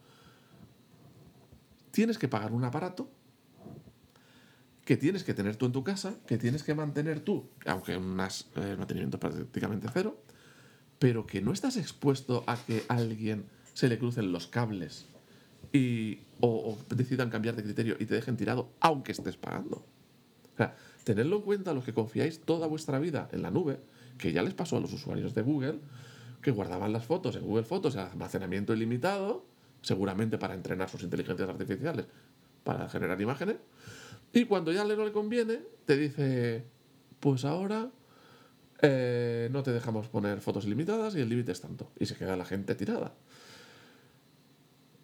tienes 1.91 2.17
que 2.17 2.27
pagar 2.27 2.51
un 2.51 2.63
aparato 2.63 3.09
que 4.85 4.97
tienes 4.97 5.23
que 5.23 5.33
tener 5.33 5.55
tú 5.55 5.65
en 5.65 5.71
tu 5.71 5.83
casa, 5.83 6.15
que 6.27 6.37
tienes 6.37 6.63
que 6.63 6.75
mantener 6.75 7.21
tú, 7.21 7.49
aunque 7.65 7.97
un 7.97 8.17
NAS 8.17 8.47
eh, 8.55 8.75
mantenimiento 8.77 9.19
prácticamente 9.19 9.87
cero, 9.93 10.21
pero 10.99 11.25
que 11.25 11.41
no 11.41 11.53
estás 11.53 11.77
expuesto 11.77 12.43
a 12.47 12.57
que 12.57 12.83
alguien 12.89 13.45
se 13.73 13.87
le 13.87 13.97
crucen 13.97 14.31
los 14.31 14.47
cables 14.47 15.07
y, 15.71 16.19
o, 16.39 16.77
decidan 16.89 17.29
cambiar 17.29 17.55
de 17.55 17.63
criterio 17.63 17.95
y 17.99 18.05
te 18.05 18.15
dejen 18.15 18.37
tirado, 18.37 18.71
aunque 18.79 19.11
estés 19.11 19.37
pagando. 19.37 19.85
O 20.53 20.57
sea, 20.57 20.75
tenedlo 21.03 21.37
en 21.37 21.41
cuenta 21.43 21.73
los 21.73 21.83
que 21.83 21.93
confiáis 21.93 22.39
toda 22.39 22.67
vuestra 22.67 22.99
vida 22.99 23.29
en 23.31 23.41
la 23.41 23.51
nube, 23.51 23.79
que 24.17 24.31
ya 24.31 24.43
les 24.43 24.53
pasó 24.53 24.77
a 24.77 24.79
los 24.79 24.93
usuarios 24.93 25.33
de 25.33 25.41
Google, 25.41 25.79
que 26.41 26.51
guardaban 26.51 26.91
las 26.93 27.05
fotos 27.05 27.35
en 27.35 27.43
Google 27.43 27.63
Fotos 27.63 27.95
en 27.95 28.01
almacenamiento 28.01 28.73
ilimitado, 28.73 29.45
seguramente 29.81 30.37
para 30.37 30.53
entrenar 30.53 30.89
sus 30.89 31.03
inteligencias 31.03 31.49
artificiales, 31.49 32.05
para 32.63 32.89
generar 32.89 33.19
imágenes, 33.21 33.57
y 34.33 34.45
cuando 34.45 34.71
ya 34.71 34.83
le 34.83 34.97
no 34.97 35.05
le 35.05 35.11
conviene, 35.11 35.59
te 35.85 35.95
dice, 35.95 36.63
pues 37.19 37.45
ahora 37.45 37.91
eh, 38.81 39.47
no 39.51 39.63
te 39.63 39.71
dejamos 39.71 40.07
poner 40.07 40.41
fotos 40.41 40.65
ilimitadas 40.65 41.15
y 41.15 41.21
el 41.21 41.29
límite 41.29 41.51
es 41.51 41.61
tanto. 41.61 41.91
Y 41.99 42.05
se 42.05 42.15
queda 42.15 42.35
la 42.35 42.45
gente 42.45 42.73
tirada. 42.75 43.13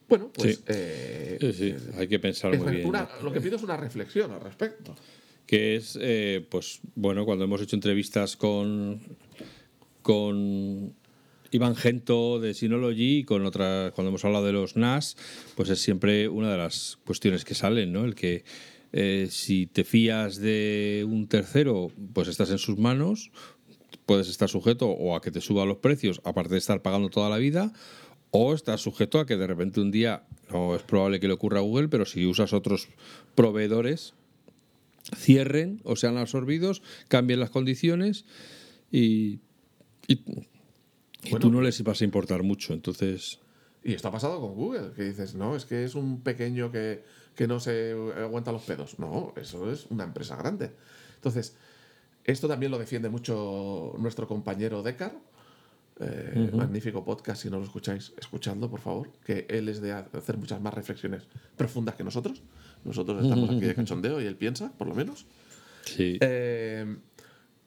Bueno, 0.09 0.31
pues. 0.33 0.57
Sí, 0.57 0.63
eh, 0.67 1.53
sí, 1.55 1.75
hay 1.97 2.07
que 2.07 2.19
pensar 2.19 2.57
muy 2.57 2.77
bien. 2.77 2.91
Lo 3.21 3.31
que 3.31 3.39
pido 3.39 3.57
es 3.57 3.63
una 3.63 3.77
reflexión 3.77 4.31
al 4.31 4.41
respecto. 4.41 4.95
Que 5.49 5.77
es, 5.77 5.97
eh, 5.99 6.45
pues, 6.47 6.79
bueno, 6.93 7.25
cuando 7.25 7.45
hemos 7.45 7.59
hecho 7.59 7.75
entrevistas 7.75 8.37
con. 8.37 8.99
con 10.03 10.93
Iván 11.49 11.75
Gento 11.75 12.39
de 12.39 12.53
Synology 12.53 13.17
y 13.17 13.23
con 13.23 13.43
otra, 13.47 13.91
cuando 13.95 14.09
hemos 14.09 14.23
hablado 14.23 14.45
de 14.45 14.53
los 14.53 14.75
NAS, 14.75 15.17
pues 15.55 15.71
es 15.71 15.81
siempre 15.81 16.29
una 16.29 16.51
de 16.51 16.59
las 16.59 16.99
cuestiones 17.03 17.45
que 17.45 17.55
salen, 17.55 17.91
¿no? 17.91 18.05
El 18.05 18.13
que 18.13 18.43
si 19.31 19.65
te 19.65 19.83
fías 19.83 20.37
de 20.37 21.03
un 21.09 21.27
tercero, 21.27 21.91
pues 22.13 22.27
estás 22.27 22.51
en 22.51 22.59
sus 22.59 22.77
manos, 22.77 23.31
puedes 24.05 24.29
estar 24.29 24.49
sujeto 24.49 24.89
o 24.89 25.15
a 25.15 25.21
que 25.21 25.31
te 25.31 25.41
suban 25.41 25.67
los 25.67 25.77
precios, 25.77 26.21
aparte 26.23 26.51
de 26.51 26.59
estar 26.59 26.83
pagando 26.83 27.09
toda 27.09 27.31
la 27.31 27.39
vida, 27.39 27.73
o 28.29 28.53
estás 28.53 28.81
sujeto 28.81 29.19
a 29.19 29.25
que 29.25 29.35
de 29.35 29.47
repente 29.47 29.81
un 29.81 29.89
día, 29.89 30.27
no 30.51 30.75
es 30.75 30.83
probable 30.83 31.19
que 31.19 31.27
le 31.27 31.33
ocurra 31.33 31.57
a 31.57 31.63
Google, 31.63 31.87
pero 31.87 32.05
si 32.05 32.27
usas 32.27 32.53
otros 32.53 32.87
proveedores, 33.33 34.13
cierren 35.15 35.81
o 35.83 35.95
sean 35.95 36.17
absorbidos, 36.17 36.81
cambien 37.07 37.39
las 37.39 37.49
condiciones 37.49 38.25
y, 38.91 39.39
y, 40.07 40.23
tú 41.39 41.51
no 41.51 41.61
les 41.61 41.81
vas 41.83 42.01
a 42.01 42.05
importar 42.05 42.43
mucho. 42.43 42.73
Entonces. 42.73 43.39
Y 43.83 43.93
esto 43.93 44.09
ha 44.09 44.11
pasado 44.11 44.41
con 44.41 44.55
Google, 44.55 44.91
que 44.95 45.03
dices, 45.03 45.35
no, 45.35 45.55
es 45.55 45.65
que 45.65 45.83
es 45.83 45.95
un 45.95 46.21
pequeño 46.21 46.71
que, 46.71 47.03
que 47.35 47.47
no 47.47 47.59
se 47.59 47.95
aguanta 48.17 48.51
los 48.51 48.63
pedos. 48.63 48.99
No, 48.99 49.33
eso 49.37 49.71
es 49.71 49.85
una 49.89 50.03
empresa 50.03 50.35
grande. 50.35 50.71
Entonces, 51.15 51.55
esto 52.23 52.47
también 52.47 52.71
lo 52.71 52.77
defiende 52.77 53.09
mucho 53.09 53.93
nuestro 53.97 54.27
compañero 54.27 54.83
Decar. 54.83 55.13
Eh, 56.01 56.49
magnífico 56.53 57.03
podcast, 57.03 57.41
si 57.41 57.49
no 57.49 57.57
lo 57.57 57.65
escucháis, 57.65 58.13
escuchando, 58.17 58.69
por 58.69 58.79
favor, 58.79 59.11
que 59.25 59.45
él 59.49 59.67
es 59.67 59.81
de 59.81 59.91
hacer 59.91 60.37
muchas 60.37 60.61
más 60.61 60.73
reflexiones 60.73 61.23
profundas 61.57 61.95
que 61.95 62.05
nosotros. 62.05 62.41
Nosotros 62.83 63.23
estamos 63.23 63.49
aquí 63.49 63.61
de 63.61 63.75
cachondeo 63.75 64.21
y 64.21 64.25
él 64.25 64.35
piensa, 64.35 64.71
por 64.77 64.87
lo 64.87 64.95
menos. 64.95 65.25
Sí. 65.85 66.17
Eh, 66.21 66.97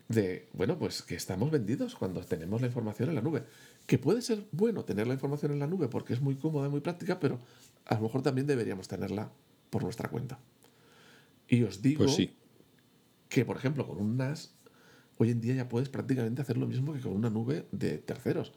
de, 0.08 0.48
bueno, 0.52 0.78
pues 0.78 1.02
que 1.02 1.14
estamos 1.14 1.50
vendidos 1.50 1.94
cuando 1.94 2.20
tenemos 2.22 2.60
la 2.60 2.66
información 2.66 3.08
en 3.08 3.14
la 3.14 3.22
nube. 3.22 3.44
Que 3.86 3.98
puede 3.98 4.22
ser 4.22 4.44
bueno 4.52 4.84
tener 4.84 5.06
la 5.06 5.14
información 5.14 5.52
en 5.52 5.58
la 5.58 5.66
nube 5.66 5.88
porque 5.88 6.12
es 6.12 6.20
muy 6.20 6.36
cómoda 6.36 6.68
y 6.68 6.70
muy 6.70 6.80
práctica, 6.80 7.18
pero 7.18 7.40
a 7.86 7.94
lo 7.96 8.02
mejor 8.02 8.22
también 8.22 8.46
deberíamos 8.46 8.88
tenerla 8.88 9.32
por 9.70 9.82
nuestra 9.82 10.08
cuenta. 10.08 10.38
Y 11.48 11.62
os 11.64 11.82
digo 11.82 12.04
pues 12.04 12.14
sí 12.14 12.36
que, 13.32 13.46
por 13.46 13.56
ejemplo, 13.56 13.86
con 13.86 13.98
un 13.98 14.18
NAS, 14.18 14.52
hoy 15.16 15.30
en 15.30 15.40
día 15.40 15.54
ya 15.54 15.66
puedes 15.66 15.88
prácticamente 15.88 16.42
hacer 16.42 16.58
lo 16.58 16.66
mismo 16.66 16.92
que 16.92 17.00
con 17.00 17.12
una 17.12 17.30
nube 17.30 17.66
de 17.72 17.96
terceros. 17.96 18.52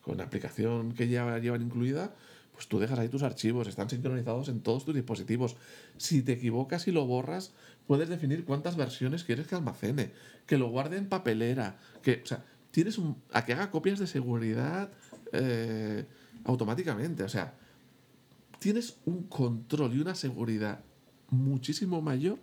Con 0.00 0.18
la 0.18 0.24
aplicación 0.24 0.92
que 0.92 1.08
ya 1.08 1.38
llevan 1.38 1.62
incluida, 1.62 2.14
pues 2.52 2.68
tú 2.68 2.78
dejas 2.78 2.98
ahí 2.98 3.08
tus 3.08 3.22
archivos, 3.22 3.66
están 3.66 3.88
sincronizados 3.88 4.48
en 4.48 4.60
todos 4.60 4.84
tus 4.84 4.94
dispositivos. 4.94 5.56
Si 5.96 6.22
te 6.22 6.32
equivocas 6.32 6.86
y 6.86 6.92
lo 6.92 7.06
borras, 7.06 7.52
puedes 7.86 8.08
definir 8.08 8.44
cuántas 8.44 8.76
versiones 8.76 9.24
quieres 9.24 9.46
que 9.46 9.54
almacene, 9.54 10.12
que 10.46 10.58
lo 10.58 10.68
guarde 10.68 10.98
en 10.98 11.08
papelera, 11.08 11.78
que, 12.02 12.20
o 12.22 12.26
sea, 12.26 12.44
tienes 12.70 12.98
un, 12.98 13.16
a 13.32 13.44
que 13.44 13.52
haga 13.54 13.70
copias 13.70 13.98
de 13.98 14.06
seguridad 14.06 14.90
eh, 15.32 16.04
automáticamente. 16.44 17.22
O 17.22 17.28
sea, 17.28 17.54
tienes 18.58 18.96
un 19.06 19.24
control 19.24 19.94
y 19.94 20.00
una 20.00 20.14
seguridad 20.14 20.84
muchísimo 21.30 22.02
mayor 22.02 22.38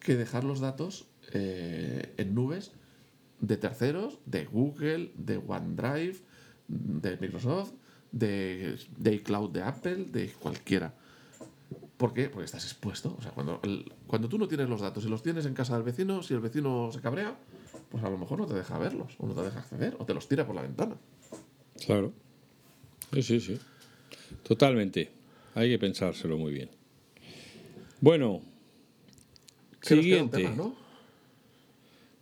que 0.00 0.16
dejar 0.16 0.44
los 0.44 0.60
datos 0.60 1.06
eh, 1.32 2.14
en 2.18 2.34
nubes 2.34 2.72
de 3.40 3.56
terceros, 3.56 4.18
de 4.26 4.44
Google, 4.44 5.12
de 5.16 5.38
OneDrive, 5.38 6.18
de 6.68 7.16
Microsoft, 7.16 7.72
de, 8.12 8.78
de 8.96 9.14
iCloud 9.14 9.50
de 9.50 9.62
Apple, 9.62 10.04
de 10.10 10.28
cualquiera. 10.32 10.94
¿Por 11.96 12.12
qué? 12.12 12.28
Porque 12.28 12.44
estás 12.44 12.64
expuesto. 12.64 13.14
O 13.18 13.22
sea, 13.22 13.32
cuando, 13.32 13.60
cuando 14.06 14.28
tú 14.28 14.38
no 14.38 14.48
tienes 14.48 14.68
los 14.68 14.80
datos 14.80 15.04
y 15.04 15.08
los 15.08 15.22
tienes 15.22 15.46
en 15.46 15.54
casa 15.54 15.74
del 15.74 15.82
vecino, 15.82 16.22
si 16.22 16.34
el 16.34 16.40
vecino 16.40 16.90
se 16.92 17.00
cabrea, 17.00 17.36
pues 17.90 18.02
a 18.04 18.10
lo 18.10 18.18
mejor 18.18 18.38
no 18.38 18.46
te 18.46 18.54
deja 18.54 18.78
verlos, 18.78 19.14
o 19.18 19.26
no 19.26 19.34
te 19.34 19.42
deja 19.42 19.60
acceder, 19.60 19.96
o 19.98 20.04
te 20.04 20.14
los 20.14 20.28
tira 20.28 20.46
por 20.46 20.54
la 20.54 20.62
ventana. 20.62 20.96
Claro. 21.84 22.12
Sí, 23.12 23.22
sí, 23.22 23.40
sí. 23.40 23.58
Totalmente. 24.42 25.10
Hay 25.54 25.70
que 25.70 25.78
pensárselo 25.78 26.38
muy 26.38 26.52
bien. 26.52 26.70
Bueno, 28.00 28.42
Siguiente. 29.82 30.48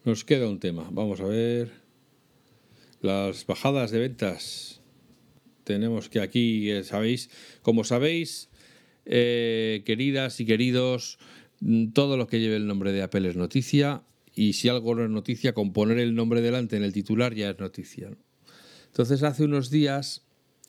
Nos 0.05 0.25
queda, 0.25 0.49
un 0.49 0.59
tema. 0.59 0.89
Vamos 0.91 1.21
a 1.21 1.25
ver. 1.25 1.71
Las 3.03 3.47
bajadas 3.47 3.91
de 3.91 3.99
ventas. 3.99 4.80
Tenemos 5.71 6.09
que 6.09 6.21
aquí, 6.21 6.71
eh, 6.71 6.83
sabéis, 6.83 7.31
como 7.63 7.85
sabéis, 7.85 8.49
eh, 9.07 9.83
queridas 9.87 10.41
y 10.41 10.47
queridos, 10.47 11.19
mm, 11.61 11.93
todo 11.93 12.17
lo 12.17 12.27
que 12.27 12.41
lleve 12.41 12.57
el 12.57 12.67
nombre 12.67 12.91
de 12.91 13.03
Apple 13.03 13.29
es 13.29 13.37
noticia. 13.37 14.03
Y 14.35 14.55
si 14.55 14.69
algo 14.69 14.97
no 14.97 15.05
es 15.05 15.11
noticia, 15.11 15.55
con 15.55 15.73
poner 15.73 15.99
el 15.99 16.17
nombre 16.17 16.41
delante 16.41 16.77
en 16.77 16.83
el 16.83 16.93
titular 16.93 17.35
ya 17.35 17.51
es 17.51 17.59
noticia. 17.61 18.11
Entonces, 18.87 19.23
hace 19.23 19.45
unos 19.45 19.71
días 19.71 20.23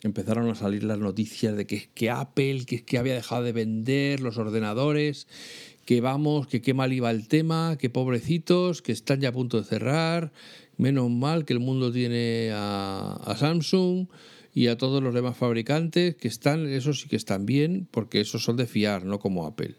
empezaron 0.04 0.50
a 0.50 0.56
salir 0.56 0.84
las 0.84 1.00
noticias 1.00 1.56
de 1.56 1.66
que, 1.66 1.90
que 1.94 2.10
Apple 2.10 2.66
que, 2.66 2.84
que 2.84 2.98
había 2.98 3.16
dejado 3.16 3.44
de 3.44 3.54
vender 3.54 4.20
los 4.20 4.38
ordenadores 4.38 5.28
que 5.86 6.02
vamos, 6.02 6.48
que 6.48 6.62
qué 6.62 6.74
mal 6.74 6.94
iba 6.94 7.10
el 7.12 7.28
tema, 7.28 7.78
que 7.78 7.90
pobrecitos, 7.90 8.82
que 8.82 8.92
están 8.92 9.20
ya 9.20 9.30
a 9.30 9.34
punto 9.34 9.58
de 9.58 9.66
cerrar, 9.66 10.32
menos 10.78 11.10
mal 11.10 11.46
que 11.46 11.54
el 11.54 11.60
mundo 11.60 11.92
tiene 11.92 12.52
a, 12.54 13.36
Samsung 13.38 14.08
y 14.54 14.68
a 14.68 14.78
todos 14.78 15.02
los 15.02 15.14
demás 15.14 15.38
fabricantes 15.38 16.16
que 16.16 16.28
están, 16.28 16.68
esos 16.68 17.02
sí 17.02 17.10
que 17.10 17.16
están 17.16 17.46
bien, 17.46 17.88
porque 17.90 18.20
esos 18.20 18.44
son 18.44 18.58
de 18.58 18.68
fiar, 18.68 19.06
no 19.06 19.20
como 19.20 19.46
Apple, 19.46 19.76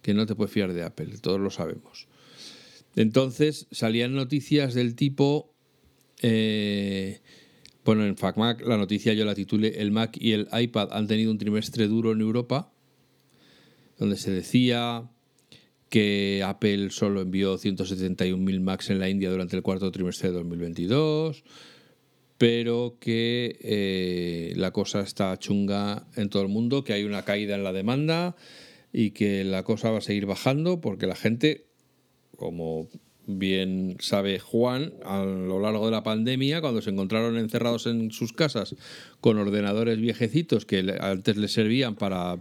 que 0.00 0.14
no 0.14 0.26
te 0.26 0.34
puedes 0.34 0.52
fiar 0.52 0.72
de 0.72 0.84
Apple, 0.84 1.18
todos 1.20 1.40
lo 1.40 1.50
sabemos. 1.50 2.06
Entonces 2.94 3.66
salían 3.70 4.14
noticias 4.14 4.74
del 4.74 4.94
tipo, 4.94 5.54
eh, 6.20 7.20
bueno, 7.84 8.04
en 8.04 8.16
FacMac 8.16 8.60
la 8.66 8.76
noticia 8.76 9.12
yo 9.14 9.24
la 9.24 9.34
titulé 9.34 9.80
El 9.80 9.90
Mac 9.90 10.16
y 10.20 10.32
el 10.32 10.48
iPad 10.52 10.88
han 10.92 11.06
tenido 11.06 11.30
un 11.30 11.38
trimestre 11.38 11.88
duro 11.88 12.12
en 12.12 12.20
Europa, 12.20 12.72
donde 13.98 14.16
se 14.16 14.30
decía 14.30 15.08
que 15.88 16.42
Apple 16.44 16.90
solo 16.90 17.20
envió 17.20 17.58
171.000 17.58 18.60
Macs 18.60 18.90
en 18.90 18.98
la 18.98 19.10
India 19.10 19.30
durante 19.30 19.56
el 19.56 19.62
cuarto 19.62 19.90
trimestre 19.92 20.30
de 20.30 20.36
2022, 20.36 21.44
pero 22.42 22.96
que 22.98 23.56
eh, 23.60 24.52
la 24.56 24.72
cosa 24.72 25.00
está 25.02 25.38
chunga 25.38 26.08
en 26.16 26.28
todo 26.28 26.42
el 26.42 26.48
mundo, 26.48 26.82
que 26.82 26.92
hay 26.92 27.04
una 27.04 27.22
caída 27.22 27.54
en 27.54 27.62
la 27.62 27.72
demanda 27.72 28.34
y 28.92 29.12
que 29.12 29.44
la 29.44 29.62
cosa 29.62 29.92
va 29.92 29.98
a 29.98 30.00
seguir 30.00 30.26
bajando 30.26 30.80
porque 30.80 31.06
la 31.06 31.14
gente 31.14 31.66
como 32.36 32.88
bien 33.28 33.96
sabe 34.00 34.40
Juan, 34.40 34.92
a 35.04 35.22
lo 35.22 35.60
largo 35.60 35.84
de 35.84 35.92
la 35.92 36.02
pandemia, 36.02 36.60
cuando 36.60 36.82
se 36.82 36.90
encontraron 36.90 37.38
encerrados 37.38 37.86
en 37.86 38.10
sus 38.10 38.32
casas 38.32 38.74
con 39.20 39.38
ordenadores 39.38 40.00
viejecitos 40.00 40.66
que 40.66 40.96
antes 41.00 41.36
les 41.36 41.52
servían 41.52 41.94
para 41.94 42.38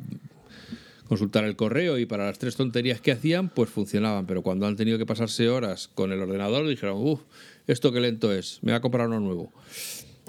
consultar 1.08 1.44
el 1.44 1.58
correo 1.58 2.00
y 2.00 2.08
para 2.08 2.26
las 2.26 2.40
tres 2.40 2.56
tonterías 2.56 3.02
que 3.02 3.12
hacían, 3.12 3.50
pues 3.50 3.70
funcionaban. 3.70 4.26
Pero 4.26 4.42
cuando 4.42 4.66
han 4.66 4.78
tenido 4.78 4.98
que 4.98 5.06
pasarse 5.06 5.50
horas 5.50 5.90
con 5.90 6.14
el 6.14 6.22
ordenador, 6.22 6.68
dijeron, 6.68 6.98
uff, 7.06 7.20
esto 7.68 7.92
qué 7.92 8.00
lento 8.00 8.32
es, 8.34 8.60
me 8.62 8.72
voy 8.72 8.78
a 8.78 8.82
comprar 8.82 9.08
uno 9.08 9.20
nuevo. 9.20 9.52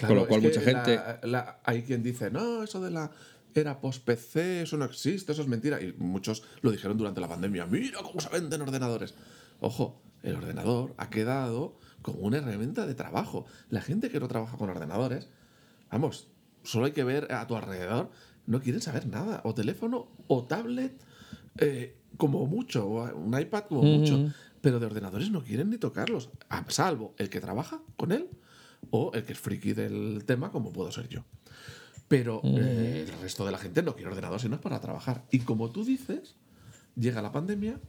con 0.00 0.16
lo 0.16 0.26
cual 0.26 0.42
mucha 0.42 0.60
gente... 0.60 0.98
hay 1.64 1.82
quien 1.82 2.02
dice, 2.02 2.30
no, 2.30 2.62
eso 2.62 2.80
de 2.80 2.90
la 2.90 3.10
era 3.54 3.80
post-PC, 3.80 4.62
eso 4.62 4.76
no 4.76 4.84
existe, 4.84 5.32
eso 5.32 5.42
es 5.42 5.48
mentira. 5.48 5.80
Y 5.80 5.94
muchos 5.98 6.42
lo 6.62 6.70
dijeron 6.70 6.96
durante 6.96 7.20
la 7.20 7.28
pandemia, 7.28 7.66
mira 7.66 8.00
cómo 8.02 8.20
se 8.20 8.28
venden 8.30 8.62
ordenadores. 8.62 9.14
Ojo, 9.60 10.00
el 10.22 10.36
ordenador 10.36 10.94
ha 10.96 11.10
quedado 11.10 11.78
como 12.02 12.20
una 12.20 12.38
herramienta 12.38 12.86
de 12.86 12.94
trabajo. 12.94 13.46
La 13.68 13.80
gente 13.80 14.10
que 14.10 14.20
no 14.20 14.28
trabaja 14.28 14.56
con 14.56 14.70
ordenadores, 14.70 15.28
vamos, 15.90 16.28
solo 16.62 16.86
hay 16.86 16.92
que 16.92 17.04
ver 17.04 17.32
a 17.32 17.46
tu 17.46 17.56
alrededor, 17.56 18.10
no 18.46 18.60
quieren 18.60 18.80
saber 18.80 19.06
nada. 19.06 19.40
O 19.44 19.54
teléfono 19.54 20.08
o 20.26 20.44
tablet, 20.44 20.92
eh, 21.58 21.96
como 22.16 22.46
mucho, 22.46 22.86
o 22.86 23.14
un 23.14 23.38
iPad 23.38 23.64
como 23.64 23.82
mucho. 23.82 24.32
Pero 24.62 24.80
de 24.80 24.86
ordenadores 24.86 25.30
no 25.30 25.44
quieren 25.44 25.68
ni 25.68 25.76
tocarlos, 25.76 26.30
salvo 26.68 27.14
el 27.18 27.28
que 27.28 27.40
trabaja 27.40 27.82
con 27.98 28.12
él 28.12 28.30
o 28.90 29.12
el 29.12 29.24
que 29.24 29.34
es 29.34 29.38
friki 29.38 29.74
del 29.74 30.24
tema, 30.24 30.50
como 30.50 30.72
puedo 30.72 30.90
ser 30.90 31.08
yo. 31.08 31.24
Pero 32.08 32.40
eh, 32.44 33.06
el 33.08 33.20
resto 33.20 33.44
de 33.44 33.52
la 33.52 33.58
gente 33.58 33.82
no 33.82 33.94
quiere 33.94 34.10
ordenador 34.10 34.40
sino 34.40 34.56
es 34.56 34.60
para 34.60 34.80
trabajar. 34.80 35.24
Y 35.30 35.40
como 35.40 35.70
tú 35.70 35.84
dices, 35.84 36.36
llega 36.96 37.22
la 37.22 37.32
pandemia 37.32 37.80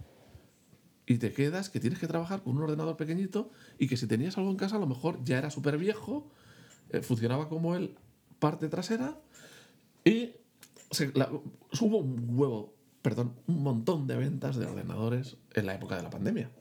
y 1.06 1.18
te 1.18 1.34
quedas 1.34 1.70
que 1.70 1.80
tienes 1.80 2.00
que 2.00 2.08
trabajar 2.08 2.42
con 2.42 2.56
un 2.56 2.64
ordenador 2.64 2.98
pequeñito 2.98 3.52
y 3.78 3.88
que 3.88 3.98
si 3.98 4.08
tenías 4.08 4.38
algo 4.38 4.50
en 4.50 4.58
casa 4.58 4.78
a 4.78 4.80
lo 4.80 4.88
mejor 4.88 5.24
ya 5.24 5.38
era 5.38 5.50
súper 5.50 5.78
viejo, 5.78 6.30
eh, 6.90 7.02
funcionaba 7.02 7.50
como 7.50 7.76
el 7.76 7.96
parte 8.40 8.70
trasera 8.70 9.20
y 10.06 10.32
se, 10.92 11.12
hubo 11.82 11.98
un 11.98 12.26
huevo, 12.30 12.74
perdón, 13.02 13.34
un 13.48 13.64
montón 13.64 14.08
de 14.08 14.16
ventas 14.16 14.56
de 14.56 14.66
ordenadores 14.66 15.38
en 15.54 15.66
la 15.66 15.76
época 15.76 15.98
de 15.98 16.04
la 16.04 16.10
pandemia. 16.10 16.52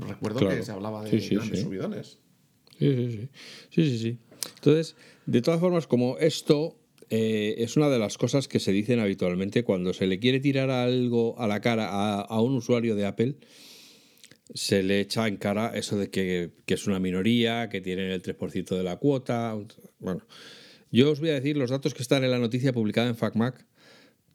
Recuerdo 0.00 0.48
que 0.48 0.62
se 0.62 0.72
hablaba 0.72 1.02
de 1.04 1.18
grandes 1.18 1.60
subidones. 1.60 2.18
Sí, 2.78 2.94
sí, 2.94 3.10
sí. 3.10 3.28
Sí, 3.70 3.90
sí, 3.90 3.98
sí. 3.98 4.18
Entonces, 4.56 4.96
de 5.26 5.42
todas 5.42 5.60
formas, 5.60 5.86
como 5.86 6.18
esto 6.18 6.76
eh, 7.08 7.54
es 7.58 7.76
una 7.76 7.88
de 7.88 7.98
las 7.98 8.18
cosas 8.18 8.48
que 8.48 8.58
se 8.58 8.72
dicen 8.72 8.98
habitualmente 8.98 9.62
cuando 9.62 9.92
se 9.92 10.06
le 10.06 10.18
quiere 10.18 10.40
tirar 10.40 10.70
algo 10.70 11.38
a 11.38 11.46
la 11.46 11.60
cara 11.60 11.88
a, 12.20 12.40
un 12.40 12.56
usuario 12.56 12.96
de 12.96 13.06
Apple, 13.06 13.36
se 14.54 14.82
le 14.82 15.00
echa 15.00 15.28
en 15.28 15.36
cara 15.36 15.72
eso 15.74 15.96
de 15.96 16.10
que, 16.10 16.50
es 16.66 16.86
una 16.86 16.98
minoría, 16.98 17.68
que 17.68 17.80
tienen 17.80 18.10
el 18.10 18.22
3% 18.22 18.76
de 18.76 18.82
la 18.82 18.96
cuota. 18.96 19.56
Bueno, 19.98 20.22
yo 20.90 21.10
os 21.10 21.20
voy 21.20 21.30
a 21.30 21.34
decir 21.34 21.56
los 21.56 21.70
datos 21.70 21.94
que 21.94 22.02
están 22.02 22.24
en 22.24 22.30
la 22.30 22.38
noticia 22.38 22.72
publicada 22.72 23.08
en 23.08 23.16
FacMac, 23.16 23.66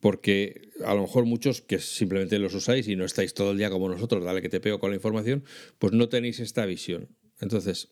porque 0.01 0.71
a 0.83 0.93
lo 0.93 1.03
mejor 1.03 1.25
muchos 1.25 1.61
que 1.61 1.79
simplemente 1.79 2.37
los 2.39 2.53
usáis 2.53 2.87
y 2.87 2.95
no 2.95 3.05
estáis 3.05 3.33
todo 3.33 3.51
el 3.51 3.57
día 3.57 3.69
como 3.69 3.87
nosotros, 3.87 4.23
dale 4.23 4.41
que 4.41 4.49
te 4.49 4.59
pego 4.59 4.79
con 4.79 4.89
la 4.89 4.95
información, 4.95 5.43
pues 5.79 5.93
no 5.93 6.09
tenéis 6.09 6.39
esta 6.39 6.65
visión. 6.65 7.07
Entonces, 7.39 7.89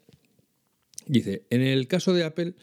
dice, 1.06 1.46
en 1.50 1.62
el 1.62 1.88
caso 1.88 2.14
de 2.14 2.24
Apple, 2.24 2.56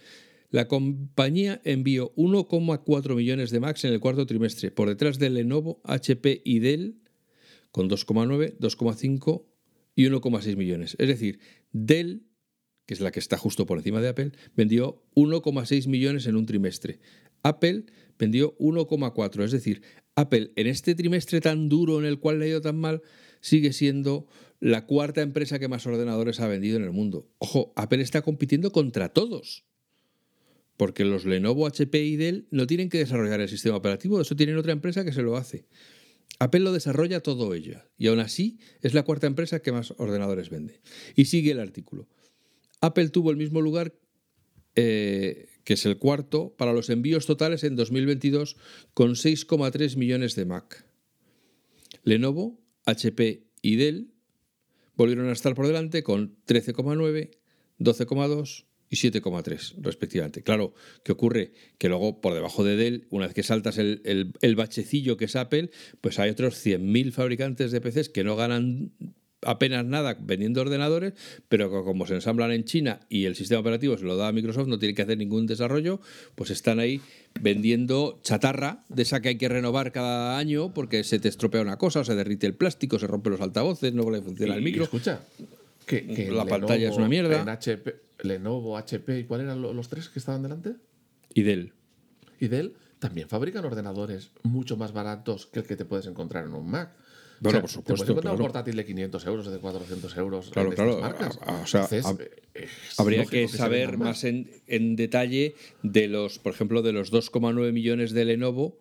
la 0.51 0.69
compañía 0.69 1.61
envió 1.65 2.13
1,4 2.17 3.15
millones 3.15 3.51
de 3.51 3.61
Macs 3.61 3.85
en 3.85 3.93
el 3.93 4.01
cuarto 4.01 4.27
trimestre, 4.27 4.71
por 4.71 4.89
detrás 4.89 5.19
de 5.19 5.31
Lenovo, 5.31 5.81
HP 5.85 6.43
y 6.45 6.59
Dell, 6.59 6.97
con 7.71 7.89
2,9, 7.89 8.59
2,5 8.59 9.45
y 9.95 10.07
1,6 10.07 10.57
millones. 10.57 10.97
Es 10.99 11.09
decir, 11.09 11.39
Dell, 11.73 12.27
que 12.85 12.95
es 12.95 13.01
la 13.01 13.13
que 13.13 13.21
está 13.21 13.39
justo 13.39 13.67
por 13.67 13.79
encima 13.79 14.01
de 14.01 14.09
Apple, 14.09 14.33
vendió 14.57 15.05
1,6 15.15 15.87
millones 15.89 16.27
en 16.27 16.37
un 16.37 16.47
trimestre. 16.47 17.01
Apple 17.43 17.85
vendió 18.19 18.57
1,4. 18.59 19.45
Es 19.45 19.53
decir, 19.53 19.83
Apple 20.14 20.53
en 20.57 20.67
este 20.67 20.95
trimestre 20.95 21.41
tan 21.41 21.69
duro 21.69 21.99
en 21.99 22.07
el 22.07 22.19
cual 22.19 22.39
le 22.39 22.47
ha 22.47 22.49
ido 22.49 22.61
tan 22.61 22.77
mal, 22.77 23.03
sigue 23.41 23.73
siendo 23.73 24.27
la 24.61 24.87
cuarta 24.87 25.23
empresa 25.23 25.59
que 25.59 25.69
más 25.69 25.87
ordenadores 25.87 26.41
ha 26.41 26.49
vendido 26.49 26.77
en 26.77 26.85
el 26.85 26.93
mundo. 26.93 27.29
Ojo, 27.39 27.73
Apple 27.77 28.03
está 28.03 28.23
compitiendo 28.23 28.73
contra 28.73 29.11
todos. 29.11 29.64
Porque 30.77 31.05
los 31.05 31.25
Lenovo, 31.25 31.67
HP 31.67 32.03
y 32.05 32.17
Dell 32.17 32.49
no 32.51 32.67
tienen 32.67 32.89
que 32.89 32.99
desarrollar 32.99 33.41
el 33.41 33.49
sistema 33.49 33.77
operativo, 33.77 34.21
eso 34.21 34.37
tienen 34.37 34.57
otra 34.57 34.73
empresa 34.73 35.05
que 35.05 35.12
se 35.12 35.23
lo 35.23 35.37
hace. 35.37 35.67
Apple 36.39 36.61
lo 36.61 36.73
desarrolla 36.73 37.21
todo 37.21 37.55
ella 37.55 37.89
y 37.97 38.09
aún 38.09 38.21
así 38.21 38.59
es 38.83 38.93
la 38.93 39.05
cuarta 39.05 39.27
empresa 39.27 39.61
que 39.61 39.73
más 39.73 39.95
ordenadores 39.97 40.51
vende. 40.51 40.81
Y 41.14 41.27
sigue 41.27 41.53
el 41.53 41.61
artículo. 41.61 42.09
Apple 42.81 43.09
tuvo 43.09 43.31
el 43.31 43.39
mismo 43.39 43.62
lugar, 43.62 43.95
eh, 44.75 45.49
que 45.67 45.75
es 45.75 45.85
el 45.85 45.99
cuarto, 45.99 46.55
para 46.57 46.73
los 46.73 46.91
envíos 46.91 47.27
totales 47.27 47.64
en 47.64 47.75
2022 47.75 48.57
con 48.95 49.17
6,3 49.17 49.97
millones 49.97 50.37
de 50.37 50.45
Mac. 50.45 50.87
Lenovo, 52.05 52.61
HP 52.85 53.49
y 53.62 53.75
Dell 53.75 54.12
volvieron 54.95 55.29
a 55.29 55.33
estar 55.33 55.57
por 55.57 55.67
delante 55.67 56.05
con 56.05 56.37
13,9, 56.47 57.31
12,2 57.81 58.64
y 58.91 58.97
7,3 58.97 59.75
respectivamente. 59.79 60.45
Claro, 60.45 60.73
¿qué 61.03 61.11
ocurre? 61.11 61.53
Que 61.79 61.89
luego 61.89 62.21
por 62.21 62.35
debajo 62.35 62.62
de 62.62 62.77
Dell, 62.77 63.09
una 63.11 63.27
vez 63.27 63.35
que 63.35 63.43
saltas 63.43 63.77
el, 63.79 64.03
el, 64.41 64.55
bachecillo 64.55 65.17
que 65.17 65.25
es 65.25 65.35
Apple, 65.35 65.73
pues 66.01 66.21
hay 66.21 66.31
otros 66.31 66.64
100.000 66.64 67.11
fabricantes 67.11 67.73
de 67.73 67.81
PCs 67.81 68.09
que 68.09 68.23
no 68.23 68.37
ganan 68.37 68.93
apenas 69.43 69.84
nada 69.84 70.16
vendiendo 70.20 70.61
ordenadores, 70.61 71.14
pero 71.49 71.84
como 71.84 72.07
se 72.07 72.14
ensamblan 72.14 72.53
en 72.53 72.64
China 72.64 73.01
y 73.09 73.26
el 73.26 73.37
sistema 73.37 73.61
operativo 73.61 73.97
se 73.97 74.05
lo 74.05 74.16
da 74.16 74.28
a 74.28 74.32
Microsoft, 74.32 74.68
no 74.68 74.78
tiene 74.78 74.95
que 74.95 75.03
hacer 75.03 75.18
ningún 75.18 75.47
desarrollo, 75.47 76.01
pues 76.34 76.51
están 76.51 76.78
ahí 76.78 77.01
vendiendo 77.41 78.18
chatarra 78.22 78.84
de 78.89 79.03
esa 79.03 79.20
que 79.20 79.30
hay 79.30 79.39
que 79.39 79.49
renovar 79.49 79.93
cada 79.93 80.39
año 80.39 80.72
porque 80.72 81.05
se 81.05 81.18
te 81.18 81.28
estropea 81.28 81.61
una 81.61 81.76
cosa, 81.76 82.05
se 82.05 82.14
derrite 82.14 82.47
el 82.47 82.55
plástico, 82.55 82.99
se 82.99 83.07
rompen 83.07 83.32
los 83.32 83.41
altavoces, 83.41 83.93
no 83.93 84.11
le 84.11 84.22
funciona 84.22 84.55
el 84.55 84.62
micro. 84.62 84.84
escucha, 84.84 85.20
que, 85.87 86.30
la 86.32 86.45
pantalla 86.45 86.89
es 86.89 86.97
una 86.97 87.09
mierda. 87.09 87.41
En 87.41 87.49
HP, 87.49 87.95
Lenovo, 88.20 88.76
HP, 88.76 89.20
¿y 89.20 89.24
cuáles 89.24 89.45
eran 89.45 89.62
los 89.62 89.89
tres 89.89 90.09
que 90.09 90.18
estaban 90.18 90.43
delante? 90.43 90.74
Y 91.34 91.43
Dell. 91.43 91.72
Y 92.41 92.49
Dell 92.49 92.74
también 92.99 93.28
fabrican 93.28 93.64
ordenadores 93.64 94.30
mucho 94.43 94.76
más 94.76 94.93
baratos 94.93 95.47
que 95.47 95.61
el 95.61 95.66
que 95.66 95.76
te 95.76 95.84
puedes 95.84 96.07
encontrar 96.07 96.47
en 96.47 96.55
un 96.55 96.68
Mac. 96.68 96.97
Bueno, 97.41 97.61
por 97.61 97.70
supuesto. 97.70 98.05
Te 98.05 98.12
puedes 98.12 98.30
un 98.30 98.39
portátil 98.39 98.76
de 98.76 98.84
500 98.84 99.26
euros, 99.26 99.51
de 99.51 99.59
400 99.59 100.16
euros. 100.16 100.51
Claro, 100.51 100.70
claro. 100.70 101.01
o 101.62 101.66
sea, 101.66 101.89
habría 102.99 103.24
que 103.26 103.49
saber 103.49 103.99
más 103.99 104.24
en, 104.24 104.51
en, 104.66 104.97
detalle 104.97 105.55
de 105.82 106.09
los, 106.09 106.39
por 106.39 106.53
ejemplo, 106.53 106.82
de 106.82 106.93
los 106.93 107.12
2,9 107.12 107.72
millones 107.72 108.12
de 108.12 108.24
Lenovo, 108.24 108.80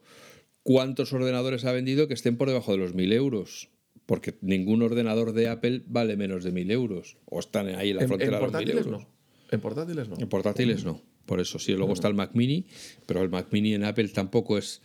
cuántos 0.63 1.13
ordenadores 1.13 1.65
ha 1.65 1.71
vendido 1.71 2.07
que 2.07 2.13
estén 2.13 2.37
por 2.37 2.47
debajo 2.47 2.71
de 2.71 2.77
los 2.77 2.95
1.000 2.95 3.13
euros 3.13 3.69
porque 4.05 4.37
ningún 4.41 4.81
ordenador 4.83 5.33
de 5.33 5.49
Apple 5.49 5.83
vale 5.87 6.15
menos 6.15 6.43
de 6.43 6.53
1.000 6.53 6.71
euros. 6.71 7.17
O 7.25 7.39
están 7.39 7.67
ahí 7.69 7.89
en 7.89 7.97
la 7.97 8.07
frontera 8.07 8.39
de 8.39 8.43
los 8.45 8.53
1.000 8.53 8.69
euros. 8.69 8.87
No. 8.87 9.07
En 9.51 9.59
portátiles 9.61 10.09
no. 10.09 10.15
En 10.19 10.29
portátiles 10.29 10.85
no. 10.85 11.01
Por 11.25 11.39
eso 11.39 11.57
sí, 11.57 11.73
luego 11.73 11.93
está 11.93 12.07
el 12.07 12.13
Mac 12.13 12.31
Mini, 12.33 12.67
pero 13.05 13.21
el 13.21 13.29
Mac 13.29 13.47
Mini 13.51 13.73
en 13.73 13.83
Apple 13.83 14.09
tampoco 14.09 14.57
es. 14.57 14.81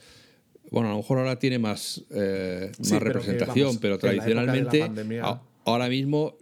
Bueno, 0.70 0.88
a 0.88 0.92
lo 0.92 0.98
mejor 0.98 1.18
ahora 1.18 1.38
tiene 1.38 1.58
más, 1.58 2.04
eh, 2.10 2.70
más 2.78 3.02
representación, 3.02 3.78
pero 3.78 3.98
tradicionalmente 3.98 4.88
ahora 5.64 5.88
mismo 5.88 6.36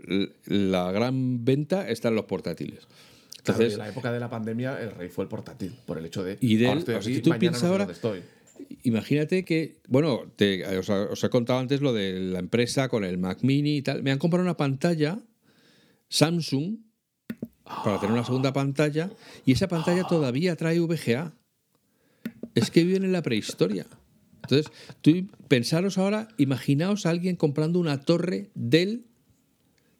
la 0.47 0.93
gran 0.93 1.45
venta 1.45 1.89
está 1.89 2.09
en 2.09 2.17
los 2.17 2.25
portátiles. 2.27 2.87
Entonces, 3.39 3.75
en 3.75 3.79
la 3.79 3.89
época 3.89 4.13
de 4.13 4.21
la 4.21 4.29
pandemia 4.29 4.79
el 4.81 4.91
rey 4.91 5.09
fue 5.09 5.25
el 5.25 5.29
portátil, 5.29 5.75
por 5.87 5.99
el 5.99 6.05
hecho 6.05 6.23
de... 6.23 6.37
Y 6.41 6.57
de 6.57 7.01
si 7.01 7.21
tú 7.21 7.31
piensas 7.39 7.65
ahora, 7.65 7.89
imagínate 8.83 9.45
que, 9.45 9.81
bueno, 9.89 10.25
os, 11.11 11.25
he 11.25 11.31
contado 11.31 11.59
antes 11.59 11.81
lo 11.81 11.93
de 11.93 12.21
la 12.21 12.39
empresa 12.39 12.89
con 12.89 13.05
el 13.05 13.19
Mac 13.19 13.39
Mini 13.43 13.79
y 13.79 13.83
tal. 13.83 14.03
Me 14.03 14.11
han 14.11 14.19
comprado 14.19 14.43
una 14.43 14.57
pantalla 14.57 15.19
Samsung 16.09 16.79
para 17.65 18.01
tener 18.01 18.13
una 18.13 18.25
segunda 18.25 18.53
pantalla 18.53 19.11
y 19.45 19.53
esa 19.53 19.69
pantalla 19.69 20.05
todavía 20.05 20.57
trae 20.57 20.81
VGA. 20.81 21.35
Es 22.55 22.71
que 22.71 22.85
viven 22.85 23.05
en 23.05 23.13
la 23.13 23.23
prehistoria. 23.23 23.87
Entonces, 24.51 24.73
tú 25.03 25.29
pensaros 25.49 25.99
ahora, 25.99 26.29
imaginaos 26.39 27.05
a 27.05 27.11
alguien 27.11 27.37
comprando 27.37 27.79
una 27.79 28.01
torre 28.01 28.51
Dell 28.55 29.05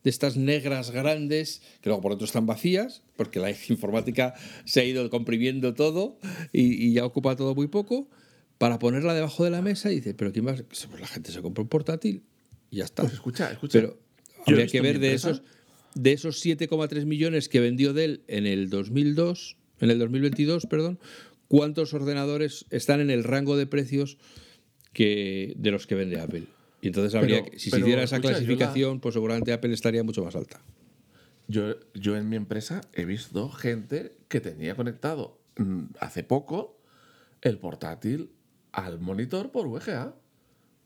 de 0.05 0.11
estas 0.11 0.37
negras 0.37 0.91
grandes, 0.91 1.61
que 1.83 1.91
luego 1.91 2.01
por 2.01 2.13
dentro 2.13 2.25
están 2.25 2.47
vacías, 2.47 3.03
porque 3.17 3.41
la 3.41 3.51
informática 3.51 4.35
se 4.65 4.81
ha 4.81 4.85
ido 4.85 5.09
comprimiendo 5.11 5.75
todo 5.75 6.19
y, 6.53 6.87
y 6.87 6.95
ya 6.95 7.05
ocupa 7.05 7.37
todo 7.37 7.55
muy 7.55 7.67
poco 7.67 8.09
para 8.59 8.79
ponerla 8.79 9.15
debajo 9.15 9.45
de 9.45 9.51
la 9.51 9.63
mesa 9.63 9.93
y 9.93 9.97
dice, 9.97 10.15
pero 10.15 10.33
¿quién 10.33 10.45
más? 10.45 10.63
Pues 10.63 10.89
la 10.99 11.07
gente 11.07 11.31
se 11.33 11.43
compra 11.43 11.63
un 11.63 11.69
portátil 11.69 12.25
y 12.71 12.79
ya 12.79 12.85
está. 12.85 13.03
Pues 13.03 13.15
escucha, 13.15 13.51
escucha. 13.51 13.79
Pero 13.79 13.99
habría 14.47 14.67
que 14.67 14.81
ver 14.81 14.99
de 14.99 15.15
esos, 15.15 15.43
de 15.95 16.13
esos 16.13 16.45
7,3 16.45 17.05
millones 17.05 17.49
que 17.49 17.61
vendió 17.61 17.93
Dell 17.93 18.23
en 18.29 18.47
el 18.47 18.71
2002, 18.71 19.57
en 19.81 19.91
el 19.91 19.99
2022, 19.99 20.67
perdón, 20.67 20.99
cuántos 21.49 21.93
ordenadores 21.95 22.67
están 22.71 23.01
en 23.01 23.11
el 23.11 23.25
rango 23.25 23.57
de 23.57 23.67
precios 23.67 24.19
que, 24.93 25.55
de 25.57 25.71
los 25.71 25.87
que 25.87 25.95
vende 25.95 26.21
Apple. 26.21 26.45
Y 26.81 26.89
entonces 26.89 27.15
habría 27.15 27.41
Pero- 27.41 27.51
que, 27.53 27.59
si 27.59 27.71
se 27.71 27.81
hiciera 27.81 28.03
esa 28.03 28.17
escucha, 28.17 28.33
yo 28.35 28.39
la- 28.39 28.45
clasificación, 28.47 29.01
pues 29.01 29.15
seguramente 29.15 29.53
Apple 29.53 29.73
estaría 29.75 30.03
mucho 30.05 30.25
más 30.25 30.37
alta. 30.37 30.61
Yo, 31.49 31.75
yo 31.95 32.17
en 32.17 32.29
mi 32.29 32.37
empresa 32.37 32.83
he 32.93 33.05
visto 33.05 33.49
gente 33.51 34.17
que 34.29 34.41
tenía 34.41 34.75
conectado 34.75 35.41
mm, 35.57 35.85
hace 36.01 36.23
poco 36.23 36.79
el 37.41 37.59
portátil 37.59 38.31
al 38.73 39.01
monitor 39.01 39.51
por 39.51 39.67
VGA, 39.69 40.15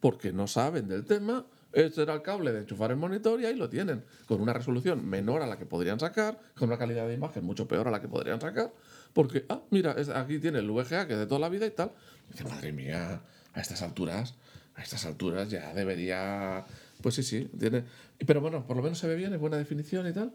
porque 0.00 0.32
no 0.32 0.46
saben 0.46 0.88
del 0.88 1.04
tema. 1.04 1.46
Este 1.72 2.02
era 2.02 2.14
el 2.14 2.22
cable 2.22 2.52
de 2.52 2.60
enchufar 2.60 2.90
el 2.90 2.96
monitor 2.98 3.40
y 3.40 3.46
ahí 3.46 3.56
lo 3.56 3.68
tienen, 3.70 4.04
con 4.26 4.40
una 4.40 4.52
resolución 4.52 5.04
menor 5.08 5.42
a 5.42 5.46
la 5.46 5.58
que 5.58 5.64
podrían 5.66 5.98
sacar, 5.98 6.38
con 6.54 6.68
una 6.68 6.78
calidad 6.78 7.08
de 7.08 7.14
imagen 7.14 7.44
mucho 7.44 7.66
peor 7.66 7.88
a 7.88 7.90
la 7.90 8.00
que 8.00 8.08
podrían 8.08 8.40
sacar, 8.40 8.72
porque, 9.12 9.44
ah, 9.48 9.60
mira, 9.70 9.96
aquí 10.14 10.38
tiene 10.38 10.58
el 10.58 10.70
VGA 10.70 11.06
que 11.06 11.14
es 11.14 11.18
de 11.18 11.26
toda 11.26 11.40
la 11.40 11.48
vida 11.48 11.66
y 11.66 11.70
tal. 11.70 11.92
Y 12.28 12.32
dice, 12.32 12.44
madre 12.44 12.72
mía, 12.72 13.20
a 13.52 13.60
estas 13.60 13.82
alturas, 13.82 14.34
a 14.74 14.82
estas 14.82 15.04
alturas 15.04 15.50
ya 15.50 15.72
debería... 15.74 16.64
Pues 17.02 17.16
sí, 17.16 17.22
sí, 17.22 17.50
tiene... 17.58 17.84
Pero 18.24 18.40
bueno, 18.40 18.66
por 18.66 18.76
lo 18.76 18.82
menos 18.82 18.98
se 18.98 19.08
ve 19.08 19.16
bien, 19.16 19.32
es 19.34 19.40
buena 19.40 19.56
definición 19.56 20.06
y 20.08 20.12
tal. 20.12 20.32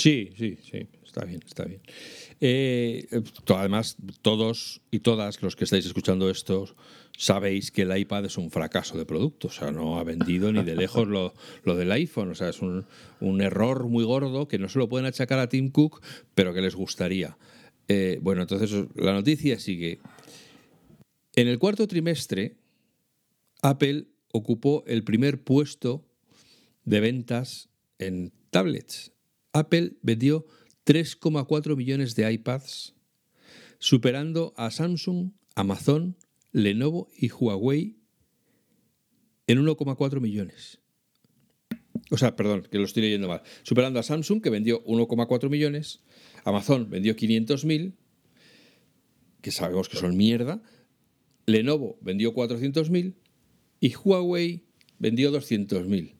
Sí, 0.00 0.30
sí, 0.34 0.56
sí, 0.62 0.88
está 1.04 1.26
bien, 1.26 1.42
está 1.46 1.66
bien. 1.66 1.82
Eh, 2.40 3.06
eh, 3.10 3.22
además, 3.54 3.98
todos 4.22 4.80
y 4.90 5.00
todas 5.00 5.42
los 5.42 5.56
que 5.56 5.64
estáis 5.64 5.84
escuchando 5.84 6.30
esto 6.30 6.74
sabéis 7.18 7.70
que 7.70 7.82
el 7.82 7.94
iPad 7.94 8.24
es 8.24 8.38
un 8.38 8.50
fracaso 8.50 8.96
de 8.96 9.04
producto, 9.04 9.48
o 9.48 9.50
sea, 9.50 9.70
no 9.72 9.98
ha 9.98 10.04
vendido 10.04 10.52
ni 10.52 10.62
de 10.62 10.74
lejos 10.74 11.06
lo, 11.06 11.34
lo 11.64 11.76
del 11.76 11.92
iPhone, 11.92 12.30
o 12.30 12.34
sea, 12.34 12.48
es 12.48 12.62
un, 12.62 12.86
un 13.20 13.42
error 13.42 13.88
muy 13.88 14.04
gordo 14.04 14.48
que 14.48 14.58
no 14.58 14.70
se 14.70 14.78
lo 14.78 14.88
pueden 14.88 15.04
achacar 15.04 15.38
a 15.38 15.50
Tim 15.50 15.70
Cook, 15.70 16.00
pero 16.34 16.54
que 16.54 16.62
les 16.62 16.74
gustaría. 16.74 17.36
Eh, 17.88 18.18
bueno, 18.22 18.40
entonces 18.40 18.86
la 18.94 19.12
noticia 19.12 19.58
sigue. 19.58 19.98
En 21.36 21.46
el 21.46 21.58
cuarto 21.58 21.86
trimestre, 21.86 22.56
Apple 23.60 24.06
ocupó 24.32 24.82
el 24.86 25.04
primer 25.04 25.44
puesto 25.44 26.06
de 26.86 27.00
ventas 27.00 27.68
en 27.98 28.32
tablets. 28.48 29.12
Apple 29.52 29.96
vendió 30.02 30.46
3,4 30.86 31.76
millones 31.76 32.14
de 32.14 32.32
iPads, 32.32 32.94
superando 33.78 34.54
a 34.56 34.70
Samsung, 34.70 35.32
Amazon, 35.54 36.16
Lenovo 36.52 37.08
y 37.16 37.30
Huawei 37.30 37.96
en 39.46 39.64
1,4 39.64 40.20
millones. 40.20 40.80
O 42.10 42.16
sea, 42.16 42.34
perdón, 42.34 42.66
que 42.70 42.78
lo 42.78 42.84
estoy 42.84 43.02
leyendo 43.02 43.28
mal. 43.28 43.42
Superando 43.62 44.00
a 44.00 44.02
Samsung, 44.02 44.42
que 44.42 44.50
vendió 44.50 44.84
1,4 44.84 45.48
millones, 45.48 46.00
Amazon 46.44 46.90
vendió 46.90 47.14
500.000, 47.14 47.94
que 49.40 49.50
sabemos 49.50 49.88
que 49.88 49.96
son 49.96 50.16
mierda, 50.16 50.62
Lenovo 51.46 51.98
vendió 52.00 52.34
400.000 52.34 53.14
y 53.80 53.94
Huawei 53.94 54.66
vendió 54.98 55.32
200.000. 55.32 56.14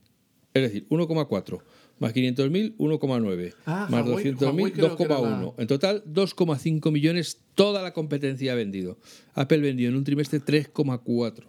Es 0.54 0.62
decir, 0.62 0.88
1,4 0.88 1.62
más 2.00 2.12
500.000, 2.12 2.74
1,9 2.78 3.54
Ah, 3.66 3.86
más 3.90 4.04
Huawei- 4.04 4.34
200.000, 4.34 4.42
Huawei 4.46 4.72
creo 4.72 4.96
que 4.96 5.02
era 5.04 5.16
2,1. 5.18 5.54
En 5.58 5.66
total, 5.68 6.02
2,5 6.06 6.90
millones 6.90 7.38
toda 7.54 7.82
la 7.82 7.92
competencia 7.92 8.52
ha 8.52 8.56
vendido. 8.56 8.98
Apple 9.34 9.58
vendió 9.58 9.88
en 9.88 9.94
un 9.96 10.02
trimestre 10.04 10.40
3,4. 10.40 11.44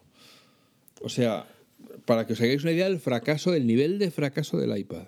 O 1.01 1.09
sea, 1.09 1.47
para 2.05 2.27
que 2.27 2.33
os 2.33 2.41
hagáis 2.41 2.61
una 2.63 2.71
idea 2.73 2.85
del 2.85 2.99
fracaso, 2.99 3.51
del 3.51 3.65
nivel 3.65 3.97
de 3.97 4.11
fracaso 4.11 4.57
del 4.59 4.77
iPad. 4.77 5.07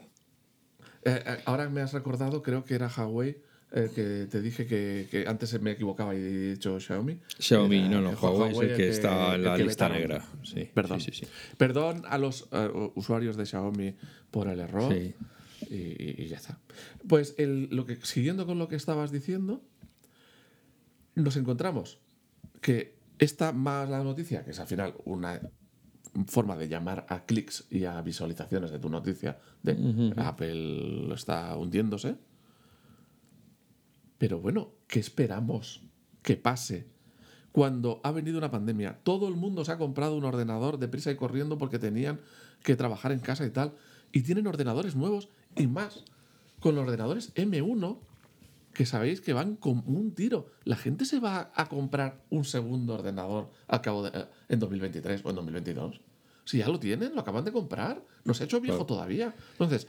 Eh, 1.06 1.22
eh, 1.26 1.38
ahora 1.46 1.70
me 1.70 1.82
has 1.82 1.94
recordado, 1.94 2.42
creo 2.42 2.64
que 2.64 2.76
era 2.76 2.88
Huawei, 2.88 3.38
eh, 3.76 3.90
que 3.94 4.28
te 4.30 4.42
dije 4.42 4.66
que, 4.66 5.08
que 5.12 5.26
antes 5.28 5.60
me 5.60 5.72
equivocaba 5.72 6.16
y 6.16 6.20
he 6.20 6.52
dicho 6.54 6.80
Xiaomi. 6.80 7.18
Xiaomi, 7.40 7.80
Era 7.80 7.90
no, 7.90 8.02
no, 8.02 8.10
Huawei 8.12 8.52
es 8.52 8.60
el 8.72 8.78
que 8.78 8.90
está 8.90 9.30
en 9.30 9.34
el 9.36 9.44
la 9.44 9.58
lista 9.58 9.88
vetaron. 9.90 9.98
negra. 9.98 10.26
Sí, 10.44 10.70
Perdón. 10.74 11.02
sí, 11.02 11.12
sí, 11.12 11.26
sí. 11.26 11.32
Perdón 11.58 12.04
a 12.08 12.18
los 12.18 12.48
eh, 12.54 12.70
usuarios 12.96 13.36
de 13.36 13.46
Xiaomi 13.46 13.94
por 14.32 14.48
el 14.48 14.60
error. 14.62 14.94
Y, 15.70 16.28
ya 16.28 16.38
está. 16.38 16.60
Pues 17.08 17.36
el- 17.38 17.70
lo 17.72 17.86
que, 17.86 17.96
siguiendo 17.98 18.46
con 18.46 18.60
lo 18.60 18.68
que 18.68 18.76
estabas 18.76 19.12
diciendo, 19.12 19.62
nos 21.16 21.36
encontramos 21.38 22.00
que 22.62 22.96
esta 23.20 23.52
más 23.52 23.90
la 23.90 24.04
noticia, 24.04 24.44
que 24.44 24.52
es 24.52 24.60
al 24.60 24.68
final 24.68 24.96
una 25.06 25.42
forma 26.28 26.56
de 26.58 26.68
llamar 26.68 27.06
a 27.10 27.26
clics 27.26 27.66
y 27.70 27.86
a 27.86 28.02
visualizaciones 28.02 28.72
de 28.72 28.80
tu 28.80 28.90
noticia, 28.90 29.40
de 29.64 30.14
Apple 30.18 31.14
está 31.14 31.56
hundiéndose. 31.58 32.16
Pero 34.18 34.40
bueno, 34.40 34.74
¿qué 34.88 35.00
esperamos 35.00 35.82
que 36.22 36.38
pase? 36.38 36.88
Cuando 37.52 38.00
ha 38.04 38.12
venido 38.12 38.38
una 38.38 38.50
pandemia, 38.52 39.00
todo 39.04 39.28
el 39.28 39.36
mundo 39.36 39.64
se 39.66 39.72
ha 39.72 39.78
comprado 39.78 40.16
un 40.18 40.24
ordenador 40.24 40.80
deprisa 40.80 41.12
y 41.12 41.16
corriendo 41.16 41.58
porque 41.58 41.78
tenían 41.78 42.20
que 42.64 42.76
trabajar 42.76 43.12
en 43.12 43.20
casa 43.20 43.46
y 43.46 43.52
tal, 43.52 43.74
y 44.12 44.22
tienen 44.22 44.48
ordenadores 44.48 44.96
nuevos 44.96 45.30
y 45.58 45.68
más, 45.68 46.04
con 46.60 46.78
ordenadores 46.78 47.34
M1, 47.36 48.00
que 48.74 48.86
sabéis 48.86 49.22
que 49.22 49.34
van 49.34 49.56
con 49.56 49.84
un 49.86 50.14
tiro. 50.16 50.48
La 50.64 50.76
gente 50.76 51.06
se 51.06 51.20
va 51.20 51.52
a 51.56 51.68
comprar 51.70 52.24
un 52.30 52.44
segundo 52.44 52.96
ordenador 52.96 53.52
al 53.68 53.82
cabo 53.82 54.04
de, 54.04 54.18
eh, 54.18 54.26
en 54.50 54.60
2023 54.60 55.22
o 55.26 55.30
en 55.30 55.36
2022. 55.36 56.02
Si 56.46 56.58
ya 56.58 56.68
lo 56.68 56.80
tienen, 56.80 57.14
lo 57.14 57.22
acaban 57.22 57.46
de 57.46 57.52
comprar, 57.52 58.04
no 58.26 58.34
se 58.34 58.44
ha 58.44 58.46
hecho 58.46 58.60
viejo 58.60 58.78
Claro. 58.78 58.88
todavía. 58.88 59.36
Entonces, 59.52 59.88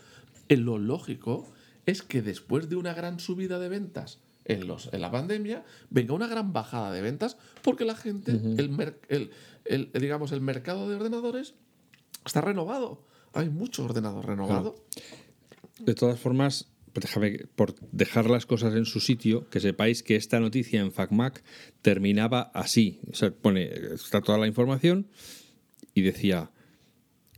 eh, 0.49 0.57
lo 0.57 0.79
lógico 0.79 1.47
es 1.87 2.03
que 2.03 2.21
después 2.23 2.69
de 2.69 2.77
una 2.77 2.93
gran 2.95 3.19
subida 3.21 3.59
de 3.59 3.69
ventas 3.69 4.19
en, 4.45 4.67
los, 4.69 4.93
en 4.93 5.01
la 5.01 5.11
pandemia, 5.11 5.65
venga 5.91 6.13
una 6.15 6.27
gran 6.29 6.53
bajada 6.53 6.93
de 6.93 7.01
ventas 7.01 7.39
porque 7.63 7.85
la 7.87 7.95
gente, 7.97 8.33
el, 8.33 8.69
mer- 8.69 9.01
el- 9.09 9.31
el- 9.65 9.91
digamos, 9.99 10.33
el 10.33 10.43
mercado 10.43 10.89
de 10.89 10.97
ordenadores 10.97 11.55
está 12.27 12.43
renovado. 12.43 13.03
Hay 13.33 13.49
mucho 13.49 13.85
ordenador 13.85 14.27
renovado. 14.27 14.75
De 15.81 15.95
todas 15.95 16.21
formas, 16.21 16.71
por 17.57 17.75
dejar 17.91 18.31
las 18.31 18.47
cosas 18.47 18.75
en 18.75 18.85
su 18.85 19.01
sitio, 19.01 19.49
que 19.51 19.61
sepáis 19.61 20.03
que 20.03 20.17
esta 20.17 20.39
noticia 20.39 20.81
en 20.81 20.93
FacMac 20.93 21.43
terminaba 21.83 22.53
así. 22.55 23.01
O 23.11 23.15
sea, 23.15 23.31
pone, 23.33 23.65
está 23.95 24.21
toda 24.21 24.39
la 24.39 24.47
información 24.47 25.09
y 25.93 26.03
decía 26.03 26.51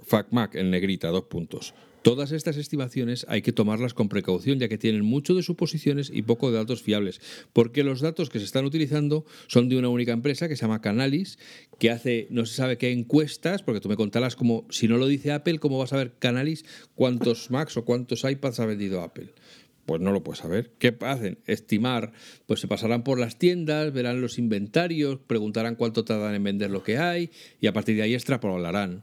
FacMac 0.03 0.57
en 0.57 0.71
negrita, 0.71 1.09
dos 1.09 1.25
puntos. 1.25 1.75
Todas 2.07 2.31
estas 2.31 2.57
estimaciones 2.57 3.27
hay 3.29 3.43
que 3.43 3.51
tomarlas 3.51 3.93
con 3.93 4.09
precaución 4.09 4.61
ya 4.61 4.69
que 4.69 4.79
tienen 4.79 5.05
mucho 5.05 5.35
de 5.35 5.43
suposiciones 5.43 6.09
y 6.15 6.23
poco 6.23 6.53
de 6.53 6.59
datos 6.59 6.81
fiables, 6.81 7.21
porque 7.53 7.83
los 7.83 8.01
datos 8.01 8.31
que 8.31 8.39
se 8.39 8.45
están 8.45 8.65
utilizando 8.65 9.27
son 9.49 9.69
de 9.69 9.77
una 9.77 9.89
única 9.89 10.13
empresa 10.13 10.47
que 10.47 10.55
se 10.55 10.63
llama 10.63 10.81
Canalis, 10.81 11.37
que 11.81 11.91
hace 11.91 12.29
no 12.31 12.47
se 12.47 12.55
sabe 12.55 12.79
qué 12.79 12.93
encuestas, 12.93 13.65
porque 13.65 13.81
tú 13.81 13.89
me 13.89 13.97
contarás 13.97 14.37
como 14.37 14.69
si 14.71 14.87
no 14.87 14.99
lo 14.99 15.09
dice 15.09 15.33
Apple, 15.33 15.59
¿cómo 15.59 15.79
vas 15.79 15.93
a 15.93 15.97
ver 15.97 16.13
Canalis 16.21 16.65
cuántos 16.95 17.51
Macs 17.51 17.77
o 17.77 17.85
cuántos 17.85 18.23
iPads 18.23 18.61
ha 18.61 18.67
vendido 18.67 19.01
Apple? 19.01 19.35
Pues 19.85 20.01
no 20.01 20.13
lo 20.13 20.23
puedes 20.23 20.39
saber. 20.39 20.71
¿Qué 20.79 20.97
hacen? 21.01 21.39
Estimar. 21.49 22.13
Pues 22.47 22.61
se 22.61 22.69
pasarán 22.69 23.03
por 23.03 23.19
las 23.19 23.37
tiendas, 23.37 23.93
verán 23.93 24.21
los 24.21 24.39
inventarios, 24.39 25.19
preguntarán 25.27 25.75
cuánto 25.75 26.05
tardan 26.05 26.37
en 26.37 26.45
vender 26.45 26.71
lo 26.71 26.85
que 26.85 26.99
hay 26.99 27.33
y 27.61 27.67
a 27.67 27.73
partir 27.73 27.97
de 27.97 28.03
ahí 28.03 28.15
extrapolarán. 28.15 29.03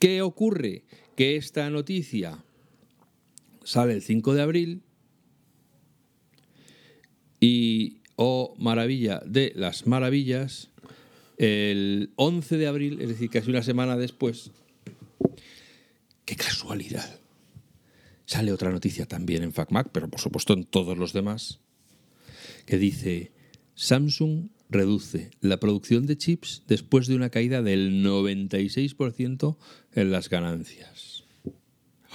¿Qué 0.00 0.22
ocurre? 0.22 0.84
Que 1.14 1.36
esta 1.36 1.68
noticia 1.68 2.42
sale 3.62 3.92
el 3.92 4.02
5 4.02 4.32
de 4.32 4.42
abril 4.42 4.82
y, 7.38 7.98
oh 8.16 8.54
maravilla 8.58 9.20
de 9.26 9.52
las 9.54 9.86
maravillas, 9.86 10.70
el 11.36 12.12
11 12.16 12.56
de 12.56 12.66
abril, 12.66 13.00
es 13.02 13.10
decir, 13.10 13.28
casi 13.28 13.50
una 13.50 13.62
semana 13.62 13.98
después, 13.98 14.52
qué 16.24 16.34
casualidad, 16.34 17.20
sale 18.24 18.52
otra 18.52 18.70
noticia 18.70 19.04
también 19.04 19.42
en 19.42 19.52
FacMac, 19.52 19.90
pero 19.92 20.08
por 20.08 20.20
supuesto 20.20 20.54
en 20.54 20.64
todos 20.64 20.96
los 20.96 21.12
demás, 21.12 21.60
que 22.64 22.78
dice, 22.78 23.32
Samsung 23.74 24.48
reduce 24.70 25.30
la 25.40 25.58
producción 25.58 26.06
de 26.06 26.16
chips 26.16 26.62
después 26.66 27.06
de 27.06 27.16
una 27.16 27.28
caída 27.30 27.60
del 27.62 28.04
96% 28.04 29.56
en 29.94 30.10
las 30.10 30.28
ganancias. 30.30 31.24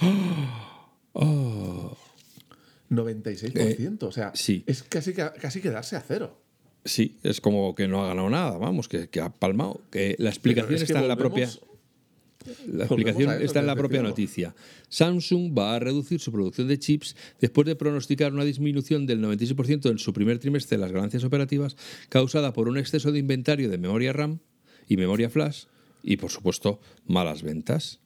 96%. 2.90 4.02
o 4.02 4.12
sea, 4.12 4.28
Eh, 4.28 4.30
sí. 4.34 4.64
es 4.66 4.82
casi, 4.82 5.12
casi 5.12 5.60
quedarse 5.60 5.96
a 5.96 6.00
cero. 6.00 6.40
Sí, 6.84 7.18
es 7.22 7.40
como 7.40 7.74
que 7.74 7.88
no 7.88 8.04
ha 8.04 8.08
ganado 8.08 8.30
nada, 8.30 8.58
vamos, 8.58 8.88
que, 8.88 9.08
que 9.08 9.20
ha 9.20 9.28
palmado. 9.30 9.80
Que 9.90 10.14
la 10.18 10.30
explicación 10.30 10.74
es 10.74 10.80
que 10.82 10.84
está 10.92 11.00
en 11.00 11.08
la 11.08 11.16
propia. 11.16 11.50
La 12.72 12.84
explicación 12.84 13.30
eso 13.36 13.44
está 13.44 13.60
en 13.60 13.66
la 13.66 13.74
propia 13.76 14.02
noticia. 14.02 14.54
Samsung 14.88 15.56
va 15.56 15.74
a 15.74 15.78
reducir 15.78 16.20
su 16.20 16.30
producción 16.32 16.68
de 16.68 16.78
chips 16.78 17.16
después 17.40 17.66
de 17.66 17.76
pronosticar 17.76 18.32
una 18.32 18.44
disminución 18.44 19.06
del 19.06 19.20
96% 19.22 19.90
en 19.90 19.98
su 19.98 20.12
primer 20.12 20.38
trimestre 20.38 20.76
de 20.76 20.80
las 20.82 20.92
ganancias 20.92 21.24
operativas 21.24 21.76
causada 22.08 22.52
por 22.52 22.68
un 22.68 22.78
exceso 22.78 23.12
de 23.12 23.18
inventario 23.18 23.68
de 23.70 23.78
memoria 23.78 24.12
RAM 24.12 24.38
y 24.88 24.96
memoria 24.96 25.30
flash 25.30 25.64
y, 26.02 26.16
por 26.18 26.30
supuesto, 26.30 26.80
malas 27.06 27.42
ventas. 27.42 28.00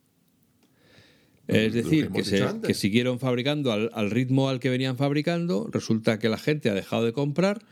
Es 1.49 1.73
decir, 1.73 2.09
que, 2.11 2.23
se- 2.25 2.39
siguieron 2.75 3.19
fabricando 3.19 3.73
al, 3.73 3.91
al 3.95 4.11
ritmo 4.11 4.49
al 4.49 4.61
que 4.61 4.71
venían 4.71 4.97
fabricando, 4.97 5.69
resulta 5.73 6.19
que 6.19 6.29
la 6.29 6.39
gente 6.39 6.71
ha 6.71 6.75
dejado 6.75 7.05
de 7.05 7.13
comprar, 7.13 7.63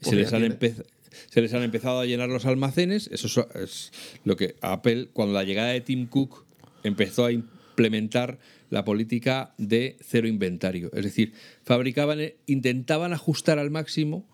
se 0.00 0.16
les 0.16 0.32
han 0.32 0.42
empezado 0.44 0.84
se 1.30 1.40
les 1.40 1.52
han 1.54 1.62
empezado 1.62 2.00
a 2.00 2.06
llenar 2.06 2.28
los 2.28 2.46
almacenes. 2.46 3.08
Eso 3.12 3.48
es 3.54 3.92
lo 4.24 4.36
que 4.36 4.56
Apple, 4.60 5.08
cuando 5.12 5.34
la 5.34 5.44
llegada 5.44 5.70
de 5.70 5.80
Tim 5.80 6.06
Cook 6.06 6.44
empezó 6.82 7.24
a 7.24 7.32
implementar 7.32 8.38
la 8.70 8.84
política 8.84 9.54
de 9.56 9.96
cero 10.00 10.28
inventario. 10.28 10.90
Es 10.92 11.04
decir, 11.04 11.32
fabricaban, 11.64 12.18
intentaban 12.46 13.12
ajustar 13.12 13.58
al 13.58 13.70
máximo 13.70 14.28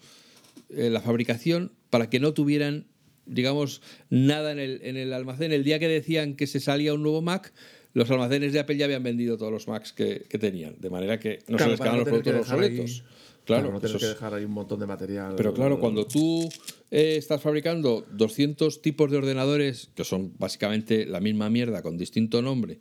eh, 0.70 0.90
la 0.90 1.00
fabricación 1.00 1.72
para 1.90 2.10
que 2.10 2.20
no 2.20 2.34
tuvieran, 2.34 2.86
digamos, 3.26 3.80
nada 4.10 4.52
en 4.52 4.58
el, 4.58 4.80
en 4.82 4.96
el 4.96 5.12
almacén. 5.12 5.52
El 5.52 5.64
día 5.64 5.78
que 5.78 5.88
decían 5.88 6.34
que 6.34 6.46
se 6.46 6.60
salía 6.60 6.94
un 6.94 7.02
nuevo 7.02 7.22
Mac, 7.22 7.52
los 7.94 8.10
almacenes 8.10 8.52
de 8.52 8.60
Apple 8.60 8.76
ya 8.76 8.84
habían 8.84 9.02
vendido 9.02 9.38
todos 9.38 9.52
los 9.52 9.66
Macs 9.68 9.92
que, 9.92 10.26
tenían, 10.38 10.74
de 10.78 10.90
manera 10.90 11.18
que 11.18 11.38
no 11.48 11.58
se 11.58 11.68
les 11.68 11.80
quedaban 11.80 12.00
los 12.00 12.08
productos 12.08 12.34
obsoletos. 12.34 13.04
Claro, 13.44 13.72
no 13.72 13.80
tienes 13.80 14.00
que 14.00 14.06
dejar 14.06 14.32
ahí 14.34 14.44
un 14.44 14.52
montón 14.52 14.80
de 14.80 14.86
material. 14.86 15.34
Pero 15.36 15.52
claro, 15.52 15.78
cuando 15.78 16.06
tú 16.06 16.48
eh, 16.90 17.16
estás 17.16 17.42
fabricando 17.42 18.06
200 18.12 18.80
tipos 18.80 19.10
de 19.10 19.18
ordenadores, 19.18 19.90
que 19.94 20.04
son 20.04 20.32
básicamente 20.38 21.04
la 21.04 21.20
misma 21.20 21.50
mierda 21.50 21.82
con 21.82 21.98
distinto 21.98 22.40
nombre, 22.40 22.78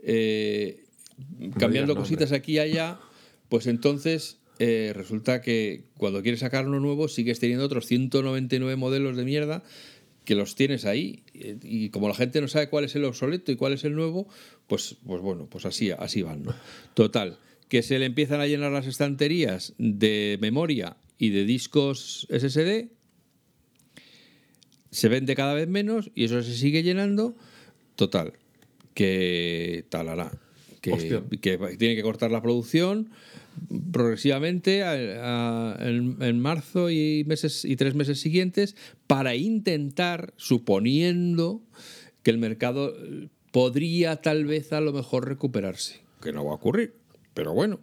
eh, 0.00 0.84
cambiando 1.58 1.96
cositas 1.96 2.32
aquí 2.32 2.52
y 2.52 2.58
allá, 2.58 3.00
pues 3.48 3.66
entonces 3.66 4.38
eh, 4.58 4.92
resulta 4.94 5.40
que 5.40 5.84
cuando 5.96 6.22
quieres 6.22 6.40
sacar 6.40 6.68
uno 6.68 6.80
nuevo 6.80 7.08
sigues 7.08 7.40
teniendo 7.40 7.64
otros 7.64 7.86
199 7.86 8.76
modelos 8.76 9.16
de 9.16 9.24
mierda 9.24 9.64
que 10.24 10.34
los 10.34 10.54
tienes 10.54 10.84
ahí 10.84 11.22
y 11.32 11.90
como 11.90 12.08
la 12.08 12.14
gente 12.14 12.40
no 12.40 12.48
sabe 12.48 12.68
cuál 12.68 12.84
es 12.84 12.94
el 12.96 13.04
obsoleto 13.04 13.52
y 13.52 13.56
cuál 13.56 13.74
es 13.74 13.84
el 13.84 13.94
nuevo, 13.94 14.28
pues, 14.66 14.96
pues 15.06 15.20
bueno, 15.20 15.46
pues 15.48 15.66
así, 15.66 15.90
así 15.90 16.22
van. 16.22 16.42
¿no? 16.42 16.54
Total, 16.94 17.38
que 17.68 17.82
se 17.82 17.98
le 17.98 18.06
empiezan 18.06 18.40
a 18.40 18.46
llenar 18.46 18.72
las 18.72 18.86
estanterías 18.86 19.74
de 19.78 20.38
memoria 20.40 20.96
y 21.18 21.30
de 21.30 21.44
discos 21.44 22.26
SSD, 22.30 22.88
se 24.90 25.08
vende 25.08 25.34
cada 25.34 25.54
vez 25.54 25.68
menos 25.68 26.10
y 26.14 26.24
eso 26.24 26.42
se 26.42 26.54
sigue 26.54 26.82
llenando. 26.82 27.36
Total, 27.96 28.32
que 28.94 29.86
talará, 29.88 30.32
que, 30.80 31.22
que 31.40 31.58
tiene 31.78 31.96
que 31.96 32.02
cortar 32.02 32.30
la 32.30 32.42
producción 32.42 33.10
progresivamente 33.92 34.80
en, 34.80 36.40
marzo 36.40 36.90
y 36.90 37.24
meses 37.26 37.64
y 37.64 37.76
tres 37.76 37.94
meses 37.94 38.20
siguientes 38.20 38.76
para 39.06 39.34
intentar, 39.34 40.34
suponiendo 40.36 41.62
que 42.22 42.30
el 42.30 42.38
mercado 42.38 42.94
podría 43.52 44.16
tal 44.16 44.44
vez 44.44 44.72
a 44.72 44.80
lo 44.80 44.92
mejor 44.92 45.28
recuperarse, 45.28 46.00
que 46.22 46.32
no 46.32 46.44
va 46.44 46.52
a 46.52 46.56
ocurrir, 46.56 46.94
pero 47.34 47.52
bueno. 47.52 47.80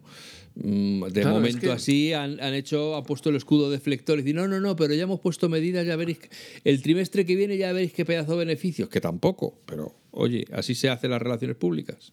Mm, 0.54 1.04
de 1.04 1.24
momento 1.24 1.72
así 1.72 2.12
han, 2.12 2.38
hecho, 2.52 2.94
han 2.94 3.04
puesto 3.04 3.30
el 3.30 3.36
escudo 3.36 3.70
deflector 3.70 4.18
y 4.18 4.22
dicen, 4.22 4.36
no, 4.36 4.48
no, 4.48 4.60
no, 4.60 4.76
pero 4.76 4.92
ya 4.92 5.04
hemos 5.04 5.20
puesto 5.20 5.48
medidas, 5.48 5.86
ya 5.86 5.96
veréis, 5.96 6.18
el 6.64 6.82
trimestre 6.82 7.24
que 7.24 7.36
viene 7.36 7.56
ya 7.56 7.72
veréis 7.72 7.94
qué 7.94 8.04
pedazo 8.04 8.32
de 8.32 8.44
beneficios, 8.44 8.90
que 8.90 9.00
tampoco, 9.00 9.58
pero 9.64 9.94
oye, 10.10 10.44
así 10.52 10.74
se 10.74 10.90
hacen 10.90 11.10
las 11.10 11.22
relaciones 11.22 11.56
públicas. 11.56 12.12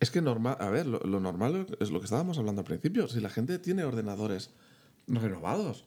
Es 0.00 0.10
que 0.10 0.20
normal, 0.20 0.56
a 0.60 0.68
ver, 0.68 0.86
lo, 0.86 1.20
normal 1.20 1.66
es 1.80 1.90
lo 1.90 2.00
que 2.00 2.04
estábamos 2.04 2.38
hablando 2.38 2.60
al 2.60 2.66
principio. 2.66 3.08
Si 3.08 3.20
la 3.20 3.30
gente 3.30 3.58
tiene 3.58 3.84
ordenadores 3.84 4.50
renovados, 5.06 5.86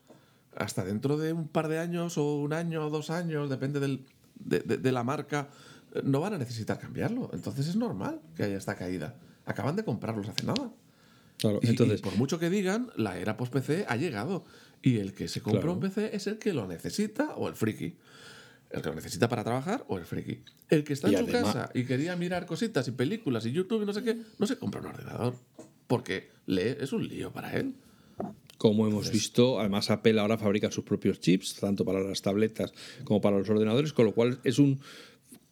hasta 0.56 0.84
dentro 0.84 1.18
de 1.18 1.34
un 1.34 1.48
par 1.48 1.68
de 1.68 1.80
años 1.80 2.18
o 2.18 2.38
un 2.38 2.54
año 2.54 2.88
o 2.88 2.90
dos 2.90 3.12
años, 3.12 3.50
depende 3.50 3.80
del, 3.80 4.06
de, 4.36 4.92
la 4.92 5.04
marca, 5.04 5.50
eh, 5.94 6.02
no 6.04 6.22
van 6.22 6.34
a 6.34 6.38
necesitar 6.38 6.80
cambiarlo. 6.80 7.30
Entonces 7.34 7.68
es 7.68 7.76
normal 7.76 8.20
que 8.36 8.44
haya 8.44 8.58
esta 8.58 8.76
caída. 8.76 9.16
Acaban 9.46 9.76
de 9.76 9.84
comprarlos 9.84 10.28
hace 10.28 10.46
nada. 10.46 10.72
Claro, 11.38 11.60
entonces, 11.62 12.02
por 12.02 12.18
mucho 12.18 12.38
que 12.38 12.50
digan, 12.50 12.92
la 12.98 13.18
era 13.18 13.38
post-PC 13.38 13.86
ha 13.88 13.96
llegado. 13.96 14.44
Y 14.82 14.98
el 14.98 15.14
que 15.14 15.28
se 15.28 15.42
compra 15.42 15.72
un 15.72 15.80
PC 15.80 16.16
es 16.16 16.28
el 16.28 16.38
que 16.40 16.54
lo 16.54 16.68
necesita 16.68 17.36
o 17.36 17.48
el 17.48 17.56
friki. 17.56 17.96
El 18.70 18.82
que 18.82 18.90
lo 18.90 18.96
necesita 18.96 19.28
para 19.28 19.44
trabajar 19.44 19.84
o 19.88 19.98
el 19.98 20.06
friki. 20.06 20.44
El 20.70 20.84
que 20.84 20.94
está 20.94 21.10
en 21.10 21.18
su 21.18 21.28
casa 21.28 21.72
y 21.74 21.86
quería 21.86 22.16
mirar 22.16 22.46
cositas 22.46 22.88
y 22.88 22.92
películas 22.92 23.46
y 23.46 23.52
YouTube 23.52 23.82
y 23.82 23.86
no 23.86 23.94
sé 23.94 24.04
qué, 24.04 24.18
no 24.38 24.46
se 24.46 24.58
compra 24.58 24.82
un 24.82 24.88
ordenador. 24.88 25.36
Porque 25.88 26.30
lee, 26.46 26.76
es 26.80 26.94
un 26.94 27.08
lío 27.08 27.32
para 27.32 27.56
él. 27.56 27.74
Como 28.58 28.86
hemos 28.86 29.12
visto, 29.12 29.60
además 29.60 29.90
Apple 29.90 30.20
ahora 30.20 30.38
fabrica 30.38 30.70
sus 30.70 30.84
propios 30.84 31.20
chips, 31.20 31.56
tanto 31.56 31.86
para 31.86 32.02
las 32.02 32.22
tabletas 32.22 32.74
como 33.06 33.22
para 33.22 33.38
los 33.38 33.50
ordenadores, 33.50 33.94
con 33.94 34.06
lo 34.06 34.14
cual 34.14 34.40
es 34.44 34.60
un 34.60 34.82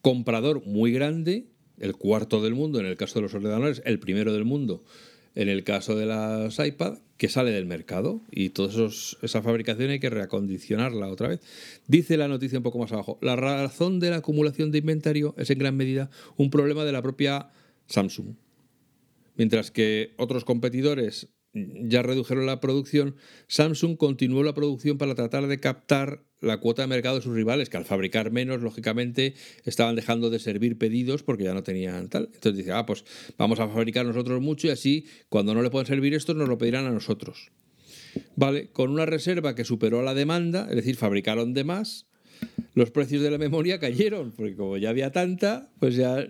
comprador 0.01 0.65
muy 0.65 0.91
grande, 0.91 1.47
el 1.80 1.95
cuarto 1.95 2.43
del 2.43 2.53
mundo 2.53 2.80
en 2.80 2.86
el 2.86 2.97
caso 2.97 3.15
de 3.15 3.24
los 3.24 3.34
ordenadores, 3.34 3.82
el 3.86 3.99
primero 3.99 4.34
del 4.34 4.45
mundo 4.45 4.84
en 5.38 5.49
el 5.49 5.63
caso 5.63 5.95
de 5.95 6.07
las 6.07 6.57
iPad, 6.57 6.97
que 7.17 7.29
sale 7.29 7.51
del 7.51 7.67
mercado 7.67 8.21
y 8.31 8.49
toda 8.49 8.89
esa 9.21 9.41
fabricación 9.43 9.91
hay 9.91 9.99
que 9.99 10.09
reacondicionarla 10.09 11.09
otra 11.09 11.27
vez. 11.27 11.41
Dice 11.85 12.17
la 12.17 12.27
noticia 12.27 12.57
un 12.57 12.63
poco 12.63 12.79
más 12.79 12.91
abajo, 12.91 13.19
la 13.21 13.35
razón 13.35 13.99
de 13.99 14.09
la 14.09 14.17
acumulación 14.17 14.71
de 14.71 14.79
inventario 14.79 15.35
es 15.38 15.51
en 15.51 15.59
gran 15.59 15.77
medida 15.77 16.09
un 16.38 16.49
problema 16.49 16.85
de 16.85 16.91
la 16.91 17.03
propia 17.03 17.51
Samsung. 17.85 18.33
Mientras 19.35 19.69
que 19.69 20.15
otros 20.17 20.43
competidores 20.43 21.27
ya 21.54 22.02
redujeron 22.02 22.45
la 22.45 22.60
producción, 22.60 23.16
Samsung 23.48 23.98
continuó 23.98 24.43
la 24.43 24.54
producción 24.54 24.98
para 24.98 25.16
tratar 25.16 25.48
de 25.48 25.60
captar 25.60 26.24
la 26.39 26.60
cuota 26.60 26.84
de 26.84 26.88
mercado 26.88 27.16
de 27.16 27.22
sus 27.22 27.34
rivales, 27.34 27.70
que 27.70 27.78
al 27.78 27.86
fabricar 27.86 28.32
menos, 28.32 28.62
lógicamente, 28.62 29.34
estaban 29.66 29.95
dejando 29.95 30.30
de 30.30 30.39
servir 30.39 30.78
pedidos 30.78 31.24
porque 31.24 31.45
ya 31.45 31.54
no 31.54 31.64
tenían 31.64 32.10
tal. 32.10 32.30
Entonces 32.34 32.58
dice, 32.58 32.72
ah, 32.74 32.86
pues 32.86 33.06
vamos 33.38 33.60
a 33.60 33.68
fabricar 33.68 34.06
nosotros 34.06 34.41
mucho 34.41 34.68
y 34.68 34.72
así, 34.72 35.06
cuando 35.30 35.54
no 35.54 35.62
le 35.62 35.70
pueden 35.70 35.88
servir 35.88 36.14
esto, 36.14 36.34
nos 36.34 36.48
lo 36.48 36.58
pedirán 36.58 36.86
a 36.86 36.91
nosotros. 36.91 37.52
Vale, 38.36 38.70
con 38.72 38.91
una 38.91 39.06
reserva 39.06 39.56
que 39.56 39.64
superó 39.64 40.02
la 40.04 40.14
demanda, 40.14 40.68
es 40.70 40.76
decir, 40.76 40.95
fabricaron 40.95 41.54
de 41.54 41.64
más, 41.64 42.06
los 42.76 42.91
precios 42.91 43.24
de 43.24 43.32
la 43.32 43.38
memoria 43.38 43.80
cayeron, 43.80 44.32
porque 44.32 44.56
como 44.56 44.78
ya 44.78 44.89
había 44.89 45.12
tanta, 45.12 45.72
pues 45.80 45.95
ya 45.95 46.28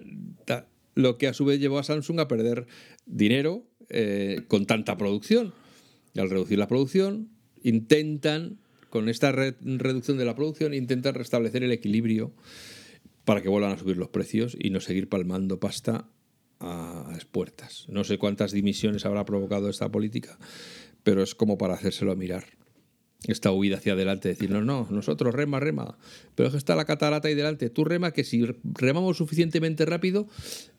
lo 0.95 1.17
que 1.17 1.27
a 1.27 1.33
su 1.33 1.45
vez 1.45 1.59
llevó 1.59 1.79
a 1.79 1.83
Samsung 1.83 2.19
a 2.19 2.27
perder 2.27 2.65
dinero 3.05 3.67
eh, 3.89 4.43
con 4.47 4.65
tanta 4.65 4.97
producción. 4.97 5.53
Y 6.13 6.19
al 6.19 6.29
reducir 6.29 6.57
la 6.57 6.67
producción, 6.67 7.29
intentan, 7.63 8.59
con 8.89 9.09
esta 9.09 9.31
reducción 9.31 10.17
de 10.17 10.25
la 10.25 10.35
producción, 10.35 10.73
intentan 10.73 11.13
restablecer 11.13 11.63
el 11.63 11.71
equilibrio 11.71 12.33
para 13.25 13.41
que 13.41 13.49
vuelvan 13.49 13.73
a 13.73 13.77
subir 13.77 13.97
los 13.97 14.09
precios 14.09 14.55
y 14.59 14.69
no 14.69 14.79
seguir 14.79 15.09
palmando 15.09 15.59
pasta 15.59 16.09
a 16.59 17.11
expuertas. 17.13 17.85
No 17.89 18.03
sé 18.03 18.17
cuántas 18.17 18.51
dimisiones 18.51 19.05
habrá 19.05 19.25
provocado 19.25 19.69
esta 19.69 19.89
política, 19.91 20.37
pero 21.03 21.21
es 21.21 21.35
como 21.35 21.57
para 21.57 21.75
hacérselo 21.75 22.15
mirar. 22.15 22.45
Esta 23.27 23.51
huida 23.51 23.77
hacia 23.77 23.93
adelante, 23.93 24.29
decir, 24.29 24.51
no, 24.51 24.61
no, 24.61 24.87
nosotros 24.91 25.33
rema, 25.33 25.59
rema, 25.59 25.97
pero 26.35 26.47
es 26.47 26.53
que 26.53 26.57
está 26.57 26.75
la 26.75 26.85
catarata 26.85 27.27
ahí 27.27 27.35
delante, 27.35 27.69
tú 27.69 27.83
rema 27.83 28.11
que 28.11 28.23
si 28.23 28.45
remamos 28.63 29.17
suficientemente 29.17 29.85
rápido, 29.85 30.27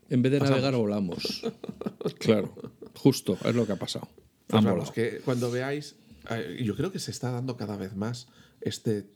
en 0.09 0.23
vez 0.23 0.33
de 0.33 0.41
navegar 0.41 0.75
volamos. 0.75 1.43
claro. 2.19 2.55
Justo, 2.95 3.39
es 3.45 3.55
lo 3.55 3.67
que 3.67 3.73
ha 3.73 3.77
pasado. 3.77 4.09
Pues 4.47 4.91
que 4.91 5.21
cuando 5.25 5.51
veáis, 5.51 5.97
eh, 6.31 6.63
yo 6.65 6.75
creo 6.75 6.91
que 6.91 6.99
se 6.99 7.11
está 7.11 7.31
dando 7.31 7.57
cada 7.57 7.77
vez 7.77 7.95
más 7.95 8.29
este 8.61 9.07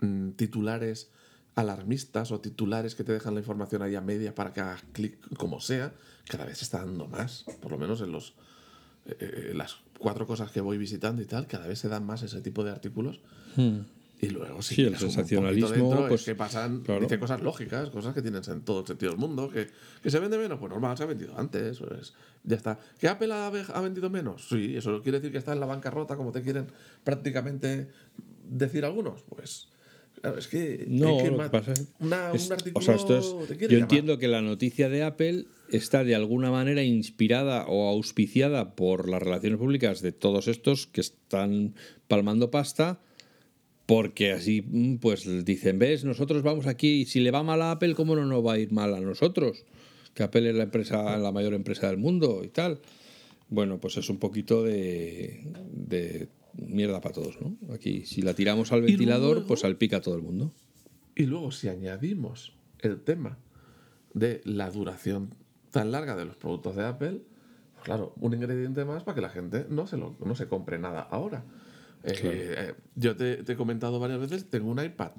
mm, 0.00 0.30
titulares 0.30 1.10
alarmistas 1.54 2.32
o 2.32 2.40
titulares 2.40 2.94
que 2.94 3.04
te 3.04 3.12
dejan 3.12 3.34
la 3.34 3.40
información 3.40 3.82
ahí 3.82 3.94
a 3.94 4.00
media 4.00 4.34
para 4.34 4.52
que 4.52 4.60
hagas 4.60 4.82
clic 4.92 5.18
como 5.36 5.60
sea, 5.60 5.92
cada 6.28 6.46
vez 6.46 6.58
se 6.58 6.64
está 6.64 6.78
dando 6.78 7.06
más, 7.08 7.44
por 7.60 7.72
lo 7.72 7.78
menos 7.78 8.00
en 8.00 8.12
los 8.12 8.34
eh, 9.04 9.16
eh, 9.20 9.52
las 9.54 9.78
cuatro 9.98 10.26
cosas 10.26 10.50
que 10.50 10.60
voy 10.60 10.78
visitando 10.78 11.22
y 11.22 11.26
tal, 11.26 11.46
cada 11.46 11.66
vez 11.66 11.80
se 11.80 11.88
dan 11.88 12.06
más 12.06 12.22
ese 12.22 12.40
tipo 12.40 12.64
de 12.64 12.70
artículos. 12.70 13.20
Hmm. 13.56 13.80
Y 14.22 14.30
luego 14.30 14.62
sí, 14.62 14.82
el 14.82 14.96
sensacionalismo 14.96 16.06
pues, 16.06 16.24
que 16.24 16.36
pasan, 16.36 16.84
dice 17.00 17.18
cosas 17.18 17.42
lógicas, 17.42 17.90
cosas 17.90 18.14
que 18.14 18.22
tienen 18.22 18.40
en 18.46 18.60
todo 18.60 18.82
el 18.82 18.86
sentido 18.86 19.10
del 19.10 19.18
mundo, 19.18 19.50
que, 19.50 19.66
que 20.00 20.10
se 20.12 20.20
vende 20.20 20.38
menos, 20.38 20.60
pues 20.60 20.70
normal, 20.70 20.96
se 20.96 21.02
ha 21.02 21.06
vendido 21.06 21.36
antes, 21.36 21.80
pues 21.80 22.14
ya 22.44 22.54
está. 22.54 22.78
¿Que 23.00 23.08
Apple 23.08 23.32
ha, 23.32 23.48
ha, 23.48 23.80
vendido 23.80 24.10
menos? 24.10 24.46
Sí, 24.48 24.76
eso 24.76 25.02
quiere 25.02 25.18
decir 25.18 25.32
que 25.32 25.38
está 25.38 25.54
en 25.54 25.58
la 25.58 25.66
bancarrota, 25.66 26.14
como 26.14 26.30
te 26.30 26.40
quieren 26.40 26.68
prácticamente 27.02 27.88
decir 28.48 28.84
algunos, 28.84 29.22
pues 29.22 29.66
Claro, 30.20 30.38
es 30.38 30.46
que. 30.46 30.84
No, 30.86 31.18
que 31.18 31.30
pasa 31.50 31.74
un 31.98 32.12
artículo 32.12 32.74
o 32.74 32.80
sea, 32.80 32.94
esto 32.94 33.18
es, 33.18 33.58
yo 33.58 33.78
entiendo 33.78 34.18
que 34.18 34.28
la 34.28 34.40
noticia 34.40 34.88
de 34.88 35.02
Apple 35.02 35.46
está 35.70 36.04
de 36.04 36.14
alguna 36.14 36.52
manera 36.52 36.84
inspirada 36.84 37.66
o 37.66 37.88
auspiciada 37.88 38.76
por 38.76 39.08
las 39.08 39.20
relaciones 39.20 39.58
públicas 39.58 40.00
de 40.00 40.12
todos 40.12 40.46
estos 40.46 40.86
que 40.86 41.00
están 41.00 41.74
palmando 42.06 42.52
pasta 42.52 43.00
porque 43.92 44.32
así, 44.32 44.64
mm, 44.66 44.96
pues 44.96 45.44
dicen, 45.44 45.78
ves, 45.78 46.02
nosotros 46.02 46.42
vamos 46.42 46.66
aquí, 46.66 47.02
y 47.02 47.04
si 47.04 47.20
le 47.20 47.30
va 47.30 47.42
mal 47.42 47.60
a 47.60 47.72
Apple, 47.72 47.94
¿cómo 47.94 48.16
no 48.16 48.24
nos 48.24 48.42
va 48.42 48.54
a 48.54 48.58
ir 48.58 48.72
mal 48.72 48.94
a 48.94 49.00
nosotros? 49.00 49.66
Que 50.14 50.22
Apple 50.22 50.48
es 50.48 50.56
la 50.56 50.62
empresa, 50.62 51.18
la 51.18 51.30
mayor 51.30 51.52
empresa 51.52 51.88
del 51.88 51.98
mundo 51.98 52.40
y 52.42 52.48
tal. 52.48 52.80
Bueno, 53.50 53.80
pues 53.80 53.98
es 53.98 54.08
un 54.08 54.16
poquito 54.16 54.62
de, 54.62 55.42
de 55.74 56.28
mierda 56.54 57.02
para 57.02 57.16
todos, 57.16 57.38
¿no? 57.38 57.54
Aquí, 57.74 58.06
si 58.06 58.22
la 58.22 58.32
tiramos 58.32 58.72
al 58.72 58.80
ventilador, 58.80 59.44
pues 59.46 59.60
salpica 59.60 59.98
a 59.98 60.00
todo 60.00 60.16
el 60.16 60.22
mundo. 60.22 60.54
Y 61.14 61.26
luego, 61.26 61.52
si 61.52 61.68
añadimos 61.68 62.54
el 62.78 63.02
tema 63.02 63.36
de 64.14 64.40
la 64.44 64.70
duración 64.70 65.34
tan 65.70 65.92
larga 65.92 66.16
de 66.16 66.24
los 66.24 66.36
productos 66.36 66.76
de 66.76 66.86
Apple, 66.86 67.20
pues 67.74 67.84
claro, 67.84 68.14
un 68.18 68.32
ingrediente 68.32 68.86
más 68.86 69.02
para 69.02 69.16
que 69.16 69.20
la 69.20 69.28
gente 69.28 69.66
no 69.68 69.86
se, 69.86 69.98
lo, 69.98 70.16
no 70.24 70.34
se 70.34 70.48
compre 70.48 70.78
nada 70.78 71.02
ahora. 71.02 71.44
Eh, 72.04 72.54
eh, 72.56 72.74
yo 72.96 73.16
te, 73.16 73.36
te 73.44 73.52
he 73.52 73.56
comentado 73.56 73.98
varias 74.00 74.18
veces, 74.20 74.48
tengo 74.50 74.70
un 74.70 74.82
iPad 74.82 75.12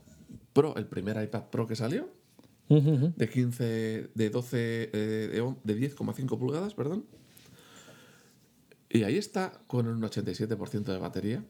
Pro, 0.54 0.76
el 0.76 0.86
primer 0.86 1.22
iPad 1.24 1.44
Pro 1.50 1.66
que 1.68 1.76
salió, 1.76 2.10
de 3.18 3.30
15, 3.30 4.10
de 4.14 4.30
12, 4.30 4.90
eh, 4.94 5.30
de 5.34 5.42
on- 5.42 5.60
de 5.64 5.76
10,5 5.76 6.38
pulgadas, 6.40 6.74
perdón. 6.74 7.06
Y 8.90 9.04
ahí 9.04 9.18
está 9.18 9.62
con 9.68 9.88
un 9.88 10.02
87% 10.04 10.92
de 10.92 10.98
batería, 11.00 11.44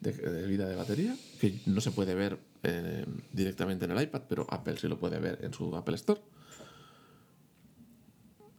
de, 0.00 0.12
de 0.12 0.46
vida 0.46 0.68
de 0.68 0.74
batería, 0.76 1.16
que 1.40 1.54
no 1.66 1.80
se 1.80 1.90
puede 1.90 2.14
ver 2.14 2.38
eh, 2.62 3.04
directamente 3.32 3.84
en 3.84 3.90
el 3.92 4.02
iPad, 4.02 4.22
pero 4.28 4.46
Apple 4.48 4.76
sí 4.78 4.88
lo 4.88 4.98
puede 4.98 5.18
ver 5.18 5.38
en 5.42 5.52
su 5.52 5.74
Apple 5.76 5.96
Store. 5.96 6.20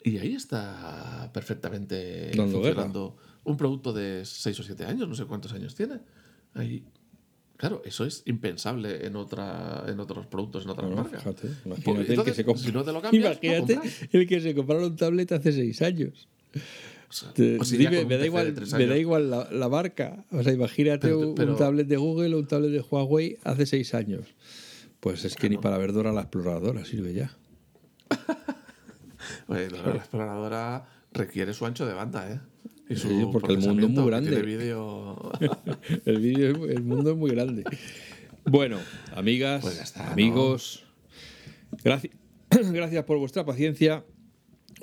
Y 0.04 0.18
ahí 0.18 0.34
está 0.36 1.30
perfectamente 1.34 2.32
Dando 2.36 2.52
funcionando 2.54 3.18
un 3.50 3.58
producto 3.58 3.94
de 3.94 4.24
6 4.26 4.60
o 4.60 4.64
7 4.64 4.86
años, 4.86 5.08
no 5.08 5.16
sé 5.16 5.26
cuántos 5.26 5.52
años 5.54 5.76
tiene. 5.76 6.00
Ahí. 6.54 6.84
Claro, 7.58 7.82
eso 7.84 8.06
es 8.06 8.24
impensable 8.26 9.06
en 9.06 9.16
otra 9.18 9.84
en 9.88 10.00
otros 10.00 10.26
productos, 10.28 10.64
en 10.64 10.70
otras 10.70 10.88
Bueno, 10.88 11.04
marcas. 11.04 11.22
fíjate, 11.24 11.48
Porque 11.64 11.68
imagínate 11.68 12.00
el 12.00 12.06
que 12.06 12.12
entonces, 12.14 12.36
se 12.38 12.46
compra. 12.46 12.64
Si 12.64 12.72
no 12.72 12.84
te 12.84 12.94
lo 12.94 13.02
cambias, 13.02 13.24
no 13.24 13.30
Imagínate 13.32 13.74
compras. 13.76 14.00
el 14.14 14.28
que 14.28 14.40
se 14.42 14.56
compraron 14.56 14.84
un 14.86 14.96
tablet 14.96 15.32
hace 15.34 15.52
seis 15.52 15.82
años. 15.82 16.30
O 17.10 17.12
sea, 17.12 17.34
Te- 17.34 17.58
dime, 17.78 18.06
me 18.06 18.18
da 18.18 18.26
igual, 18.26 18.54
me 18.78 18.86
da 18.86 18.98
igual 18.98 19.30
la, 19.30 19.50
la 19.52 19.68
marca. 19.68 20.24
O 20.32 20.42
sea, 20.44 20.54
imagínate 20.54 21.08
Pero- 21.08 21.20
un, 21.30 21.36
pero- 21.36 21.52
un 21.54 21.58
tablet 21.58 21.88
de 21.88 21.98
Google 21.98 22.36
o 22.36 22.40
un 22.40 22.48
tablet 22.48 22.72
de 22.72 22.80
Huawei 22.82 23.38
hace 23.44 23.66
seis 23.66 23.94
años. 23.94 24.26
Pues 25.02 25.26
es 25.26 25.36
que 25.36 25.50
ni 25.50 25.58
para 25.58 25.78
ver 25.78 25.92
Dora 25.92 26.14
la 26.14 26.22
exploradora 26.22 26.86
sirve 26.86 27.14
ya. 27.14 27.36
Oye, 29.48 29.70
la, 29.70 29.82
la 29.84 29.96
exploradora 29.96 30.86
requiere 31.12 31.54
su 31.54 31.66
ancho 31.66 31.86
de 31.86 31.94
banda, 31.94 32.32
¿eh? 32.32 32.40
Y 32.90 32.96
su 32.96 33.08
Sí, 33.08 33.26
porque 33.32 33.54
el 33.54 33.60
mundo 33.60 33.86
es 33.86 33.90
muy 33.92 34.04
que 34.04 34.10
grande. 34.10 34.42
vídeo. 34.42 35.32
El, 36.06 36.20
vídeo 36.20 36.66
el 36.66 36.84
mundo 36.84 37.12
es 37.12 37.18
muy 37.18 37.30
grande. 37.32 37.64
Bueno, 38.46 38.80
amigas, 39.16 39.62
Pues 39.62 39.96
amigos, 39.98 40.84
gracias, 41.84 42.16
gracias 42.50 43.04
por 43.06 43.18
vuestra 43.20 43.46
paciencia. 43.46 44.04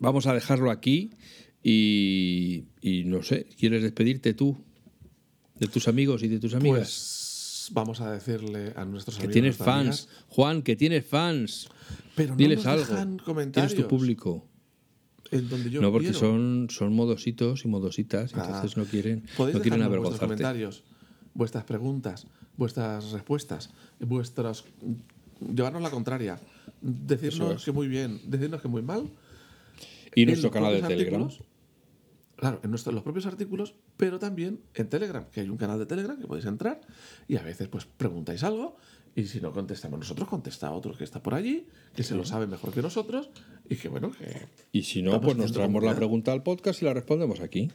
Vamos 0.00 0.26
a 0.26 0.34
dejarlo 0.34 0.70
aquí 0.70 1.10
y, 1.62 2.66
y 2.80 3.04
no 3.04 3.22
sé, 3.22 3.46
¿quieres 3.58 3.82
despedirte 3.82 4.34
tú 4.34 4.56
de 5.58 5.66
tus 5.66 5.88
amigos 5.88 6.22
y 6.22 6.28
de 6.28 6.38
tus 6.38 6.54
amigas? 6.54 6.78
Pues 6.78 7.70
vamos 7.72 8.00
a 8.00 8.12
decirle 8.12 8.72
a 8.76 8.84
nuestros 8.84 9.16
que 9.16 9.22
amigos. 9.24 9.32
tienes 9.32 9.58
nuestras 9.58 9.66
fans, 9.76 10.00
amigas, 10.08 10.24
Juan, 10.28 10.62
que 10.62 10.76
tienes 10.76 11.06
fans. 11.06 11.68
pero 12.14 12.30
no 12.30 12.36
Diles 12.36 12.58
nos 12.58 12.66
algo. 12.66 12.84
dejan 12.84 13.06
Tienes 13.08 13.22
comentarios 13.24 13.74
tu 13.74 13.88
público. 13.88 14.46
En 15.30 15.48
donde 15.48 15.70
yo 15.70 15.80
no, 15.80 15.90
porque 15.90 16.08
quiero. 16.10 16.18
son, 16.18 16.68
son 16.70 16.94
modositos 16.94 17.64
y 17.64 17.68
modositas, 17.68 18.32
Ah. 18.34 18.44
entonces 18.46 18.76
no 18.76 18.84
quieren, 18.84 19.24
no 19.38 19.60
quieren 19.60 19.88
vuestros 19.88 20.18
comentarios, 20.18 20.84
vuestras 21.34 21.64
preguntas, 21.64 22.26
vuestras 22.56 23.12
respuestas, 23.12 23.70
vuestros 24.00 24.64
llevarnos 25.40 25.82
la 25.82 25.90
contraria, 25.90 26.40
decirnos 26.80 27.56
es. 27.56 27.64
que 27.64 27.72
muy 27.72 27.88
bien, 27.88 28.20
decirnos 28.26 28.60
que 28.62 28.68
muy 28.68 28.82
mal. 28.82 29.10
Y 30.14 30.22
en 30.22 30.28
nuestro 30.28 30.50
canal 30.50 30.72
de 30.74 30.82
Telegram. 30.82 31.28
Claro, 32.36 32.60
en 32.62 32.68
nuestros, 32.70 32.94
los 32.94 33.02
propios 33.02 33.24
artículos, 33.24 33.74
pero 33.96 34.18
también 34.18 34.60
en 34.74 34.88
Telegram, 34.90 35.24
que 35.32 35.40
hay 35.40 35.48
un 35.48 35.56
canal 35.56 35.78
de 35.78 35.86
Telegram 35.86 36.20
que 36.20 36.26
podéis 36.26 36.44
entrar 36.44 36.82
y 37.28 37.36
a 37.36 37.42
veces 37.42 37.68
pues 37.68 37.86
preguntáis 37.86 38.44
algo 38.44 38.76
y 39.16 39.24
si 39.24 39.40
no 39.40 39.50
contestamos 39.50 39.98
nosotros, 39.98 40.28
contesta 40.28 40.70
otro 40.72 40.94
que 40.94 41.02
está 41.02 41.22
por 41.22 41.34
allí, 41.34 41.66
que 41.94 42.02
se 42.02 42.14
lo 42.14 42.26
sabe 42.26 42.46
mejor 42.46 42.74
que 42.74 42.82
nosotros 42.82 43.30
y 43.68 43.76
que 43.76 43.88
bueno, 43.88 44.12
que 44.12 44.46
Y 44.72 44.82
si 44.82 45.00
no, 45.00 45.22
pues 45.22 45.38
nos 45.38 45.52
traemos 45.52 45.82
la 45.82 45.96
pregunta 45.96 46.32
al 46.32 46.42
podcast 46.42 46.82
y 46.82 46.84
la 46.84 46.92
respondemos 46.92 47.40
aquí. 47.40 47.72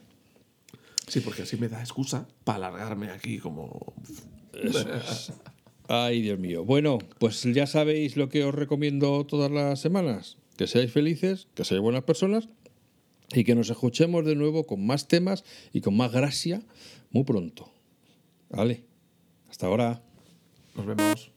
sí, 1.07 1.19
porque 1.19 1.41
así 1.41 1.57
me 1.57 1.67
da 1.67 1.79
excusa 1.79 2.27
para 2.43 2.67
alargarme 2.67 3.09
aquí 3.09 3.39
como... 3.39 3.93
Ay, 5.87 6.21
Dios 6.21 6.37
mío. 6.37 6.63
Bueno, 6.63 6.99
pues 7.17 7.41
ya 7.41 7.65
sabéis 7.65 8.17
lo 8.17 8.29
que 8.29 8.45
os 8.45 8.53
recomiendo 8.53 9.25
todas 9.25 9.49
las 9.49 9.81
semanas. 9.81 10.37
Que 10.57 10.67
seáis 10.67 10.91
felices, 10.91 11.47
que 11.55 11.65
seáis 11.65 11.81
buenas 11.81 12.03
personas 12.03 12.49
y 13.33 13.43
que 13.45 13.55
nos 13.55 13.71
escuchemos 13.71 14.25
de 14.25 14.35
nuevo 14.35 14.67
con 14.67 14.85
más 14.85 15.07
temas 15.07 15.43
y 15.73 15.81
con 15.81 15.97
más 15.97 16.11
gracia 16.11 16.61
muy 17.09 17.23
pronto. 17.23 17.71
Vale. 18.51 18.83
Hasta 19.49 19.65
ahora. 19.65 20.03
Nos 20.75 20.85
vemos. 20.85 21.30